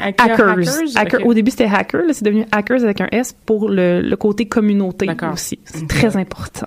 hackers, 0.01 1.25
Au 1.25 1.35
début 1.35 1.51
c'était 1.51 1.65
hacker, 1.65 2.03
là 2.07 2.13
c'est 2.13 2.25
devenu 2.25 2.45
hackers 2.53 2.83
avec 2.83 3.01
un 3.01 3.09
S 3.13 3.35
pour 3.47 3.69
le, 3.69 4.01
le 4.01 4.17
côté 4.17 4.47
communauté 4.47 5.09
aussi. 5.33 5.59
C'est 5.65 5.87
très 5.87 6.17
important. 6.17 6.67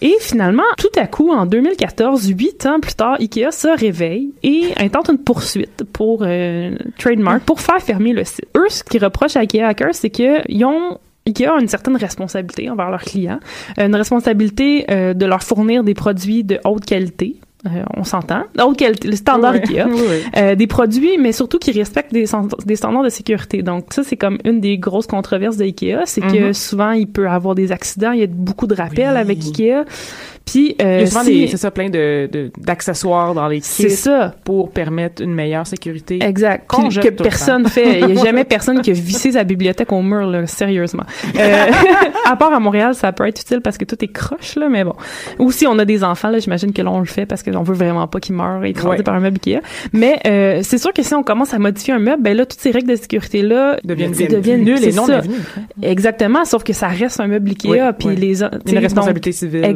Et 0.00 0.16
finalement, 0.20 0.62
tout 0.78 0.88
à 0.96 1.06
coup 1.06 1.30
en 1.30 1.46
2014, 1.46 2.28
huit 2.28 2.66
ans 2.66 2.80
plus 2.80 2.94
tard, 2.94 3.16
Ikea 3.20 3.50
se 3.50 3.68
réveille 3.68 4.32
et 4.42 4.72
intente 4.78 5.08
une 5.08 5.18
poursuite 5.18 5.63
pour 5.92 6.22
euh, 6.22 6.74
trademark 6.98 7.42
pour 7.44 7.60
faire 7.60 7.80
fermer 7.80 8.12
le 8.12 8.24
site. 8.24 8.46
Eux, 8.56 8.66
ce 8.68 8.84
qu'ils 8.84 9.04
reprochent 9.04 9.36
à 9.36 9.40
IKEA 9.40 9.62
Hackers, 9.68 9.94
c'est 9.94 10.10
qu'ils 10.10 10.64
ont 10.64 10.98
IKEA 11.26 11.54
a 11.56 11.60
une 11.60 11.68
certaine 11.68 11.96
responsabilité 11.96 12.68
envers 12.68 12.90
leurs 12.90 13.02
clients, 13.02 13.40
une 13.78 13.94
responsabilité 13.94 14.84
euh, 14.90 15.14
de 15.14 15.24
leur 15.24 15.42
fournir 15.42 15.82
des 15.82 15.94
produits 15.94 16.44
de 16.44 16.58
haute 16.64 16.84
qualité. 16.84 17.36
Euh, 17.66 17.82
on 17.96 18.04
s'entend. 18.04 18.42
Haute 18.62 18.76
qualité, 18.76 19.08
le 19.08 19.16
standard 19.16 19.54
IKEA. 19.54 20.54
des 20.54 20.66
produits, 20.66 21.16
mais 21.16 21.32
surtout 21.32 21.58
qui 21.58 21.72
respectent 21.72 22.12
des, 22.12 22.26
des, 22.66 22.76
standards 22.76 23.04
de 23.04 23.08
sécurité. 23.08 23.62
Donc 23.62 23.94
ça, 23.94 24.02
c'est 24.04 24.18
comme 24.18 24.36
une 24.44 24.60
des 24.60 24.76
grosses 24.76 25.06
controverses 25.06 25.56
de 25.56 25.64
IKEA, 25.64 26.02
c'est 26.04 26.20
que 26.20 26.50
mm-hmm. 26.50 26.52
souvent 26.52 26.90
il 26.90 27.06
peut 27.06 27.26
avoir 27.26 27.54
des 27.54 27.72
accidents, 27.72 28.12
il 28.12 28.20
y 28.20 28.24
a 28.24 28.26
beaucoup 28.26 28.66
de 28.66 28.74
rappels 28.74 29.16
avec 29.16 29.38
IKEA. 29.42 29.84
Puis 30.44 30.76
Il 30.78 30.84
y 30.84 30.86
euh, 30.86 31.02
a 31.02 31.06
souvent 31.06 31.22
si- 31.22 31.40
des- 31.40 31.46
c'est 31.48 31.56
ça, 31.56 31.70
plein 31.70 31.88
de, 31.88 32.50
d'accessoires 32.58 33.34
dans 33.34 33.48
les 33.48 33.60
c'est 33.62 33.84
kits 33.88 33.90
ça. 33.90 34.34
pour 34.44 34.70
permettre 34.70 35.22
une 35.22 35.32
meilleure 35.34 35.66
sécurité. 35.66 36.18
Exact. 36.22 36.70
Jette 36.90 37.16
que 37.16 37.22
personne 37.22 37.66
fait. 37.66 38.00
Il 38.00 38.14
y 38.14 38.18
a 38.18 38.24
jamais 38.24 38.44
personne 38.44 38.82
qui 38.82 38.90
a 38.90 38.94
vissé 38.94 39.32
sa 39.32 39.44
bibliothèque 39.44 39.90
au 39.92 40.02
mur, 40.02 40.26
là, 40.26 40.46
sérieusement. 40.46 41.04
Euh, 41.38 41.66
à 42.26 42.36
part 42.36 42.52
à 42.52 42.60
Montréal, 42.60 42.94
ça 42.94 43.10
peut 43.12 43.26
être 43.26 43.40
utile 43.40 43.60
parce 43.62 43.78
que 43.78 43.84
tout 43.86 43.96
est 44.04 44.08
croche, 44.12 44.56
là, 44.56 44.68
mais 44.68 44.84
bon. 44.84 44.92
Ou 45.38 45.50
si 45.50 45.66
on 45.66 45.78
a 45.78 45.84
des 45.86 46.04
enfants, 46.04 46.28
là, 46.30 46.38
j'imagine 46.40 46.72
que 46.72 46.82
là, 46.82 46.90
on 46.90 46.98
le 47.00 47.06
fait 47.06 47.24
parce 47.26 47.42
qu'on 47.42 47.62
veut 47.62 47.74
vraiment 47.74 48.06
pas 48.06 48.20
qu'ils 48.20 48.34
meurent 48.34 48.64
écrasés 48.64 48.88
Ouais. 48.88 49.02
par 49.02 49.14
un 49.14 49.20
meuble 49.20 49.38
Ikea. 49.44 49.60
Mais 49.94 50.18
euh, 50.26 50.60
c'est 50.62 50.78
sûr 50.78 50.92
que 50.92 51.02
si 51.02 51.14
on 51.14 51.22
commence 51.22 51.54
à 51.54 51.58
modifier 51.58 51.94
un 51.94 51.98
meuble, 51.98 52.22
ben 52.22 52.36
là, 52.36 52.44
toutes 52.44 52.60
ces 52.60 52.70
règles 52.70 52.88
de 52.90 52.96
sécurité-là 52.96 53.78
deviennent, 53.82 54.10
Deviennent 54.12 54.30
deviennent 54.32 54.62
nulles 54.64 54.78
c'est 54.78 54.90
et 54.90 54.92
non 54.92 55.06
bienvenues. 55.06 55.34
Exactement, 55.82 56.44
sauf 56.44 56.64
que 56.64 56.72
ça 56.72 56.88
reste 56.88 57.18
un 57.20 57.26
meuble 57.28 57.48
Ikea, 57.50 57.68
Oui, 57.70 57.78
puis 57.98 58.08
oui. 58.08 58.16
les... 58.16 58.42
Une 58.42 58.78
responsabilité 58.78 59.32
civile. 59.32 59.64
euh, 59.64 59.68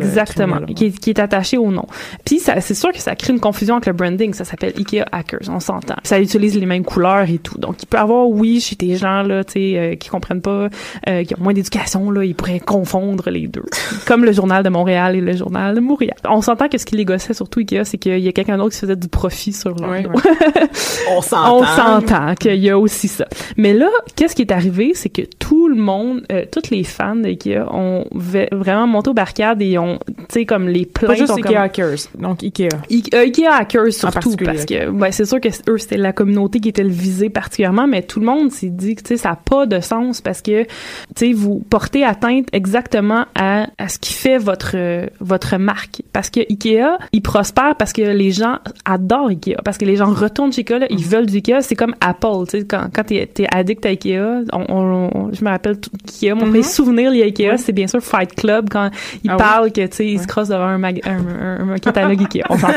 Exactement, 0.66 0.74
qui, 0.74 0.86
est, 0.86 0.98
qui 0.98 1.10
est 1.10 1.18
attaché 1.18 1.56
au 1.56 1.70
nom. 1.70 1.86
Puis 2.24 2.40
c'est 2.40 2.74
sûr 2.74 2.92
que 2.92 2.98
ça 3.00 3.14
crée 3.16 3.32
une 3.32 3.40
confusion 3.40 3.76
avec 3.76 3.86
le 3.86 3.92
branding. 3.92 4.32
Ça 4.34 4.44
s'appelle 4.44 4.72
Ikea 4.76 5.04
Hackers, 5.12 5.48
on 5.48 5.60
s'entend. 5.60 5.96
Ça 6.02 6.20
utilise 6.20 6.58
les 6.58 6.66
mêmes 6.66 6.84
couleurs 6.84 7.28
et 7.28 7.38
tout. 7.38 7.58
Donc 7.58 7.82
il 7.82 7.86
peut 7.86 7.98
avoir, 7.98 8.28
oui, 8.28 8.60
chez 8.60 8.76
des 8.76 8.96
gens 8.96 9.22
là, 9.22 9.44
tu 9.44 9.52
sais, 9.52 9.78
euh, 9.78 9.94
qui 9.96 10.08
comprennent 10.08 10.42
pas, 10.42 10.68
euh, 11.08 11.24
qui 11.24 11.34
ont 11.34 11.42
moins 11.42 11.52
d'éducation 11.54 12.10
là, 12.10 12.24
ils 12.24 12.34
pourraient 12.34 12.60
confondre 12.60 13.30
les 13.30 13.46
deux, 13.48 13.64
comme 14.06 14.24
le 14.24 14.32
journal 14.32 14.62
de 14.62 14.68
Montréal 14.68 15.16
et 15.16 15.20
le 15.20 15.36
journal 15.36 15.74
de 15.74 15.80
Montréal. 15.80 16.16
On 16.28 16.42
s'entend 16.42 16.68
que 16.68 16.78
ce 16.78 16.86
qui 16.86 16.96
les 16.96 17.04
gossait 17.04 17.34
surtout 17.34 17.60
Ikea, 17.60 17.84
c'est 17.84 17.98
qu'il 17.98 18.18
y 18.18 18.28
a 18.28 18.32
quelqu'un 18.32 18.58
d'autre 18.58 18.74
qui 18.74 18.80
faisait 18.80 18.96
du 18.96 19.08
profit 19.08 19.52
sur 19.52 19.74
leur 19.74 19.88
Ouais, 19.88 20.06
ouais. 20.06 20.14
On 21.10 21.22
s'entend. 21.22 21.58
On 21.58 21.64
s'entend 21.64 22.34
qu'il 22.34 22.56
y 22.56 22.70
a 22.70 22.78
aussi 22.78 23.08
ça. 23.08 23.26
Mais 23.56 23.72
là, 23.72 23.88
qu'est-ce 24.16 24.34
qui 24.34 24.42
est 24.42 24.52
arrivé, 24.52 24.92
c'est 24.94 25.08
que 25.08 25.22
tout 25.38 25.68
le 25.68 25.76
monde, 25.76 26.22
euh, 26.30 26.44
toutes 26.50 26.70
les 26.70 26.84
fans 26.84 27.16
d'IKEA 27.16 27.66
ont 27.72 28.04
vraiment 28.12 28.86
monté 28.86 29.10
aux 29.10 29.14
barricades 29.14 29.62
et 29.62 29.78
ont, 29.78 29.98
tu 30.06 30.24
sais, 30.28 30.46
comme 30.48 30.68
les 30.68 30.86
Pas 30.86 31.00
plaintes 31.06 31.18
juste 31.18 31.30
ont 31.30 31.36
Ikea 31.36 31.46
comme- 31.48 31.56
Hackers, 31.56 31.98
donc 32.18 32.42
Ikea. 32.42 32.68
I- 32.90 33.02
euh, 33.14 33.20
Ikea 33.20 33.46
Hackers 33.52 33.92
surtout 33.92 34.34
parce 34.44 34.64
que 34.64 34.88
ouais, 34.88 35.12
c'est 35.12 35.24
sûr 35.26 35.40
que 35.40 35.48
eux 35.70 35.78
c'était 35.78 35.96
la 35.96 36.12
communauté 36.12 36.58
qui 36.60 36.70
était 36.70 36.82
le 36.82 36.88
visée 36.90 37.28
particulièrement 37.30 37.86
mais 37.86 38.02
tout 38.02 38.18
le 38.20 38.26
monde 38.26 38.50
s'est 38.50 38.70
dit 38.70 38.94
que 38.96 39.02
tu 39.02 39.08
sais 39.08 39.16
ça 39.18 39.30
a 39.30 39.36
pas 39.36 39.66
de 39.66 39.80
sens 39.80 40.20
parce 40.20 40.42
que 40.42 40.62
tu 40.64 40.68
sais 41.16 41.32
vous 41.32 41.62
portez 41.70 42.04
atteinte 42.04 42.46
exactement 42.52 43.24
à, 43.34 43.66
à 43.78 43.88
ce 43.88 43.98
qui 43.98 44.12
fait 44.14 44.38
votre 44.38 44.72
euh, 44.74 45.06
votre 45.20 45.56
marque. 45.58 46.02
Parce 46.12 46.30
que 46.30 46.40
Ikea 46.40 46.98
il 47.12 47.22
prospère 47.22 47.76
parce 47.76 47.92
que 47.92 48.02
les 48.02 48.30
gens 48.30 48.58
adorent 48.84 49.28
Ikea. 49.28 49.56
Parce 49.64 49.78
que 49.78 49.84
les 49.84 49.96
gens 49.96 50.12
retournent 50.12 50.52
chez 50.52 50.60
Ikea 50.62 50.78
là, 50.80 50.86
ils 50.90 51.04
veulent 51.04 51.26
du 51.26 51.36
Ikea. 51.36 51.60
C'est 51.60 51.76
comme 51.76 51.94
Apple 52.00 52.46
tu 52.48 52.58
sais 52.60 52.64
quand 52.66 52.88
quand 52.94 53.04
t'es 53.04 53.16
es 53.38 53.46
addict 53.54 53.84
à 53.86 53.90
Ikea 53.90 54.18
on, 54.52 54.64
on- 54.68 55.10
on- 55.14 55.32
je 55.32 55.44
me 55.44 55.50
rappelle 55.50 55.78
tout 55.78 55.90
Ikea 56.06 56.34
mon 56.34 56.40
premier 56.42 56.62
souvenir 56.62 57.10
lié 57.10 57.22
à 57.22 57.26
Ikea 57.26 57.56
c'est 57.58 57.72
bien 57.72 57.86
sûr 57.86 58.00
Fight 58.00 58.34
Club 58.34 58.68
quand 58.70 58.90
il 59.24 59.30
Ah 59.30 59.36
parle 59.36 59.72
que 59.72 59.86
tu 59.86 59.96
sais 59.96 60.06
il 60.06 60.20
se 60.20 60.26
crosse 60.38 60.48
devant 60.48 60.64
un, 60.66 60.78
mag- 60.78 61.00
un, 61.04 61.18
un- 61.18 61.70
un 61.74 61.78
catalogue 61.78 62.20
Ikea. 62.20 62.42
On 62.48 62.56
s'entend. 62.58 62.72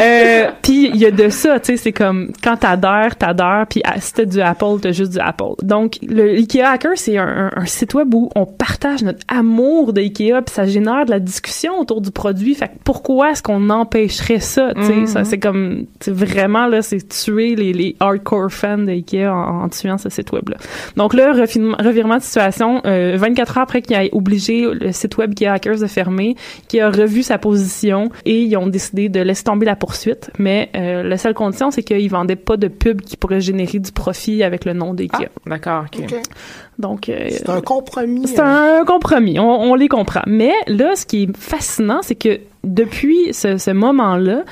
Euh, 0.00 0.50
puis 0.62 0.88
il 0.88 0.96
y 0.96 1.06
a 1.06 1.10
de 1.10 1.28
ça 1.28 1.58
tu 1.60 1.72
sais 1.72 1.76
c'est 1.76 1.92
comme 1.92 2.30
quand 2.42 2.56
t'adhères 2.56 3.16
t'adhères 3.16 3.66
puis 3.68 3.80
ah, 3.84 4.00
si 4.00 4.14
t'as 4.14 4.24
du 4.24 4.40
Apple 4.40 4.78
t'as 4.80 4.92
juste 4.92 5.12
du 5.12 5.18
Apple. 5.18 5.54
Donc 5.62 5.98
le 6.06 6.36
Ikea 6.36 6.62
Hacker 6.62 6.92
c'est 6.96 7.16
un, 7.18 7.50
site 7.66 7.94
web 7.94 8.14
où 8.14 8.30
on 8.36 8.46
partage 8.46 9.02
notre 9.02 9.20
amour 9.28 9.92
de 9.92 10.00
Ikea 10.00 10.42
puis 10.44 10.54
ça 10.54 10.66
génère 10.66 11.04
de 11.06 11.10
la 11.10 11.20
discussion 11.20 11.78
autour 11.80 12.00
du 12.00 12.10
produit. 12.10 12.54
Fait 12.54 12.68
que 12.68 12.72
pourquoi 12.84 13.32
est-ce 13.32 13.42
qu'on 13.42 13.68
empêcherait 13.70 14.40
ça 14.40 14.72
tu 14.74 14.82
sais? 14.84 14.92
Mhm. 14.94 15.06
ça 15.06 15.24
c'est 15.24 15.38
comme 15.38 15.86
vraiment 16.06 16.66
là 16.66 16.82
c'est 16.82 17.06
tuer 17.08 17.54
les, 17.56 17.72
les 17.72 17.96
hardcore 18.00 18.50
fans 18.50 18.78
de 18.78 18.90
Ikea 18.92 19.26
en, 19.32 19.64
en 19.64 19.68
tuant 19.68 19.98
ce 19.98 20.08
site 20.08 20.32
web 20.32 20.48
là 20.48 20.56
donc 20.96 21.14
là 21.14 21.32
revirement 21.32 22.16
de 22.16 22.22
situation 22.22 22.80
euh, 22.86 23.16
24 23.16 23.58
heures 23.58 23.62
après 23.64 23.82
qu'il 23.82 23.96
ait 23.96 24.08
obligé 24.12 24.66
le 24.72 24.92
site 24.92 25.16
web 25.18 25.30
Ikea 25.30 25.52
Hackers 25.52 25.78
de 25.80 25.86
fermer 25.86 26.36
qui 26.68 26.80
a 26.80 26.90
revu 27.00 27.22
sa 27.22 27.38
position 27.38 28.10
et 28.24 28.42
ils 28.42 28.56
ont 28.56 28.66
décidé 28.66 29.08
de 29.08 29.20
laisser 29.20 29.44
tomber 29.44 29.66
la 29.66 29.76
poursuite. 29.76 30.30
Mais 30.38 30.70
euh, 30.76 31.02
la 31.02 31.18
seule 31.18 31.34
condition, 31.34 31.70
c'est 31.70 31.82
qu'ils 31.82 32.10
vendaient 32.10 32.36
pas 32.36 32.56
de 32.56 32.68
pub 32.68 33.00
qui 33.02 33.16
pourrait 33.16 33.40
générer 33.40 33.78
du 33.78 33.92
profit 33.92 34.42
avec 34.42 34.64
le 34.64 34.72
nom 34.72 34.94
d'IKEA. 34.94 35.28
Ah, 35.28 35.50
d'accord. 35.50 35.84
Donc, 36.78 37.08
euh, 37.08 37.28
C'est 37.30 37.48
un 37.48 37.60
compromis. 37.60 38.26
c'est 38.26 38.40
euh, 38.40 38.80
un 38.80 38.84
compromis, 38.84 39.38
on, 39.38 39.48
on 39.48 39.74
les 39.74 39.88
comprend. 39.88 40.22
Mais 40.26 40.52
là, 40.66 40.96
ce 40.96 41.04
qui 41.04 41.24
est 41.24 41.36
fascinant, 41.36 42.00
c'est 42.02 42.14
que 42.14 42.40
depuis 42.64 43.32
ce, 43.32 43.56
ce 43.58 43.70
moment-là, 43.70 44.42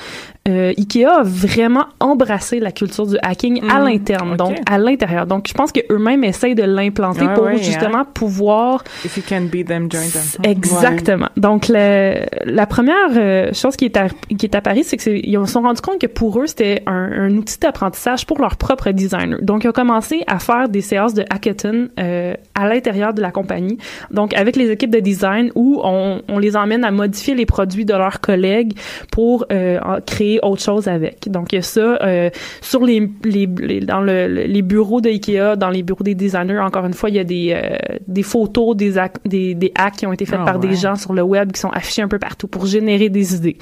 euh, 0.48 0.72
Ikea 0.78 1.04
a 1.18 1.22
vraiment 1.24 1.84
embrassé 2.00 2.58
la 2.58 2.72
culture 2.72 3.06
du 3.06 3.16
hacking 3.22 3.60
à 3.68 3.80
Mhm. 3.80 3.84
l'interne, 3.86 4.36
donc 4.36 4.56
à 4.64 4.78
l'intérieur. 4.78 5.26
Donc, 5.26 5.44
je 5.46 5.52
pense 5.52 5.72
qu'eux-mêmes 5.72 6.24
essayent 6.24 6.54
de 6.54 6.62
l'implanter 6.62 7.26
Ouais, 7.26 7.34
pour 7.34 7.44
ouais, 7.44 7.58
justement 7.58 8.06
pouvoir 8.06 8.82
If 9.04 9.18
you 9.18 9.22
can 9.28 9.42
beat 9.52 9.66
them, 9.68 9.90
join 9.92 10.08
them. 10.10 10.22
Exactement. 10.50 11.28
Donc 11.36 11.66
le- 11.68 12.24
la 12.46 12.66
première 12.66 12.94
euh, 13.16 13.52
chose 13.52 13.76
qui 13.76 13.84
est 13.86 13.96
à, 13.98 14.08
qui 14.08 14.46
est 14.46 14.54
apparue, 14.54 14.84
c'est 14.84 14.96
que 14.96 15.02
c'est- 15.02 15.20
ils 15.22 15.38
se 15.46 15.52
sont 15.52 15.60
rendus 15.60 15.82
compte 15.82 16.00
que 16.00 16.06
pour 16.06 16.40
eux 16.40 16.46
c'était 16.46 16.82
un, 16.86 16.92
un 17.12 17.36
outil 17.36 17.58
d'apprentissage 17.58 18.24
pour 18.24 18.40
leur 18.40 18.56
propre 18.56 18.90
designer. 18.90 19.38
Donc 19.42 19.64
ils 19.64 19.68
ont 19.68 19.72
commencé 19.72 20.22
à 20.26 20.38
faire 20.38 20.70
des 20.70 20.80
séances 20.80 21.12
de 21.12 21.24
hackathon 21.28 21.88
euh, 22.00 22.32
à 22.54 22.66
l'intérieur 22.68 23.12
de 23.12 23.20
la 23.20 23.30
compagnie. 23.32 23.76
Donc 24.10 24.32
avec 24.34 24.56
les 24.56 24.70
équipes 24.70 24.90
de 24.92 25.00
design 25.00 25.50
où 25.54 25.78
on, 25.84 26.22
on 26.26 26.38
les 26.38 26.56
emmène 26.56 26.84
à 26.84 26.90
modifier 26.90 27.34
les 27.34 27.44
produits 27.44 27.84
de 27.84 27.92
leurs 27.98 28.20
collègues 28.20 28.72
pour 29.12 29.46
euh, 29.52 29.78
créer 30.06 30.38
autre 30.42 30.62
chose 30.62 30.88
avec. 30.88 31.28
Donc 31.28 31.52
il 31.52 31.56
y 31.56 31.58
a 31.58 31.62
ça 31.62 31.80
euh, 32.02 32.30
sur 32.60 32.84
les, 32.84 33.08
les, 33.24 33.46
les- 33.60 33.80
dans 33.80 34.00
le, 34.00 34.26
le- 34.28 34.42
les 34.44 34.62
bureaux 34.62 35.00
de 35.00 35.08
Ikea, 35.08 35.56
dans 35.56 35.70
les 35.70 35.82
bureaux 35.82 36.04
des 36.04 36.14
designers. 36.14 36.58
Encore 36.60 36.86
une 36.86 36.94
fois, 36.94 37.10
il 37.10 37.16
y 37.16 37.18
a 37.18 37.24
des 37.24 37.52
euh, 37.54 37.76
des 38.06 38.22
photos 38.22 38.76
des, 38.76 38.94
des 39.24 39.54
des 39.54 39.72
hacks 39.74 39.96
qui 39.96 40.06
ont 40.06 40.12
été 40.12 40.24
faits 40.26 40.38
Ah, 40.42 40.44
par 40.52 40.60
ouais. 40.60 40.68
des 40.68 40.74
gens 40.74 40.96
sur 40.96 41.12
le 41.12 41.22
web 41.22 41.52
qui 41.52 41.60
sont 41.60 41.70
affichés 41.70 42.02
un 42.02 42.08
peu 42.08 42.18
partout 42.18 42.48
pour 42.48 42.66
générer 42.66 43.08
des 43.08 43.34
idées. 43.34 43.56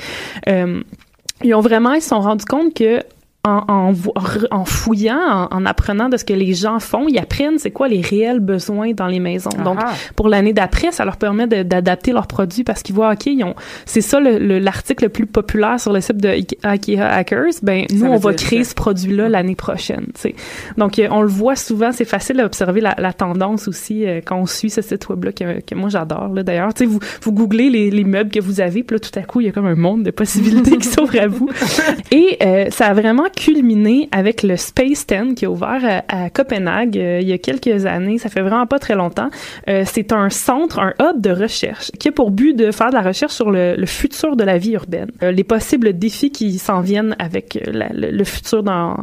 Ils 1.44 1.54
ont 1.54 1.60
vraiment, 1.60 1.92
ils 1.92 2.00
se 2.00 2.08
sont 2.08 2.20
rendus 2.20 2.46
compte 2.46 2.72
que 2.74 3.00
en, 3.46 4.64
fouillant, 4.64 5.48
en, 5.50 5.56
en 5.56 5.66
apprenant 5.66 6.08
de 6.08 6.16
ce 6.16 6.24
que 6.24 6.32
les 6.32 6.54
gens 6.54 6.78
font, 6.80 7.06
ils 7.08 7.18
apprennent 7.18 7.58
c'est 7.58 7.70
quoi 7.70 7.88
les 7.88 8.00
réels 8.00 8.40
besoins 8.40 8.92
dans 8.92 9.06
les 9.06 9.20
maisons. 9.20 9.50
Donc, 9.64 9.78
Ah. 9.80 9.92
pour 10.16 10.28
l'année 10.28 10.52
d'après, 10.52 10.92
ça 10.92 11.04
leur 11.04 11.16
permet 11.16 11.46
d'adapter 11.46 12.12
leurs 12.12 12.26
produits 12.26 12.64
parce 12.64 12.82
qu'ils 12.82 12.94
voient, 12.94 13.12
OK, 13.12 13.26
ils 13.26 13.44
ont, 13.44 13.54
c'est 13.84 14.00
ça 14.00 14.20
le- 14.20 14.38
le- 14.38 14.58
l'article 14.58 15.04
le, 15.04 15.08
plus 15.10 15.26
populaire 15.26 15.78
sur 15.80 15.92
le 15.92 16.00
site 16.00 16.16
de 16.18 16.28
Ike- 16.28 16.58
IKEA 16.62 17.00
Hackers. 17.08 17.52
Ben, 17.62 17.84
nous, 17.92 18.06
on 18.06 18.16
va 18.16 18.34
créer 18.34 18.64
ça. 18.64 18.70
ce 18.70 18.74
produit-là 18.74 19.28
l'année 19.28 19.54
prochaine, 19.54 20.06
tu 20.14 20.20
sais. 20.20 20.34
Donc, 20.76 20.98
euh, 20.98 21.08
on 21.10 21.22
le 21.22 21.28
voit 21.28 21.56
souvent, 21.56 21.92
c'est 21.92 22.04
facile 22.04 22.36
d'observer 22.38 22.80
la, 22.80 22.94
la 22.98 23.12
tendance 23.12 23.68
aussi 23.68 24.04
euh, 24.06 24.20
quand 24.24 24.36
on 24.36 24.46
suit 24.46 24.70
ce 24.70 24.82
site 24.82 25.08
web-là 25.08 25.32
que, 25.32 25.60
que 25.60 25.74
moi 25.74 25.88
j'adore, 25.88 26.28
là. 26.34 26.42
D'ailleurs, 26.42 26.74
tu 26.74 26.84
sais, 26.84 26.86
vous, 26.90 26.98
vous 27.22 27.32
googlez 27.32 27.70
les, 27.70 27.90
les 27.90 28.04
meubles 28.04 28.30
que 28.30 28.40
vous 28.40 28.60
avez, 28.60 28.82
puis 28.82 28.96
là, 28.96 29.00
tout 29.00 29.16
à 29.18 29.22
coup, 29.22 29.40
il 29.40 29.46
y 29.46 29.48
a 29.48 29.52
comme 29.52 29.66
un 29.66 29.74
monde 29.74 30.02
de 30.02 30.10
possibilités 30.10 30.76
qui 30.78 30.88
s'ouvre 30.88 31.18
à 31.20 31.26
vous. 31.28 31.48
Et 32.10 32.36
euh, 32.42 32.66
ça 32.70 32.86
a 32.86 32.94
vraiment 32.94 33.24
culminé 33.36 34.08
avec 34.10 34.42
le 34.42 34.56
Space 34.56 35.06
10 35.06 35.34
qui 35.36 35.44
est 35.44 35.48
ouvert 35.48 36.02
à, 36.08 36.30
Copenhague 36.30 36.98
euh, 36.98 37.20
il 37.20 37.28
y 37.28 37.32
a 37.32 37.38
quelques 37.38 37.86
années. 37.86 38.18
Ça 38.18 38.28
fait 38.28 38.40
vraiment 38.40 38.66
pas 38.66 38.78
très 38.78 38.94
longtemps. 38.94 39.28
Euh, 39.68 39.84
c'est 39.86 40.12
un 40.12 40.30
centre, 40.30 40.80
un 40.80 40.94
hub 41.00 41.20
de 41.20 41.30
recherche 41.30 41.92
qui 41.92 42.08
a 42.08 42.12
pour 42.12 42.30
but 42.30 42.54
de 42.54 42.72
faire 42.72 42.88
de 42.88 42.94
la 42.94 43.02
recherche 43.02 43.32
sur 43.32 43.50
le, 43.50 43.76
futur 43.86 44.34
de 44.36 44.42
la 44.42 44.58
vie 44.58 44.72
urbaine, 44.72 45.10
Euh, 45.22 45.30
les 45.30 45.44
possibles 45.44 45.96
défis 45.96 46.30
qui 46.30 46.58
s'en 46.58 46.80
viennent 46.80 47.14
avec 47.18 47.58
le, 47.66 48.24
futur 48.24 48.62
dans, 48.62 48.96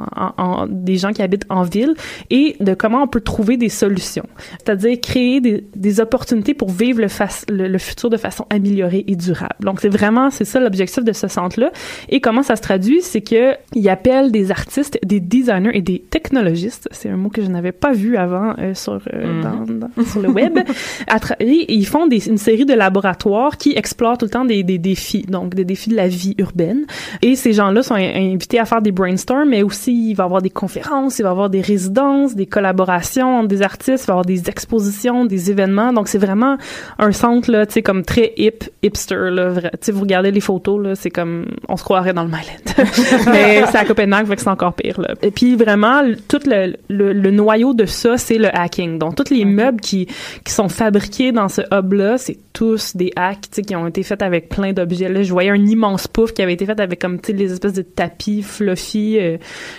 des 0.68 0.98
gens 0.98 1.14
qui 1.14 1.22
habitent 1.22 1.46
en 1.50 1.62
ville 1.62 1.94
et 2.30 2.56
de 2.60 2.74
comment 2.74 3.04
on 3.04 3.08
peut 3.08 3.22
trouver 3.22 3.56
des 3.56 3.70
solutions. 3.70 4.26
C'est-à-dire 4.58 5.00
créer 5.00 5.40
des, 5.42 6.00
opportunités 6.00 6.56
pour 6.56 6.72
vivre 6.72 7.02
le 7.50 7.78
futur 7.78 8.10
de 8.10 8.18
façon 8.18 8.48
améliorée 8.50 9.04
et 9.08 9.16
durable. 9.16 9.56
Donc 9.60 9.80
c'est 9.80 9.90
vraiment 9.90 10.32
c'est 10.32 10.46
ça 10.46 10.60
l'objectif 10.60 11.04
de 11.04 11.14
ce 11.14 11.28
centre-là. 11.28 11.72
Et 12.10 12.20
comment 12.20 12.42
ça 12.42 12.56
se 12.56 12.62
traduit, 12.62 13.02
c'est 13.02 13.22
que 13.22 13.56
il 13.76 13.88
appelle 13.90 14.23
des 14.32 14.52
artistes, 14.52 14.98
des 15.04 15.20
designers 15.20 15.72
et 15.74 15.82
des 15.82 16.00
technologistes. 16.00 16.88
C'est 16.92 17.10
un 17.10 17.18
mot 17.18 17.30
que 17.30 17.42
je 17.42 17.48
n'avais 17.48 17.72
pas 17.72 17.92
vu 17.94 18.18
avant 18.18 18.54
euh, 18.60 18.74
sur 18.74 19.00
euh, 19.14 19.42
dans- 19.42 19.66
dans- 19.66 20.06
sur 20.06 20.22
le 20.22 20.30
web. 20.30 20.60
À 21.08 21.18
tra- 21.18 21.36
et 21.40 21.74
ils 21.74 21.86
font 21.86 22.08
des, 22.08 22.28
une 22.30 22.38
série 22.38 22.66
de 22.66 22.74
laboratoires 22.74 23.58
qui 23.58 23.74
explorent 23.76 24.18
tout 24.18 24.26
le 24.26 24.32
temps 24.32 24.46
des, 24.46 24.64
des 24.64 24.78
défis, 24.78 25.24
donc 25.28 25.54
des 25.54 25.66
défis 25.66 25.90
de 25.90 25.96
la 25.96 26.08
vie 26.08 26.36
urbaine. 26.38 26.86
Et 27.22 27.36
ces 27.36 27.54
gens-là 27.54 27.84
sont 27.84 27.96
in- 27.96 28.32
invités 28.34 28.60
à 28.60 28.66
faire 28.66 28.82
des 28.82 28.92
brainstorms, 28.92 29.50
mais 29.50 29.64
aussi 29.64 30.10
il 30.10 30.14
va 30.16 30.24
y 30.24 30.26
avoir 30.26 30.42
des 30.42 30.50
conférences, 30.50 31.20
il 31.20 31.24
va 31.24 31.30
y 31.30 31.32
avoir 31.32 31.50
des 31.50 31.62
résidences, 31.62 32.36
des 32.36 32.46
collaborations 32.46 33.40
entre 33.40 33.48
des 33.50 33.62
artistes, 33.62 34.04
il 34.06 34.08
va 34.08 34.12
y 34.12 34.16
avoir 34.16 34.26
des 34.26 34.50
expositions, 34.50 35.26
des 35.26 35.52
événements. 35.52 35.94
Donc 35.94 36.08
c'est 36.08 36.18
vraiment 36.18 36.58
un 37.00 37.12
centre 37.12 37.52
là, 37.52 37.66
tu 37.66 37.74
sais 37.74 37.82
comme 37.82 38.04
très 38.04 38.34
hip, 38.38 38.64
hipster 38.82 39.30
là. 39.32 39.54
Tu 39.62 39.70
sais 39.82 39.92
vous 39.92 40.02
regardez 40.02 40.32
les 40.32 40.40
photos 40.42 40.82
là, 40.84 40.96
c'est 40.96 41.10
comme 41.12 41.46
on 41.70 41.78
se 41.78 41.84
croirait 41.84 42.14
dans 42.14 42.24
le 42.24 42.30
Myland. 42.30 42.42
mais 43.32 43.64
c'est 43.72 43.78
à 43.78 43.86
Copenhague 43.86 44.13
Mac, 44.14 44.28
fait 44.28 44.36
que 44.36 44.42
c'est 44.42 44.50
encore 44.50 44.74
pire. 44.74 45.02
Là. 45.02 45.16
Et 45.22 45.32
puis 45.32 45.56
vraiment, 45.56 46.04
tout 46.28 46.40
le, 46.46 46.76
le, 46.90 47.14
le 47.14 47.32
noyau 47.32 47.74
de 47.74 47.86
ça, 47.86 48.18
c'est 48.18 48.38
le 48.38 48.56
hacking. 48.56 49.00
Donc 49.00 49.16
tous 49.16 49.34
les 49.34 49.46
meubles 49.46 49.82
qui, 49.82 50.08
qui 50.44 50.54
sont 50.54 50.70
fabriqués 50.70 51.32
dans 51.32 51.50
ce 51.50 51.62
hub-là, 51.72 52.18
c'est 52.18 52.38
tous 52.54 52.96
des 52.96 53.12
hacks 53.16 53.50
qui 53.50 53.76
ont 53.76 53.88
été 53.88 54.04
faits 54.04 54.22
avec 54.22 54.50
plein 54.50 54.74
d'objets. 54.74 55.10
Là, 55.10 55.24
je 55.24 55.32
voyais 55.32 55.50
un 55.50 55.66
immense 55.66 56.08
pouf 56.08 56.34
qui 56.34 56.42
avait 56.44 56.54
été 56.54 56.66
fait 56.66 56.80
avec 56.80 57.02
comme 57.02 57.18
les 57.28 57.52
espèces 57.52 57.74
de 57.74 57.82
tapis 57.82 58.44
fluffy, 58.44 59.18
euh, 59.20 59.38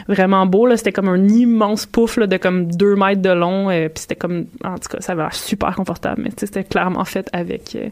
vraiment 0.09 0.45
beau. 0.47 0.67
Là, 0.67 0.77
c'était 0.77 0.93
comme 0.93 1.09
un 1.09 1.29
immense 1.29 1.87
pouf 1.87 2.17
là, 2.17 2.27
de 2.27 2.37
comme 2.37 2.73
deux 2.73 2.97
mètres 2.97 3.23
de 3.23 3.31
long. 3.31 3.71
Euh, 3.71 3.89
puis 3.89 4.03
c'était 4.03 4.17
comme, 4.17 4.47
en 4.65 4.75
tout 4.75 4.89
cas, 4.91 5.01
ça 5.01 5.13
avait 5.13 5.23
l'air 5.23 5.35
super 5.35 5.77
confortable. 5.77 6.23
Mais 6.25 6.31
c'était 6.37 6.65
clairement 6.65 7.05
fait 7.05 7.29
avec 7.33 7.77
euh, 7.77 7.89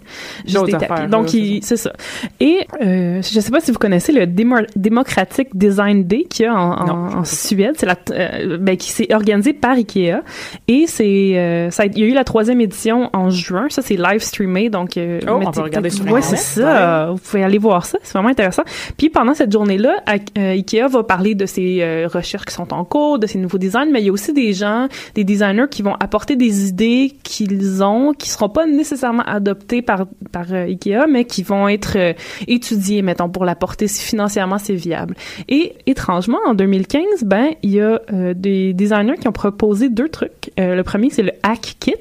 juste 0.47 0.67
des 0.67 0.73
tapis. 0.73 1.07
Donc 1.09 1.29
c'est 1.29 1.77
ça. 1.77 1.93
Et 2.41 2.67
euh, 2.83 3.23
je 3.23 3.41
sais 3.41 3.51
pas 3.51 3.61
si 3.61 3.71
vous 3.71 3.79
connaissez 3.79 4.13
le 4.13 4.27
Democratic 4.27 5.57
Design 5.57 6.05
Day 6.05 6.22
qu'il 6.29 6.47
y 6.47 6.49
a 6.49 6.55
en, 6.55 7.19
en, 7.19 7.25
Suède. 7.25 7.75
C'est 7.77 7.87
la, 7.87 7.97
euh, 8.11 8.59
ben, 8.59 8.77
qui 8.77 8.91
s'est 8.91 9.13
organisé 9.15 9.53
par 9.53 9.73
Ikea. 9.73 10.23
Et 10.69 10.87
c'est, 10.87 11.69
ça, 11.71 11.87
il 11.87 11.99
y 11.99 12.03
a 12.03 12.07
eu 12.07 12.15
la 12.15 12.25
troisième 12.25 12.61
édition 12.61 13.11
en 13.13 13.31
juin. 13.31 13.67
Ça 13.71 13.83
c'est 13.83 13.97
live 13.97 14.21
streamé. 14.21 14.71
Donc, 14.71 14.93
oh, 14.97 15.27
on 15.29 15.51
peut 15.51 15.63
regarder 15.63 15.91
sur 15.91 16.11
Ouais, 16.11 16.23
c'est 16.23 16.37
ça. 16.37 17.11
Vous 17.11 17.19
pouvez 17.19 17.45
aller 17.45 17.59
voir 17.59 17.85
ça. 17.85 17.99
C'est 18.03 18.13
vraiment 18.13 18.29
intéressant. 18.29 18.63
Puis 18.97 19.11
pendant 19.11 19.35
cette 19.35 19.53
journée-là, 19.53 20.03
Ikea 20.37 20.89
va 20.91 21.03
parler 21.03 21.35
de 21.35 21.47
ses 21.47 22.07
recherches 22.07 22.45
qui 22.45 22.55
sont 22.55 22.73
en 22.73 22.85
cours, 22.85 23.19
de 23.19 23.27
ses 23.27 23.39
nouveaux 23.39 23.59
designs, 23.59 23.91
mais 23.91 24.01
il 24.01 24.07
y 24.07 24.11
a 24.11 24.13
aussi 24.13 24.33
des 24.33 24.53
gens, 24.53 24.89
des 25.15 25.25
designers 25.25 25.69
qui 25.71 25.83
vont 25.83 25.95
apporter 26.01 26.37
des 26.37 26.69
idées 26.69 27.13
qu'ils 27.23 27.83
ont, 27.83 28.13
qui 28.13 28.29
seront 28.29 28.49
pas 28.49 28.67
nécessairement 28.67 29.23
adoptées 29.25 29.83
par 29.83 30.07
par 30.31 30.53
euh, 30.53 30.65
Ikea, 30.65 31.07
mais 31.09 31.25
qui 31.25 31.43
vont 31.43 31.69
être 31.69 31.97
euh, 31.97 32.13
étudiées, 32.47 33.03
mettons, 33.03 33.29
pour 33.29 33.45
la 33.45 33.55
porter 33.55 33.87
si 33.89 34.03
financièrement 34.03 34.59
c'est 34.59 34.75
viable. 34.75 35.15
Et 35.49 35.75
étrangement, 35.87 36.12
en 36.47 36.55
2015, 36.55 37.25
ben 37.25 37.51
il 37.63 37.71
y 37.71 37.81
a 37.81 38.01
euh, 38.13 38.35
des 38.35 38.73
designers 38.73 39.17
qui 39.21 39.29
ont 39.29 39.33
proposé 39.33 39.89
deux 39.89 40.09
trucs. 40.09 40.51
le 40.59 40.83
premier, 40.83 41.11
c'est 41.11 41.23
le 41.23 41.33
Hack 41.43 41.77
Kit. 41.81 41.95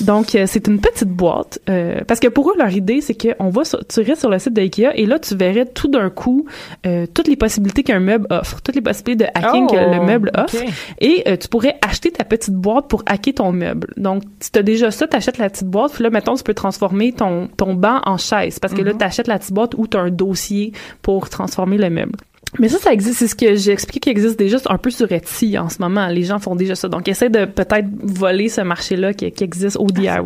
Donc, 0.00 0.36
c'est 0.46 0.66
une 0.66 0.80
petite 0.80 1.08
boîte, 1.08 1.58
parce 2.06 2.20
que 2.20 2.28
pour 2.28 2.50
eux, 2.50 2.54
leur 2.58 2.70
idée, 2.70 3.00
c'est 3.00 3.14
qu'on 3.14 3.48
va 3.48 3.64
sur, 3.64 3.84
tu 3.86 4.04
sur 4.16 4.30
le 4.30 4.38
site 4.38 4.52
d'Ikea 4.52 4.92
et 4.94 5.06
là, 5.06 5.18
tu 5.18 5.36
verrais 5.36 5.66
tout 5.66 5.88
d'un 5.88 6.10
coup 6.10 6.46
toutes 7.14 7.28
les 7.28 7.36
possibilités 7.36 7.82
qu'un 7.82 8.00
meuble 8.00 8.26
offre, 8.30 8.60
toutes 8.62 8.74
les 8.74 8.80
possibilités 8.80 9.24
de 9.24 9.30
hacking 9.34 9.66
que 9.68 9.76
le 9.76 10.00
oh, 10.00 10.04
meuble 10.04 10.30
offre, 10.34 10.62
et 11.00 11.24
tu 11.38 11.48
pourrais 11.48 11.76
acheter 11.82 12.10
ta 12.10 12.24
petite 12.24 12.54
boîte 12.54 12.88
pour 12.88 13.02
hacker 13.06 13.34
ton 13.34 13.52
meuble. 13.52 13.92
Donc, 13.96 14.22
si 14.40 14.52
tu 14.52 14.58
as 14.58 14.62
déjà 14.62 14.90
ça, 14.90 15.06
tu 15.06 15.16
achètes 15.16 15.38
la 15.38 15.50
petite 15.50 15.68
boîte, 15.68 15.92
puis 15.92 16.02
là, 16.02 16.10
mettons, 16.10 16.34
tu 16.34 16.42
peux 16.42 16.54
transformer 16.54 17.12
ton, 17.12 17.48
ton 17.56 17.74
banc 17.74 18.00
en 18.04 18.16
chaise, 18.16 18.58
parce 18.58 18.74
que 18.74 18.82
là, 18.82 18.92
mm-hmm. 18.92 18.98
tu 18.98 19.04
achètes 19.04 19.28
la 19.28 19.38
petite 19.38 19.52
boîte 19.52 19.74
ou 19.76 19.86
tu 19.86 19.96
as 19.96 20.00
un 20.00 20.10
dossier 20.10 20.72
pour 21.02 21.28
transformer 21.28 21.78
le 21.78 21.90
meuble. 21.90 22.18
Mais 22.58 22.68
ça, 22.68 22.78
ça 22.78 22.92
existe. 22.92 23.18
C'est 23.18 23.28
ce 23.28 23.34
que 23.34 23.54
j'ai 23.54 23.72
expliqué 23.72 24.00
qui 24.00 24.10
existe 24.10 24.38
déjà 24.38 24.58
un 24.66 24.78
peu 24.78 24.90
sur 24.90 25.10
Etsy 25.10 25.58
en 25.58 25.68
ce 25.68 25.80
moment. 25.80 26.06
Les 26.08 26.22
gens 26.22 26.38
font 26.38 26.56
déjà 26.56 26.74
ça. 26.74 26.88
Donc, 26.88 27.08
essaie 27.08 27.28
de 27.28 27.44
peut-être 27.44 27.86
voler 28.02 28.48
ce 28.48 28.60
marché-là 28.60 29.12
qui, 29.12 29.26
existe 29.26 29.76
au 29.76 29.86
DIY. 29.86 30.08
Ah, 30.08 30.22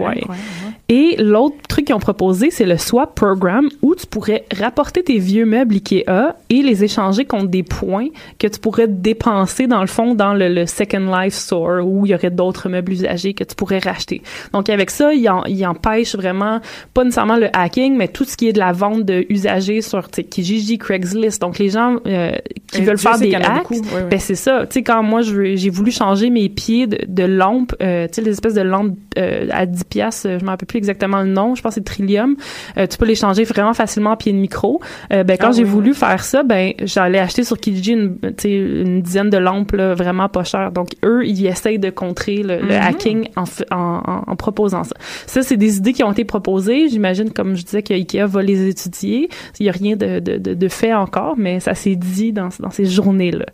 et 0.90 1.14
l'autre 1.22 1.54
truc 1.68 1.84
qu'ils 1.86 1.94
ont 1.94 2.00
proposé, 2.00 2.50
c'est 2.50 2.64
le 2.64 2.76
swap 2.76 3.14
program 3.14 3.68
où 3.80 3.94
tu 3.94 4.08
pourrais 4.08 4.44
rapporter 4.58 5.04
tes 5.04 5.18
vieux 5.18 5.46
meubles 5.46 5.76
Ikea 5.76 6.34
et 6.48 6.62
les 6.62 6.82
échanger 6.82 7.24
contre 7.24 7.46
des 7.46 7.62
points 7.62 8.08
que 8.40 8.48
tu 8.48 8.58
pourrais 8.58 8.88
dépenser 8.88 9.68
dans 9.68 9.82
le 9.82 9.86
fond 9.86 10.16
dans 10.16 10.34
le, 10.34 10.66
Second 10.66 11.16
Life 11.16 11.34
Store 11.34 11.86
où 11.86 12.06
il 12.06 12.10
y 12.10 12.14
aurait 12.14 12.30
d'autres 12.30 12.68
meubles 12.68 12.90
usagés 12.90 13.34
que 13.34 13.44
tu 13.44 13.54
pourrais 13.54 13.78
racheter. 13.78 14.20
Donc 14.52 14.68
avec 14.68 14.90
ça, 14.90 15.14
il, 15.14 15.30
il 15.46 15.64
empêche 15.64 16.16
vraiment 16.16 16.60
pas 16.92 17.04
nécessairement 17.04 17.36
le 17.36 17.56
hacking, 17.56 17.96
mais 17.96 18.08
tout 18.08 18.24
ce 18.24 18.36
qui 18.36 18.48
est 18.48 18.52
de 18.52 18.58
la 18.58 18.72
vente 18.72 19.04
de 19.04 19.26
usagers 19.28 19.82
sur 19.82 20.10
Kijiji, 20.10 20.78
Craigslist. 20.78 21.40
Donc 21.40 21.58
les 21.58 21.70
gens 21.70 21.98
euh, 22.10 22.32
qui 22.70 22.82
veulent 22.82 22.98
faire 22.98 23.18
des 23.18 23.34
hacks, 23.34 23.68
ben 24.10 24.18
c'est 24.18 24.34
ça. 24.34 24.66
Tu 24.66 24.74
sais 24.74 24.82
quand 24.82 25.02
moi 25.02 25.20
j'ai 25.22 25.70
voulu 25.70 25.90
changer 25.90 26.30
mes 26.30 26.48
pieds 26.48 26.86
de, 26.86 26.98
de 27.06 27.24
lampes, 27.24 27.74
euh, 27.82 28.06
tu 28.06 28.14
sais 28.14 28.22
les 28.22 28.30
espèces 28.30 28.54
de 28.54 28.62
lampes 28.62 28.96
euh, 29.18 29.48
à 29.50 29.66
10 29.66 29.84
pièces, 29.84 30.26
je 30.26 30.44
m'en 30.44 30.52
rappelle 30.52 30.66
plus 30.66 30.78
exactement 30.78 31.20
le 31.22 31.28
nom, 31.28 31.54
je 31.54 31.62
pense 31.62 31.74
que 31.74 31.80
c'est 31.80 31.84
Trillium. 31.84 32.36
Euh, 32.76 32.86
tu 32.86 32.96
peux 32.96 33.06
les 33.06 33.14
changer 33.14 33.44
vraiment 33.44 33.74
facilement 33.74 34.12
à 34.12 34.16
pied 34.16 34.32
de 34.32 34.38
micro. 34.38 34.80
Euh, 35.12 35.24
ben 35.24 35.36
quand 35.38 35.48
ah 35.48 35.52
j'ai 35.52 35.64
voulu 35.64 35.94
faire 35.94 36.24
ça, 36.24 36.42
ben 36.42 36.72
j'allais 36.82 37.18
acheter 37.18 37.44
sur 37.44 37.58
Kijiji 37.58 37.92
une, 37.92 38.18
une 38.44 39.02
dizaine 39.02 39.30
de 39.30 39.38
lampes 39.38 39.72
là, 39.72 39.94
vraiment 39.94 40.28
pas 40.28 40.44
chères. 40.44 40.72
Donc 40.72 40.90
eux, 41.04 41.26
ils 41.26 41.46
essayent 41.46 41.78
de 41.78 41.90
contrer 41.90 42.42
le, 42.42 42.56
mm-hmm. 42.56 42.80
hacking 42.80 43.28
en, 43.36 43.44
en, 43.70 44.22
en, 44.26 44.36
proposant 44.36 44.84
ça. 44.84 44.94
Ça, 45.26 45.42
c'est 45.42 45.56
des 45.56 45.76
idées 45.76 45.92
qui 45.92 46.02
ont 46.02 46.12
été 46.12 46.24
proposées. 46.24 46.88
J'imagine, 46.88 47.30
comme 47.30 47.56
je 47.56 47.64
disais, 47.64 47.82
que 47.82 47.94
Ikea 47.94 48.26
va 48.26 48.42
les 48.42 48.68
étudier. 48.68 49.28
Il 49.58 49.66
y 49.66 49.68
a 49.68 49.72
rien 49.72 49.96
de, 49.96 50.20
de, 50.20 50.38
de, 50.38 50.54
de 50.54 50.68
fait 50.68 50.94
encore, 50.94 51.34
mais 51.36 51.60
ça 51.60 51.74
s'est 51.74 51.96
dit 52.00 52.32
dans, 52.32 52.48
dans 52.58 52.70
ces 52.70 52.86
journées-là. 52.86 53.46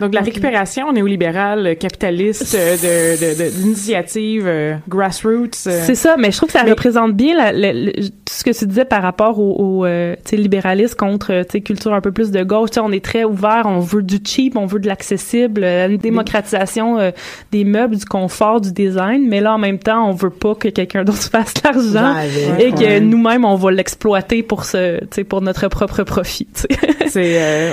Donc, 0.00 0.14
la 0.14 0.20
récupération 0.20 0.92
néolibérale, 0.92 1.76
capitaliste, 1.76 2.54
euh, 2.54 2.76
de, 2.76 3.20
de, 3.20 3.38
de, 3.44 3.62
l'initiative 3.62 4.44
euh, 4.46 4.74
grassroots. 4.88 5.66
Euh. 5.66 5.82
C'est 5.84 5.94
ça, 5.94 6.16
mais 6.18 6.30
je 6.30 6.36
trouve 6.36 6.48
que 6.48 6.58
ça 6.58 6.64
représente 6.64 7.12
bien 7.12 7.52
la, 7.52 7.52
tout 7.52 8.32
ce 8.32 8.44
que 8.44 8.50
tu 8.50 8.66
disais 8.66 8.84
par 8.84 9.02
rapport 9.02 9.38
au, 9.38 9.80
au 9.80 9.84
euh, 9.84 10.16
libéralisme 10.32 10.96
contre 10.96 11.44
culture 11.60 11.94
un 11.94 12.00
peu 12.00 12.12
plus 12.12 12.30
de 12.30 12.42
gauche. 12.42 12.70
T'sais, 12.70 12.80
on 12.80 12.92
est 12.92 13.04
très 13.04 13.24
ouvert, 13.24 13.64
on 13.66 13.78
veut 13.78 14.02
du 14.02 14.18
cheap, 14.24 14.56
on 14.56 14.66
veut 14.66 14.80
de 14.80 14.88
l'accessible, 14.88 15.64
une 15.64 15.98
démocratisation 15.98 17.12
des 17.52 17.64
meubles, 17.64 17.96
du 17.96 18.04
confort, 18.04 18.60
du 18.60 18.72
design, 18.72 19.28
mais 19.28 19.40
là, 19.40 19.54
en 19.54 19.58
même 19.58 19.78
temps, 19.78 20.08
on 20.08 20.12
veut 20.12 20.30
pas 20.30 20.54
que 20.54 20.68
quelqu'un 20.68 21.04
d'autre 21.04 21.22
fasse 21.30 21.54
l'argent 21.62 22.14
et 22.58 22.72
que 22.72 22.98
nous-mêmes, 22.98 23.44
on 23.44 23.54
va 23.54 23.70
l'exploiter 23.70 24.42
pour 24.42 24.64
ce, 24.64 25.04
pour 25.22 25.40
notre 25.40 25.68
propre 25.68 26.02
profit. 26.02 26.48
C'est 27.06 27.70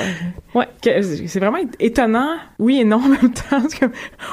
Ouais, 0.53 0.67
c'est 0.83 1.39
vraiment 1.39 1.59
étonnant. 1.79 2.10
Oui 2.59 2.79
et 2.79 2.83
non 2.83 2.97
en 2.97 3.07
même 3.07 3.31
temps. 3.31 3.61
Parce 3.61 3.75
que 3.75 3.85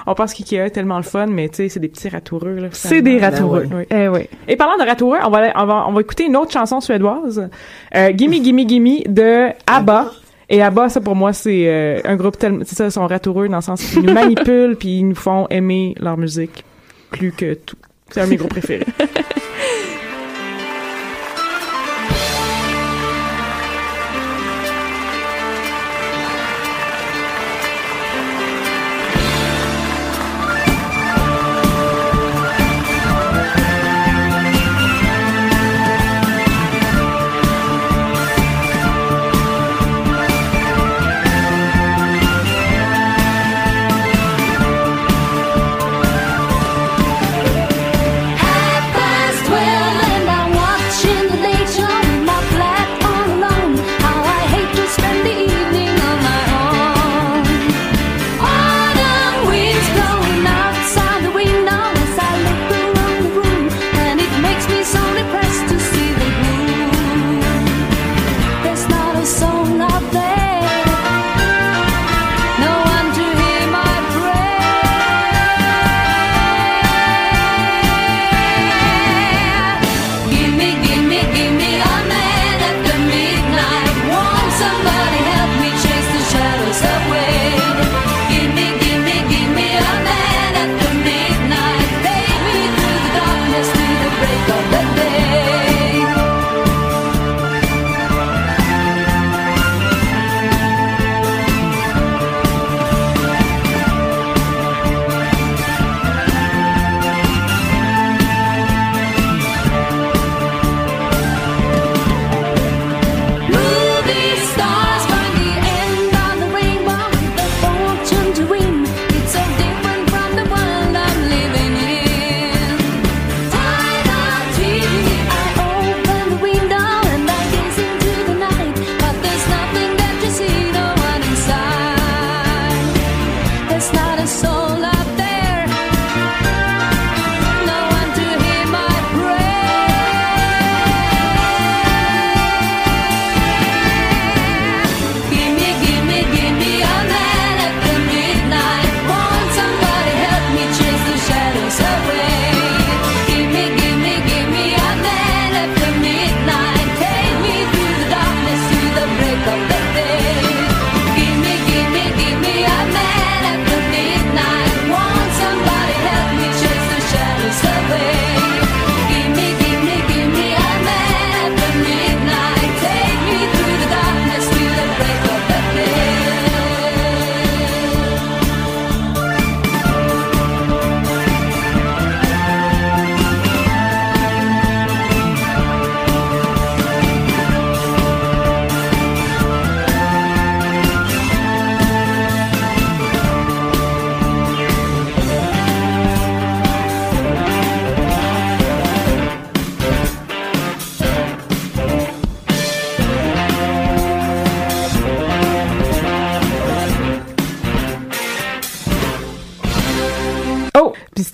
on 0.07 0.15
pense 0.15 0.35
qu'IKEA 0.35 0.67
est 0.67 0.71
tellement 0.71 0.97
le 0.97 1.03
fun, 1.03 1.27
mais 1.27 1.49
tu 1.49 1.57
sais, 1.57 1.69
c'est 1.69 1.81
des 1.81 1.89
petits 1.89 2.09
ratoureux. 2.09 2.69
C'est 2.73 3.03
des 3.03 3.19
ratoureux. 3.19 3.67
Ben 3.67 3.87
eh 3.91 4.09
oui. 4.09 4.29
Et 4.47 4.57
parlant 4.57 4.77
de 4.83 4.89
ratoureux, 4.89 5.19
on 5.25 5.31
va, 5.31 5.53
on 5.57 5.67
va, 5.67 5.85
on 5.89 5.93
va 5.93 6.01
écouter 6.01 6.27
une 6.27 6.37
autre 6.37 6.53
chanson 6.53 6.81
suédoise, 6.81 7.49
euh, 7.95 8.13
Gimme 8.15 8.43
Gimme 8.43 8.69
Gimme 8.69 9.03
de 9.07 9.49
ABBA. 9.67 10.11
Et 10.51 10.63
ABBA, 10.63 10.89
ça 10.89 11.01
pour 11.01 11.15
moi, 11.15 11.33
c'est 11.33 11.69
euh, 11.69 12.01
un 12.05 12.17
groupe 12.17 12.39
tellement, 12.39 12.65
c'est 12.65 12.75
ça, 12.75 12.87
ils 12.87 12.93
sont 12.93 13.07
ratoureux 13.07 13.49
dans 13.49 13.57
le 13.57 13.63
sens 13.63 13.83
qu'ils 13.83 14.03
nous 14.03 14.13
manipulent 14.13 14.77
puis 14.79 15.01
ils 15.01 15.09
nous 15.09 15.15
font 15.15 15.47
aimer 15.51 15.95
leur 16.01 16.17
musique 16.17 16.65
plus 17.11 17.33
que 17.33 17.55
tout. 17.55 17.77
C'est 18.11 18.23
un 18.23 18.25
de 18.25 18.31
mes 18.31 18.37
groupes 18.37 18.51
préférés. 18.51 18.87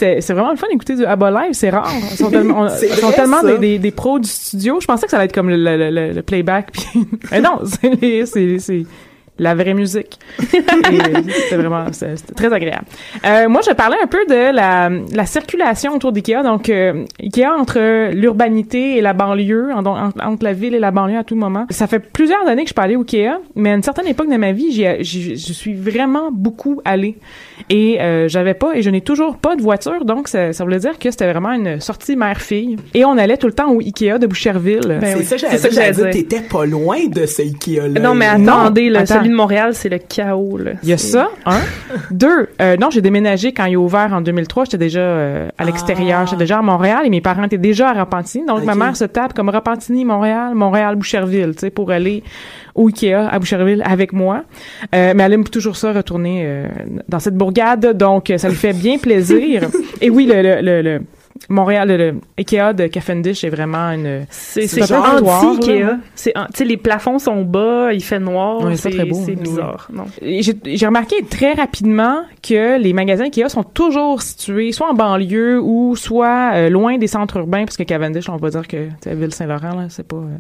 c'était 0.05 0.21
c'est 0.21 0.33
vraiment 0.33 0.51
le 0.51 0.57
fun 0.57 0.67
d'écouter 0.71 0.97
du 0.97 1.05
ABBA 1.05 1.31
live, 1.31 1.53
c'est 1.53 1.71
rare. 1.71 1.91
Ils 2.11 2.17
sont 2.17 2.31
tellement, 2.31 2.61
on- 2.63 2.69
C'est 2.77 2.87
ils 2.89 2.95
sont 2.95 3.07
vrai, 3.09 3.17
tellement 3.17 3.41
ça. 3.41 3.47
des, 3.53 3.59
des, 3.59 3.79
des 3.79 3.91
pros 3.91 4.19
du 4.19 4.29
studio. 4.29 4.79
Je 4.81 4.87
pensais 4.87 5.07
que 5.07 5.11
ça 5.11 5.17
allait 5.17 5.27
être 5.27 5.35
comme 5.35 5.49
le, 5.51 5.57
le, 5.57 5.91
le, 5.91 6.13
le 6.13 6.23
playback. 6.23 6.73
Puis 6.73 7.07
mais 7.31 7.41
non, 7.41 7.61
c'est 7.65 8.85
la 9.39 9.55
vraie 9.55 9.75
musique. 9.75 10.19
C'était 10.39 11.57
vraiment 11.57 11.87
c'était 11.93 12.35
très 12.35 12.53
agréable. 12.53 12.85
Euh, 13.25 13.49
moi, 13.49 13.61
je 13.67 13.73
parlais 13.73 13.97
un 14.03 14.07
peu 14.07 14.25
de 14.29 14.55
la, 14.55 14.91
la 15.13 15.27
circulation 15.27 15.95
autour 15.95 16.13
d'IKEA. 16.13 16.43
Donc, 16.43 16.69
euh, 16.69 17.05
IKEA 17.23 17.53
entre 17.59 18.11
l'urbanité 18.13 18.97
et 18.97 19.01
la 19.01 19.13
banlieue, 19.13 19.71
en- 19.75 19.85
en- 19.87 20.11
entre 20.23 20.45
la 20.45 20.53
ville 20.53 20.75
et 20.75 20.79
la 20.79 20.91
banlieue 20.91 21.19
à 21.19 21.25
tout 21.25 21.37
moment. 21.37 21.67
Ça 21.71 21.87
fait 21.87 21.99
plusieurs 22.01 22.47
années 22.47 22.63
que 22.65 22.71
je 22.71 22.75
parlais 22.75 22.97
au 22.97 23.03
IKEA, 23.03 23.39
mais 23.57 23.71
à 23.71 23.75
une 23.75 23.83
certaine 23.83 24.07
époque 24.07 24.31
de 24.31 24.37
ma 24.37 24.53
vie, 24.53 24.73
j'y 24.73 25.37
je 25.37 25.53
suis 25.53 25.75
vraiment 25.75 26.31
beaucoup 26.33 26.81
allée. 26.85 27.17
Et 27.71 28.01
euh, 28.01 28.29
j'avais 28.29 28.55
pas, 28.55 28.75
et 28.77 28.83
je 28.83 28.91
n'ai 28.91 29.01
toujours 29.01 29.37
pas 29.39 29.57
de 29.57 29.63
voiture, 29.63 30.05
donc 30.05 30.29
ça, 30.29 30.53
ça 30.53 30.65
voulait 30.65 30.79
dire 30.79 30.99
que 30.99 31.11
c'était 31.11 31.31
vraiment 31.31 31.53
une 31.53 31.81
sortie 31.81 32.17
mère-fille. 32.17 32.77
Et 32.95 33.05
on 33.05 33.17
allait 33.17 33.37
tout 33.37 33.47
le 33.47 33.53
temps 33.53 33.71
au 33.71 33.81
IKEA 33.81 34.19
de 34.19 34.27
Boucherville. 34.27 34.99
Ben 35.01 35.01
c'est 35.03 35.15
oui, 35.17 35.25
ça, 35.25 35.37
c'est 35.39 35.39
j'allais 35.39 35.59
ça 35.59 35.69
que 35.69 35.75
j'allais 35.75 35.93
dire, 35.93 36.11
t'étais 36.11 36.41
pas 36.41 36.67
loin 36.67 37.07
de 37.07 37.27
ce 37.27 37.43
Ikea-là. 37.43 38.01
Non, 38.01 38.15
mais 38.15 38.27
attendez, 38.27 38.91
là, 38.91 39.01
attends. 39.01 39.24
De 39.29 39.35
Montréal, 39.35 39.75
c'est 39.75 39.89
le 39.89 39.99
chaos, 39.99 40.59
là. 40.59 40.73
Il 40.83 40.89
y 40.89 40.93
a 40.93 40.99
ça, 40.99 41.29
un. 41.47 41.61
Deux, 42.11 42.49
euh, 42.61 42.77
non, 42.77 42.91
j'ai 42.91 43.01
déménagé 43.01 43.53
quand 43.53 43.67
il 43.67 43.77
a 43.77 43.79
ouvert 43.79 44.13
en 44.13 44.21
2003. 44.21 44.65
J'étais 44.65 44.79
déjà 44.79 45.01
euh, 45.01 45.49
à 45.59 45.65
l'extérieur. 45.65 46.21
Ah. 46.23 46.27
J'étais 46.27 46.39
déjà 46.39 46.59
à 46.59 46.63
Montréal 46.63 47.03
et 47.05 47.11
mes 47.11 47.21
parents 47.21 47.45
étaient 47.45 47.59
déjà 47.59 47.91
à 47.91 48.05
Repentigny. 48.05 48.47
Donc, 48.47 48.65
ma 48.65 48.75
mère 48.75 48.97
se 48.97 49.05
tape 49.05 49.35
comme 49.35 49.49
Repentigny, 49.49 50.05
Montréal, 50.05 50.55
Montréal, 50.55 50.97
Boucherville, 50.97 51.53
tu 51.55 51.61
sais, 51.61 51.71
pour 51.71 51.91
aller 51.91 52.23
au 52.75 52.89
Ikea 52.89 53.15
à 53.15 53.39
Boucherville 53.39 53.83
avec 53.85 54.13
moi. 54.13 54.45
Euh, 54.95 55.13
mais 55.15 55.23
elle 55.23 55.33
aime 55.33 55.45
toujours 55.45 55.77
ça, 55.77 55.93
retourner 55.93 56.65
dans 57.09 57.19
cette 57.19 57.37
bourgade. 57.37 57.97
Donc, 57.97 58.33
ça 58.37 58.49
lui 58.49 58.57
fait 58.57 58.73
bien 58.73 58.99
plaisir. 58.99 59.69
et 60.01 60.11
oui, 60.11 60.27
le, 60.27 60.43
le, 60.43 60.61
le, 60.61 60.83
le 60.83 61.01
Montréal, 61.49 61.89
le, 61.89 62.21
Ikea 62.39 62.73
de 62.75 62.87
Cavendish 62.87 63.45
est 63.45 63.51
vraiment 63.51 63.91
une... 63.91 64.25
C'est 64.31 64.65
anti-Ikea. 64.93 65.99
Tu 66.17 66.31
sais, 66.55 66.65
les 66.65 66.77
plafonds 66.77 67.19
sont 67.19 67.43
bas, 67.43 67.93
il 67.93 68.03
fait 68.03 68.21
noir. 68.21 68.63
Ouais, 68.63 68.77
c'est 68.77 68.91
très 68.91 69.05
beau, 69.05 69.21
C'est 69.25 69.33
oui. 69.33 69.43
bizarre. 69.43 69.89
J'ai 70.23 70.87
remarqué 70.87 71.17
très 71.29 71.53
rapidement 71.53 72.23
que 72.43 72.79
les 72.79 72.93
magasins 72.93 73.25
Ikea 73.25 73.49
sont 73.49 73.65
toujours 73.65 74.23
situés 74.23 74.73
soit 74.73 74.89
en 74.91 74.95
banlieue 74.95 75.61
ou 75.61 75.97
soit 75.97 76.53
euh, 76.55 76.71
loin 76.71 76.99
des 76.99 77.09
centres 77.09 77.37
urbains 77.37 77.65
parce 77.65 77.77
que 77.77 77.83
Cavendish, 77.83 78.29
on 78.29 78.37
va 78.37 78.51
dire 78.51 78.67
que 78.67 78.89
Ville-Saint-Laurent 79.07 79.75
là, 79.75 79.87
c'est 79.89 80.07
pas 80.07 80.17
euh, 80.17 80.39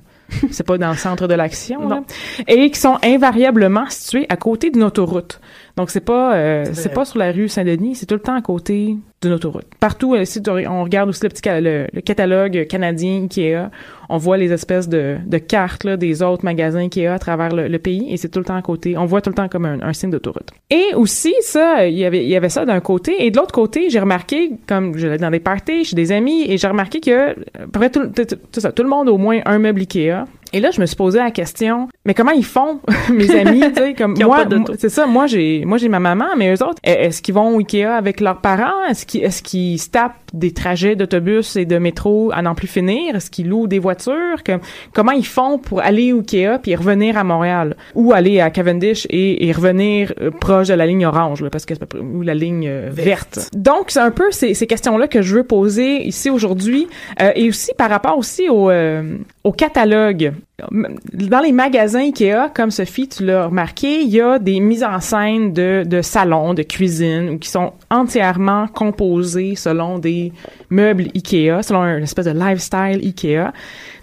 c'est 0.50 0.66
pas 0.66 0.78
dans 0.78 0.90
le 0.90 0.96
centre 0.96 1.26
de 1.26 1.34
l'action 1.34 2.04
et 2.46 2.70
qui 2.70 2.80
sont 2.80 2.98
invariablement 3.02 3.84
situés 3.88 4.26
à 4.28 4.36
côté 4.36 4.70
d'une 4.70 4.84
autoroute. 4.84 5.40
Donc 5.76 5.90
c'est 5.90 6.00
pas 6.04 6.36
euh, 6.36 6.64
C'est 6.72 6.92
pas 6.94 7.04
sur 7.04 7.18
la 7.18 7.32
rue 7.32 7.48
Saint-Denis, 7.48 7.96
c'est 7.96 8.06
tout 8.06 8.14
le 8.14 8.20
temps 8.20 8.36
à 8.36 8.42
côté 8.42 8.96
d'une 9.22 9.32
autoroute. 9.32 9.64
Partout 9.80 10.14
euh, 10.14 10.24
si 10.24 10.40
on 10.68 10.84
regarde 10.84 11.08
aussi 11.08 11.20
le 11.24 11.28
petit 11.30 11.42
le, 11.48 11.86
le 11.92 12.00
catalogue 12.00 12.66
canadien 12.68 13.22
Ikea, 13.22 13.70
on 14.08 14.16
voit 14.18 14.36
les 14.36 14.52
espèces 14.52 14.88
de, 14.88 15.16
de 15.26 15.38
cartes 15.38 15.82
là, 15.82 15.96
des 15.96 16.22
autres 16.22 16.44
magasins 16.44 16.78
Ikea 16.80 17.08
à 17.08 17.18
travers 17.18 17.48
le, 17.52 17.66
le 17.66 17.78
pays 17.80 18.06
et 18.12 18.16
c'est 18.16 18.28
tout 18.28 18.38
le 18.38 18.44
temps 18.44 18.54
à 18.54 18.62
côté. 18.62 18.96
On 18.96 19.04
voit 19.06 19.20
tout 19.20 19.30
le 19.30 19.34
temps 19.34 19.48
comme 19.48 19.64
un, 19.64 19.80
un 19.82 19.92
signe 19.92 20.10
d'autoroute. 20.10 20.50
Et 20.70 20.94
aussi, 20.94 21.34
ça, 21.40 21.86
il 21.88 21.98
y 21.98 22.04
avait, 22.04 22.22
il 22.22 22.28
y 22.28 22.36
avait 22.36 22.50
ça 22.50 22.64
d'un 22.64 22.80
côté. 22.80 23.24
Et 23.24 23.32
de 23.32 23.36
l'autre 23.36 23.52
côté, 23.52 23.90
j'ai 23.90 23.98
remarqué, 23.98 24.52
comme 24.68 24.96
j'allais 24.96 25.18
dans 25.18 25.30
des 25.30 25.40
parties 25.40 25.84
chez 25.84 25.96
des 25.96 26.12
amis, 26.12 26.44
et 26.48 26.56
j'ai 26.56 26.68
remarqué 26.68 27.00
que, 27.00 27.10
euh, 27.10 27.34
à 27.54 27.58
peu 27.62 27.80
près 27.80 27.90
tout, 27.90 28.06
tout, 28.14 28.24
tout- 28.24 28.36
tout 28.52 28.60
ça, 28.60 28.70
tout 28.70 28.82
le 28.84 28.88
monde 28.88 29.08
a 29.08 29.12
au 29.12 29.18
moins 29.18 29.40
un 29.44 29.58
meuble 29.58 29.80
Ikea. 29.80 30.24
Et 30.54 30.60
là, 30.60 30.70
je 30.70 30.80
me 30.80 30.86
suis 30.86 30.94
posé 30.96 31.18
la 31.18 31.30
question, 31.32 31.88
mais 32.06 32.14
comment 32.14 32.30
ils 32.30 32.44
font, 32.44 32.78
mes 33.12 33.28
amis, 33.38 33.60
tu 33.74 33.82
sais, 33.82 33.94
comme 33.94 34.14
moi, 34.24 34.44
c'est 34.78 34.88
ça, 34.88 35.04
moi 35.06 35.26
j'ai 35.26 35.64
moi 35.64 35.78
j'ai 35.78 35.88
ma 35.88 35.98
maman, 35.98 36.26
mais 36.36 36.54
eux 36.54 36.62
autres, 36.62 36.80
e- 36.86 36.90
est-ce 36.90 37.20
qu'ils 37.22 37.34
vont 37.34 37.54
au 37.56 37.58
Ikea 37.58 37.84
avec 37.86 38.20
leurs 38.20 38.40
parents? 38.40 38.84
Est-ce 38.88 39.04
qu'ils 39.04 39.24
est-ce 39.24 39.42
qu'ils 39.42 39.78
se 39.80 39.90
tapent 39.90 40.14
des 40.32 40.52
trajets 40.52 40.94
d'autobus 40.96 41.56
et 41.56 41.64
de 41.66 41.76
métro 41.78 42.30
à 42.32 42.40
n'en 42.40 42.54
plus 42.54 42.68
finir? 42.68 43.16
Est-ce 43.16 43.30
qu'ils 43.30 43.48
louent 43.48 43.66
des 43.66 43.80
voitures? 43.80 44.42
Comme- 44.46 44.60
Comment 44.94 45.12
ils 45.12 45.26
font 45.26 45.58
pour 45.58 45.80
aller 45.82 46.12
au 46.12 46.20
Ikea 46.20 46.58
puis 46.62 46.74
revenir 46.76 47.18
à 47.18 47.24
Montréal? 47.24 47.76
Ou 47.96 48.12
aller 48.12 48.40
à 48.40 48.50
Cavendish 48.50 49.06
et, 49.10 49.48
et 49.48 49.52
revenir 49.52 50.12
euh, 50.20 50.30
proche 50.30 50.68
de 50.68 50.74
la 50.74 50.86
ligne 50.86 51.04
orange 51.04 51.42
là, 51.42 51.50
parce 51.50 51.66
que 51.66 51.74
c'est 51.74 51.84
pas- 51.84 51.98
ou 51.98 52.22
la 52.22 52.34
ligne 52.34 52.68
euh, 52.68 52.90
verte. 52.92 53.36
Verte. 53.36 53.50
Donc 53.56 53.86
c'est 53.88 53.98
un 54.00 54.12
peu 54.12 54.30
ces, 54.30 54.54
ces 54.54 54.66
questions-là 54.68 55.08
que 55.08 55.20
je 55.20 55.34
veux 55.34 55.44
poser 55.44 56.04
ici 56.06 56.30
aujourd'hui 56.30 56.86
euh, 57.20 57.32
et 57.34 57.48
aussi 57.48 57.72
par 57.76 57.90
rapport 57.90 58.16
aussi 58.16 58.48
au 58.48 58.70
euh, 58.70 59.18
au 59.44 59.52
catalogue 59.52 60.32
dans 61.12 61.40
les 61.40 61.52
magasins 61.52 62.00
Ikea, 62.00 62.50
comme 62.54 62.70
Sophie, 62.70 63.08
tu 63.08 63.26
l'as 63.26 63.46
remarqué, 63.46 64.00
il 64.00 64.08
y 64.08 64.20
a 64.20 64.38
des 64.38 64.58
mises 64.58 64.82
en 64.82 65.00
scène 65.00 65.52
de, 65.52 65.84
de 65.84 66.00
salons, 66.00 66.54
de 66.54 66.62
cuisine, 66.62 67.38
qui 67.38 67.50
sont 67.50 67.72
entièrement 67.90 68.66
composés 68.68 69.54
selon 69.54 69.98
des 69.98 70.32
meubles 70.70 71.08
Ikea, 71.14 71.62
selon 71.62 71.82
une 71.82 72.04
espèce 72.04 72.24
de 72.24 72.32
lifestyle 72.32 73.00
Ikea. 73.04 73.52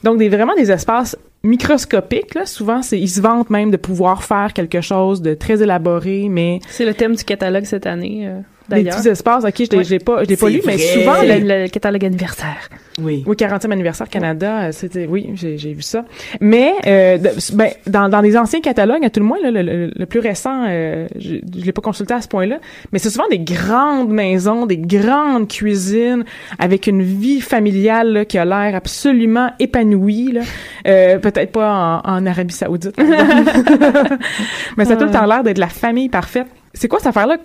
Donc, 0.04 0.20
des, 0.20 0.30
vraiment 0.30 0.54
des 0.56 0.72
espaces 0.72 1.18
microscopiques, 1.44 2.36
là. 2.36 2.46
Souvent, 2.46 2.82
ils 2.92 3.10
se 3.10 3.22
vantent 3.22 3.50
même 3.50 3.72
de 3.72 3.78
pouvoir 3.78 4.24
faire 4.24 4.54
quelque 4.54 4.82
chose 4.82 5.22
de 5.22 5.34
très 5.34 5.64
élaboré, 5.64 6.28
mais 6.30 6.60
C'est 6.68 6.86
le 6.86 6.94
thème 6.94 7.16
du 7.16 7.24
catalogue 7.24 7.64
cette 7.64 7.88
année, 7.88 8.28
euh, 8.28 8.42
des 8.76 8.84
d'ailleurs. 8.84 8.98
petits 9.00 9.10
espaces, 9.10 9.44
ok, 9.44 9.54
je 9.58 9.64
l'ai, 9.72 9.78
Ouais. 9.94 10.00
pas, 10.00 10.24
je 10.24 10.30
l'ai 10.30 10.38
pas 10.38 10.50
lu, 10.50 10.62
mais 10.66 10.78
souvent, 10.78 11.14
Le, 11.22 11.68
catalogue 11.68 12.06
anniversaire. 12.06 12.70
Oui. 13.02 13.24
oui, 13.26 13.36
40e 13.38 13.72
anniversaire 13.72 14.10
Canada, 14.10 14.64
euh, 14.64 14.72
c'était 14.74 15.08
oui, 15.08 15.30
j'ai 15.36 15.58
j'ai 15.58 15.74
vu 15.74 15.82
ça. 15.82 16.04
Mais 16.42 16.74
euh, 16.86 17.18
de- 17.18 17.56
ben, 17.56 17.70
dans, 17.88 18.10
dans 18.10 18.20
les 18.22 18.36
anciens 18.38 18.60
catalogues, 18.60 19.04
à 19.06 19.10
tout 19.10 19.22
le 19.22 19.26
moins, 19.26 19.38
là, 19.42 19.50
le, 19.50 19.62
le- 19.62 19.92
le 19.96 20.06
plus 20.06 20.20
récent, 20.20 20.66
euh, 20.68 21.08
je, 21.18 21.36
je 21.58 21.66
l'ai 21.66 21.72
pas 21.72 21.82
consulté 21.82 22.14
à 22.14 22.22
ce 22.22 22.28
point-là, 22.28 22.58
mais 22.92 23.00
c'est 23.00 23.10
souvent 23.10 23.28
des 23.30 23.40
grandes 23.40 24.10
maisons, 24.12 24.66
des 24.66 24.78
grandes 24.78 25.48
cuisines 25.48 26.26
avec 26.60 26.88
une 26.88 27.02
vie 27.02 27.40
familiale 27.42 28.12
là, 28.12 28.26
qui 28.26 28.38
a 28.38 28.44
l'air 28.46 28.76
absolument 28.76 29.52
épanouie. 29.60 30.34
Là. 30.34 30.42
Euh, 30.88 31.18
Peut-être 31.20 31.52
pas 31.54 32.02
en, 32.06 32.12
en 32.18 32.26
Arabie 32.26 32.54
Saoudite, 32.54 32.96
mais 34.78 34.86
ça 34.86 34.94
a 34.94 34.96
tout 34.98 35.06
le 35.06 35.12
temps 35.12 35.26
l'air 35.26 35.44
d'être 35.44 35.58
la 35.58 35.68
famille 35.70 36.10
parfaite. 36.10 36.48
C'est 36.74 36.88
quoi 36.88 37.00
cette 37.00 37.08
affaire-là? 37.08 37.38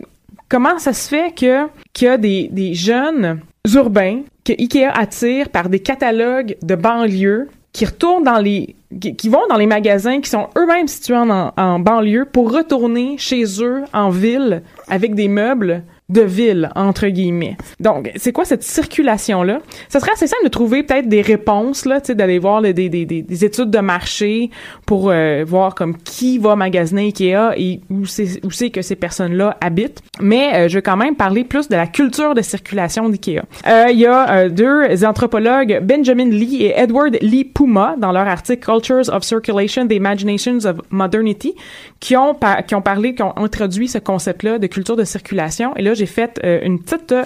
Comment 0.49 0.79
ça 0.79 0.93
se 0.93 1.09
fait 1.09 1.35
que 1.35 1.67
qu'il 1.93 2.07
y 2.07 2.11
a 2.11 2.19
des, 2.19 2.75
jeunes 2.75 3.41
urbains 3.75 4.23
que 4.45 4.53
Ikea 4.53 4.91
attire 4.95 5.49
par 5.49 5.69
des 5.69 5.81
catalogues 5.81 6.57
de 6.63 6.75
banlieue 6.77 7.49
qui 7.73 7.85
retournent 7.85 8.25
dans 8.25 8.39
les 8.39 8.77
qui, 9.01 9.29
vont 9.29 9.47
dans 9.51 9.57
les 9.57 9.67
magasins 9.67 10.21
qui 10.21 10.31
sont 10.31 10.49
eux-mêmes 10.57 10.87
situés 10.87 11.17
en 11.17 11.79
banlieue 11.81 12.25
pour 12.25 12.53
retourner 12.53 13.19
chez 13.19 13.45
eux 13.61 13.83
en 13.93 14.11
ville 14.11 14.63
avec 14.89 15.15
des 15.15 15.29
meubles 15.29 15.83
de 16.09 16.23
ville 16.23 16.71
entre 16.77 17.09
guillemets. 17.09 17.57
Donc, 17.81 18.13
c'est 18.15 18.33
quoi 18.33 18.45
cette 18.45 18.63
circulation 18.63 19.43
là 19.43 19.59
Ça 19.89 19.99
serait 19.99 20.13
assez 20.13 20.29
simple 20.29 20.45
de 20.45 20.49
trouver 20.49 20.85
peut-être 20.85 21.09
des 21.09 21.21
réponses 21.21 21.85
là, 21.85 22.01
tu 22.01 22.07
sais 22.09 22.15
d'aller 22.15 22.39
voir 22.39 22.61
le- 22.61 22.73
des, 22.73 22.89
des, 22.89 23.05
des, 23.07 23.23
des 23.23 23.45
études 23.45 23.71
de 23.71 23.79
marché 23.81 24.51
pour 24.87 25.11
euh, 25.11 25.43
voir 25.45 25.75
comme 25.75 25.97
qui 25.99 26.39
va 26.39 26.55
magasiner 26.55 27.07
Ikea 27.07 27.55
et 27.57 27.81
où 27.91 28.07
c'est 28.07 28.45
où 28.45 28.51
c'est 28.53 28.71
que 28.71 28.83
ces 28.83 28.95
personnes-là 28.95 29.57
habitent. 29.61 30.01
Mais 30.21 30.55
euh, 30.55 30.69
je 30.69 30.75
vais 30.79 30.83
quand 30.83 30.97
même 30.97 31.17
parler 31.17 31.43
plus 31.43 31.69
de 31.69 31.75
la 31.75 31.89
culture 31.89 32.35
de 32.35 32.43
circulation 32.43 33.09
d'Ikea. 33.09 33.43
Euh, 33.67 33.87
Il 33.91 33.99
y 33.99 34.07
a 34.07 34.31
euh, 34.31 34.49
deux 34.49 35.05
anthropologues, 35.05 35.81
Benjamin 35.83 36.31
Lee 36.31 36.63
et 36.63 36.75
Edward 36.79 37.19
Lee 37.21 37.45
Puma, 37.45 37.97
dans 37.99 38.13
leur 38.13 38.29
article 38.29 38.65
Cultures 38.65 39.13
of 39.13 39.25
Circulation: 39.25 39.89
The 39.89 39.93
Imaginations 39.95 40.65
of 40.67 40.77
Modernity, 40.91 41.55
qui 41.99 42.17
ont 42.17 42.37
qui 42.69 42.75
ont 42.77 42.83
parlé, 42.83 43.15
qui 43.17 43.23
ont 43.25 43.37
introduit 43.37 43.89
ce 43.89 43.99
concept-là 43.99 44.59
de 44.61 44.67
culture 44.69 44.95
de 44.97 45.05
circulation. 45.05 45.75
Et 45.77 45.83
là, 45.83 45.95
j'ai 45.97 46.07
fait 46.07 46.41
euh, 46.45 46.61
une 46.63 46.81
petite 46.81 47.13
euh, 47.13 47.25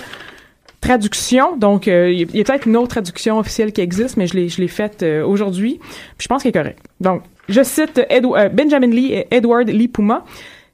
traduction. 0.81 1.57
Donc, 1.57 1.89
euh, 1.89 2.11
il 2.11 2.35
y 2.37 2.41
a- 2.41 2.45
peut-être 2.45 2.67
une 2.67 2.77
autre 2.77 2.89
traduction 2.89 3.39
officielle 3.39 3.73
qui 3.73 3.81
existe, 3.81 4.17
mais 4.17 4.27
je 4.27 4.35
l'ai, 4.35 4.49
je 4.49 4.61
l'ai 4.61 4.69
faite 4.69 5.03
aujourd'hui. 5.25 5.79
Puis 6.17 6.25
je 6.25 6.29
pense 6.29 6.43
qu'elle 6.43 6.51
est 6.51 6.53
correcte. 6.53 6.85
Donc, 7.01 7.23
je 7.49 7.63
cite 7.63 8.01
Benjamin 8.53 8.87
Lee 8.89 9.13
et 9.13 9.27
Edward 9.31 9.69
Lee 9.69 9.89
Puma. 9.89 10.25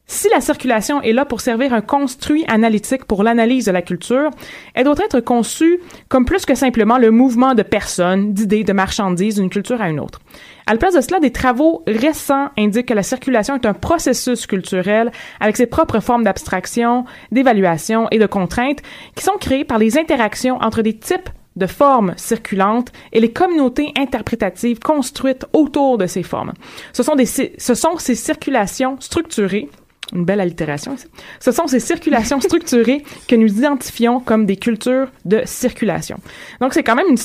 Si 0.09 0.29
la 0.29 0.41
circulation 0.41 1.03
est 1.03 1.13
là 1.13 1.25
pour 1.25 1.41
servir 1.41 1.75
un 1.75 1.81
construit 1.81 2.45
analytique 2.47 3.07
pour 3.07 3.25
l'analyse 3.25 3.65
de 3.65 3.73
la 3.73 3.83
culture, 3.83 4.31
elle 4.75 4.85
doit 4.85 4.95
être 5.05 5.19
conçue 5.19 5.81
comme 6.09 6.25
plus 6.25 6.47
que 6.47 6.55
simplement 6.55 6.97
le 6.97 7.11
mouvement 7.11 7.55
de 7.55 7.63
personnes, 7.65 8.33
d'idées, 8.33 8.63
de 8.63 8.73
marchandises 8.73 9.35
d'une 9.35 9.51
culture 9.51 9.83
à 9.83 9.89
une 9.91 9.99
autre. 9.99 10.21
À 10.67 10.73
la 10.73 10.79
place 10.79 10.95
de 10.95 11.01
cela, 11.01 11.19
des 11.19 11.33
travaux 11.33 11.83
récents 11.89 12.51
indiquent 12.57 12.87
que 12.87 12.95
la 12.95 13.03
circulation 13.03 13.57
est 13.57 13.67
un 13.67 13.75
processus 13.75 14.47
culturel 14.47 15.11
avec 15.41 15.57
ses 15.57 15.67
propres 15.67 15.99
formes 15.99 16.23
d'abstraction, 16.23 17.05
d'évaluation 17.33 18.07
et 18.13 18.21
de 18.21 18.27
contraintes 18.27 18.83
qui 19.17 19.25
sont 19.25 19.39
créées 19.41 19.65
par 19.65 19.79
les 19.79 19.99
interactions 19.99 20.59
entre 20.63 20.83
des 20.83 20.97
types 20.97 21.31
de 21.57 21.67
formes 21.67 22.15
circulantes 22.17 22.93
et 23.13 23.19
les 23.19 23.33
communautés 23.33 23.93
interprétatives 23.99 24.79
construites 24.79 25.47
autour 25.53 25.99
de 25.99 26.07
ces 26.07 26.23
formes. 26.23 26.53
Ce 26.93 27.03
sont, 27.03 27.17
ce 27.17 27.75
sont 27.75 27.99
ces 27.99 28.15
circulations 28.15 28.97
structurées 29.01 29.69
une 30.13 30.25
belle 30.25 30.41
allitération 30.41 30.95
ici. 30.95 31.07
Ce 31.41 31.51
sont 31.53 31.67
ces 31.67 31.81
circulations 31.81 32.41
structurées 32.41 33.03
que 33.29 33.35
nous 33.37 33.49
identifions 33.49 34.21
comme 34.21 34.47
des 34.47 34.57
cultures 34.57 35.09
de 35.25 35.43
circulation. 35.45 36.19
Donc, 36.61 36.75
c'est 36.75 36.83
quand 36.85 36.95
même 36.95 37.09
une, 37.09 37.19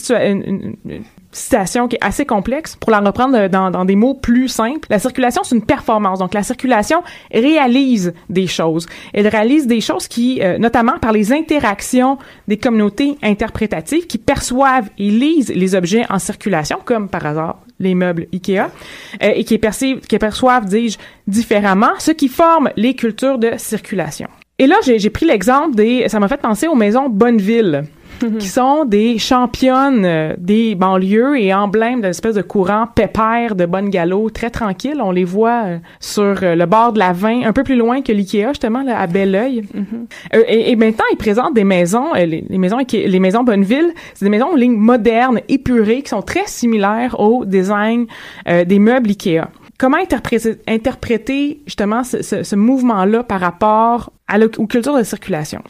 une, 0.44 0.76
une- 0.86 1.04
citation 1.34 1.88
qui 1.88 1.96
est 1.96 2.04
assez 2.04 2.26
complexe. 2.26 2.76
Pour 2.76 2.92
la 2.92 3.00
reprendre 3.00 3.48
dans, 3.48 3.72
dans 3.72 3.86
des 3.86 3.96
mots 3.96 4.16
plus 4.16 4.50
simples, 4.50 4.86
la 4.90 5.00
circulation, 5.00 5.44
c'est 5.46 5.56
une 5.56 5.64
performance. 5.66 6.20
Donc, 6.20 6.34
la 6.34 6.44
circulation 6.44 7.04
réalise 7.34 8.14
des 8.30 8.48
choses. 8.48 8.86
Elle 9.14 9.28
réalise 9.30 9.66
des 9.66 9.80
choses 9.80 10.10
qui, 10.10 10.42
euh, 10.42 10.58
notamment 10.58 10.98
par 11.00 11.14
les 11.14 11.32
interactions 11.32 12.18
des 12.50 12.58
communautés 12.58 13.16
interprétatives 13.24 14.08
qui 14.08 14.18
perçoivent 14.18 14.90
et 14.98 15.10
lisent 15.10 15.54
les 15.56 15.74
objets 15.74 16.04
en 16.10 16.20
circulation, 16.20 16.80
comme 16.84 17.08
par 17.08 17.26
hasard 17.26 17.60
les 17.82 17.96
meubles 17.96 18.28
Ikea, 18.34 18.60
euh, 18.60 19.32
et 19.36 19.44
qui, 19.44 19.60
qui 19.60 20.18
perçoivent, 20.18 20.66
dis-je, 20.66 20.98
différemment, 21.28 21.92
ce 22.00 22.12
qui 22.12 22.30
forme 22.30 22.70
les 22.78 22.96
cultures 22.96 23.38
de 23.38 23.52
circulation. 23.58 24.28
Et 24.60 24.68
là, 24.68 24.76
j'ai 24.84 25.10
pris 25.10 25.26
l'exemple 25.26 25.76
des... 25.76 26.08
Ça 26.08 26.20
m'a 26.20 26.28
fait 26.28 26.38
penser 26.38 26.68
aux 26.68 26.76
maisons 26.76 27.10
Bonneville 27.10 27.84
qui 28.30 28.48
sont 28.48 28.86
des 28.86 29.18
championnes 29.18 30.06
euh, 30.06 30.34
des 30.38 30.76
banlieues 30.76 31.40
et 31.40 31.54
emblèmes 31.54 32.02
d'une 32.02 32.10
espèce 32.10 32.36
de 32.36 32.42
courant 32.42 32.88
pépère 32.88 33.56
de 33.56 33.66
bonne 33.66 33.90
galop, 33.90 34.30
très 34.30 34.50
tranquille. 34.50 35.02
On 35.02 35.12
les 35.12 35.24
voit 35.24 35.64
euh, 35.66 35.78
sur 36.00 36.44
euh, 36.44 36.56
le 36.56 36.66
bord 36.66 36.94
de 36.94 37.00
la 37.00 37.14
Vin, 37.14 37.44
un 37.44 37.54
peu 37.54 37.64
plus 37.64 37.76
loin 37.76 38.02
que 38.02 38.12
l'Ikea, 38.12 38.50
justement, 38.50 38.84
là, 38.84 39.00
à 39.00 39.08
Belleuil. 39.08 39.62
Mm-hmm. 39.62 40.46
et, 40.48 40.72
et, 40.72 40.76
maintenant, 40.76 41.06
ils 41.12 41.18
présentent 41.18 41.54
des 41.54 41.64
maisons, 41.64 42.14
les, 42.14 42.44
maisons 42.50 42.78
les 42.92 43.20
maisons 43.20 43.44
Bonneville, 43.44 43.92
c'est 44.14 44.26
des 44.26 44.30
maisons 44.30 44.52
en 44.52 44.56
ligne 44.56 44.76
modernes, 44.76 45.40
épurées, 45.50 46.02
qui 46.02 46.10
sont 46.10 46.22
très 46.22 46.46
similaires 46.46 47.20
au 47.20 47.46
design 47.46 48.06
des 48.48 48.80
meubles 48.80 49.10
Ikea 49.10 49.48
comment 49.78 49.98
interpréter, 49.98 50.58
interpréter 50.68 51.62
justement 51.66 52.04
ce, 52.04 52.22
ce, 52.22 52.44
ce 52.44 52.56
mouvement-là 52.56 53.24
par 53.24 53.40
rapport 53.40 54.12
à 54.28 54.38
aux 54.38 54.68
cultures 54.68 54.96
de 54.96 55.04
circulation? 55.04 55.64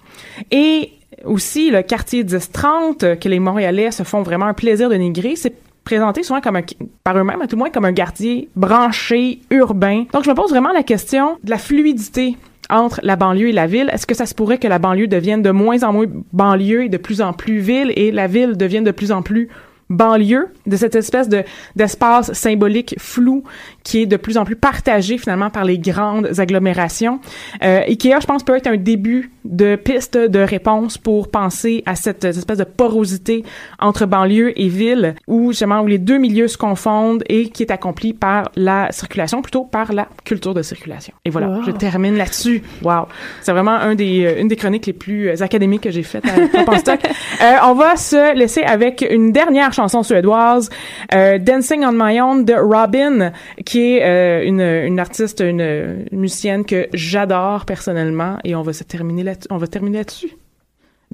Et 0.51 0.91
aussi 1.25 1.71
le 1.71 1.81
quartier 1.81 2.23
10-30 2.23 3.03
euh, 3.03 3.15
que 3.15 3.29
les 3.29 3.39
Montréalais 3.39 3.91
se 3.91 4.03
font 4.03 4.21
vraiment 4.21 4.45
un 4.45 4.53
plaisir 4.53 4.89
de 4.89 4.95
négrer, 4.95 5.35
c'est 5.35 5.53
présenté 5.83 6.23
souvent 6.23 6.41
comme 6.41 6.57
un, 6.57 6.63
par 7.03 7.17
eux-mêmes, 7.17 7.41
à 7.41 7.47
tout 7.47 7.57
moins 7.57 7.69
comme 7.69 7.85
un 7.85 7.93
quartier 7.93 8.49
branché, 8.55 9.39
urbain. 9.49 10.05
Donc, 10.13 10.23
je 10.23 10.29
me 10.29 10.35
pose 10.35 10.51
vraiment 10.51 10.71
la 10.71 10.83
question 10.83 11.37
de 11.43 11.49
la 11.49 11.57
fluidité 11.57 12.37
entre 12.69 12.99
la 13.03 13.15
banlieue 13.15 13.49
et 13.49 13.51
la 13.51 13.67
ville. 13.67 13.89
Est-ce 13.91 14.07
que 14.07 14.15
ça 14.15 14.25
se 14.25 14.33
pourrait 14.33 14.57
que 14.57 14.67
la 14.67 14.79
banlieue 14.79 15.07
devienne 15.07 15.41
de 15.41 15.51
moins 15.51 15.83
en 15.83 15.91
moins 15.91 16.05
banlieue 16.31 16.85
et 16.85 16.89
de 16.89 16.97
plus 16.97 17.21
en 17.21 17.33
plus 17.33 17.59
ville 17.59 17.91
et 17.95 18.11
la 18.11 18.27
ville 18.27 18.55
devienne 18.57 18.83
de 18.83 18.91
plus 18.91 19.11
en 19.11 19.21
plus 19.21 19.49
banlieue, 19.89 20.47
de 20.65 20.77
cette 20.77 20.95
espèce 20.95 21.27
de 21.27 21.43
d'espace 21.75 22.31
symbolique 22.31 22.95
flou 22.97 23.43
qui 23.83 24.03
est 24.03 24.05
de 24.05 24.17
plus 24.17 24.37
en 24.37 24.45
plus 24.45 24.55
partagé 24.55 25.17
finalement 25.17 25.49
par 25.49 25.65
les 25.65 25.79
grandes 25.79 26.39
agglomérations. 26.39 27.19
Euh, 27.63 27.81
Ikea, 27.87 28.19
je 28.21 28.27
pense, 28.27 28.43
peut 28.43 28.55
être 28.55 28.67
un 28.67 28.77
début 28.77 29.31
de 29.43 29.75
piste 29.75 30.17
de 30.17 30.39
réponse 30.39 30.97
pour 30.97 31.31
penser 31.31 31.83
à 31.85 31.95
cette 31.95 32.23
espèce 32.23 32.59
de 32.59 32.63
porosité 32.63 33.43
entre 33.79 34.05
banlieue 34.05 34.59
et 34.59 34.67
ville, 34.67 35.15
où 35.27 35.51
justement 35.51 35.81
où 35.81 35.87
les 35.87 35.97
deux 35.97 36.17
milieux 36.17 36.47
se 36.47 36.57
confondent 36.57 37.23
et 37.27 37.49
qui 37.49 37.63
est 37.63 37.71
accompli 37.71 38.13
par 38.13 38.51
la 38.55 38.91
circulation, 38.91 39.41
plutôt 39.41 39.63
par 39.63 39.93
la 39.93 40.07
culture 40.25 40.53
de 40.53 40.61
circulation. 40.61 41.13
Et 41.25 41.29
voilà, 41.29 41.59
je 41.65 41.71
termine 41.71 42.17
là-dessus. 42.17 42.61
Wow, 42.83 43.07
c'est 43.41 43.51
vraiment 43.51 43.71
un 43.71 43.95
des 43.95 44.25
euh, 44.25 44.41
une 44.41 44.47
des 44.47 44.55
chroniques 44.55 44.85
les 44.85 44.93
plus 44.93 45.29
euh, 45.29 45.43
académiques 45.43 45.81
que 45.81 45.91
j'ai 45.91 46.03
faites 46.03 46.25
à 46.25 46.31
euh, 46.35 47.57
on 47.63 47.73
va 47.73 47.95
se 47.95 48.35
laisser 48.35 48.63
avec 48.63 49.05
une 49.09 49.31
dernière 49.31 49.73
chanson 49.73 50.03
suédoise, 50.03 50.69
euh, 51.13 51.37
Dancing 51.37 51.83
on 51.85 51.91
My 51.93 52.19
Own 52.21 52.45
de 52.45 52.53
Robin, 52.53 53.31
qui 53.65 53.70
est 53.79 54.03
euh, 54.03 54.43
une, 54.45 54.61
une 54.61 54.99
artiste, 54.99 55.41
une, 55.41 56.05
musicienne 56.11 56.65
que 56.65 56.87
j'adore 56.93 57.65
personnellement, 57.65 58.37
et 58.43 58.55
on 58.55 58.61
va 58.61 58.73
se 58.73 58.83
terminer 58.83 59.23
là, 59.23 59.33
on 59.49 59.57
va 59.57 59.67
terminer 59.67 59.99
là-dessus. 59.99 60.31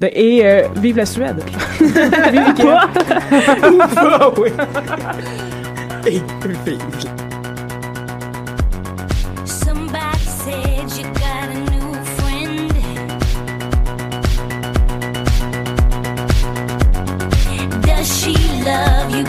et 0.02 0.44
euh, 0.44 0.68
vive 0.76 0.96
la 0.96 1.06
Suède. 1.06 1.42
vive 1.80 2.54
quoi? 2.60 2.88
oui. 4.38 4.50
Et, 6.06 6.20
she 18.04 18.32
love 18.64 19.10
you 19.10 19.24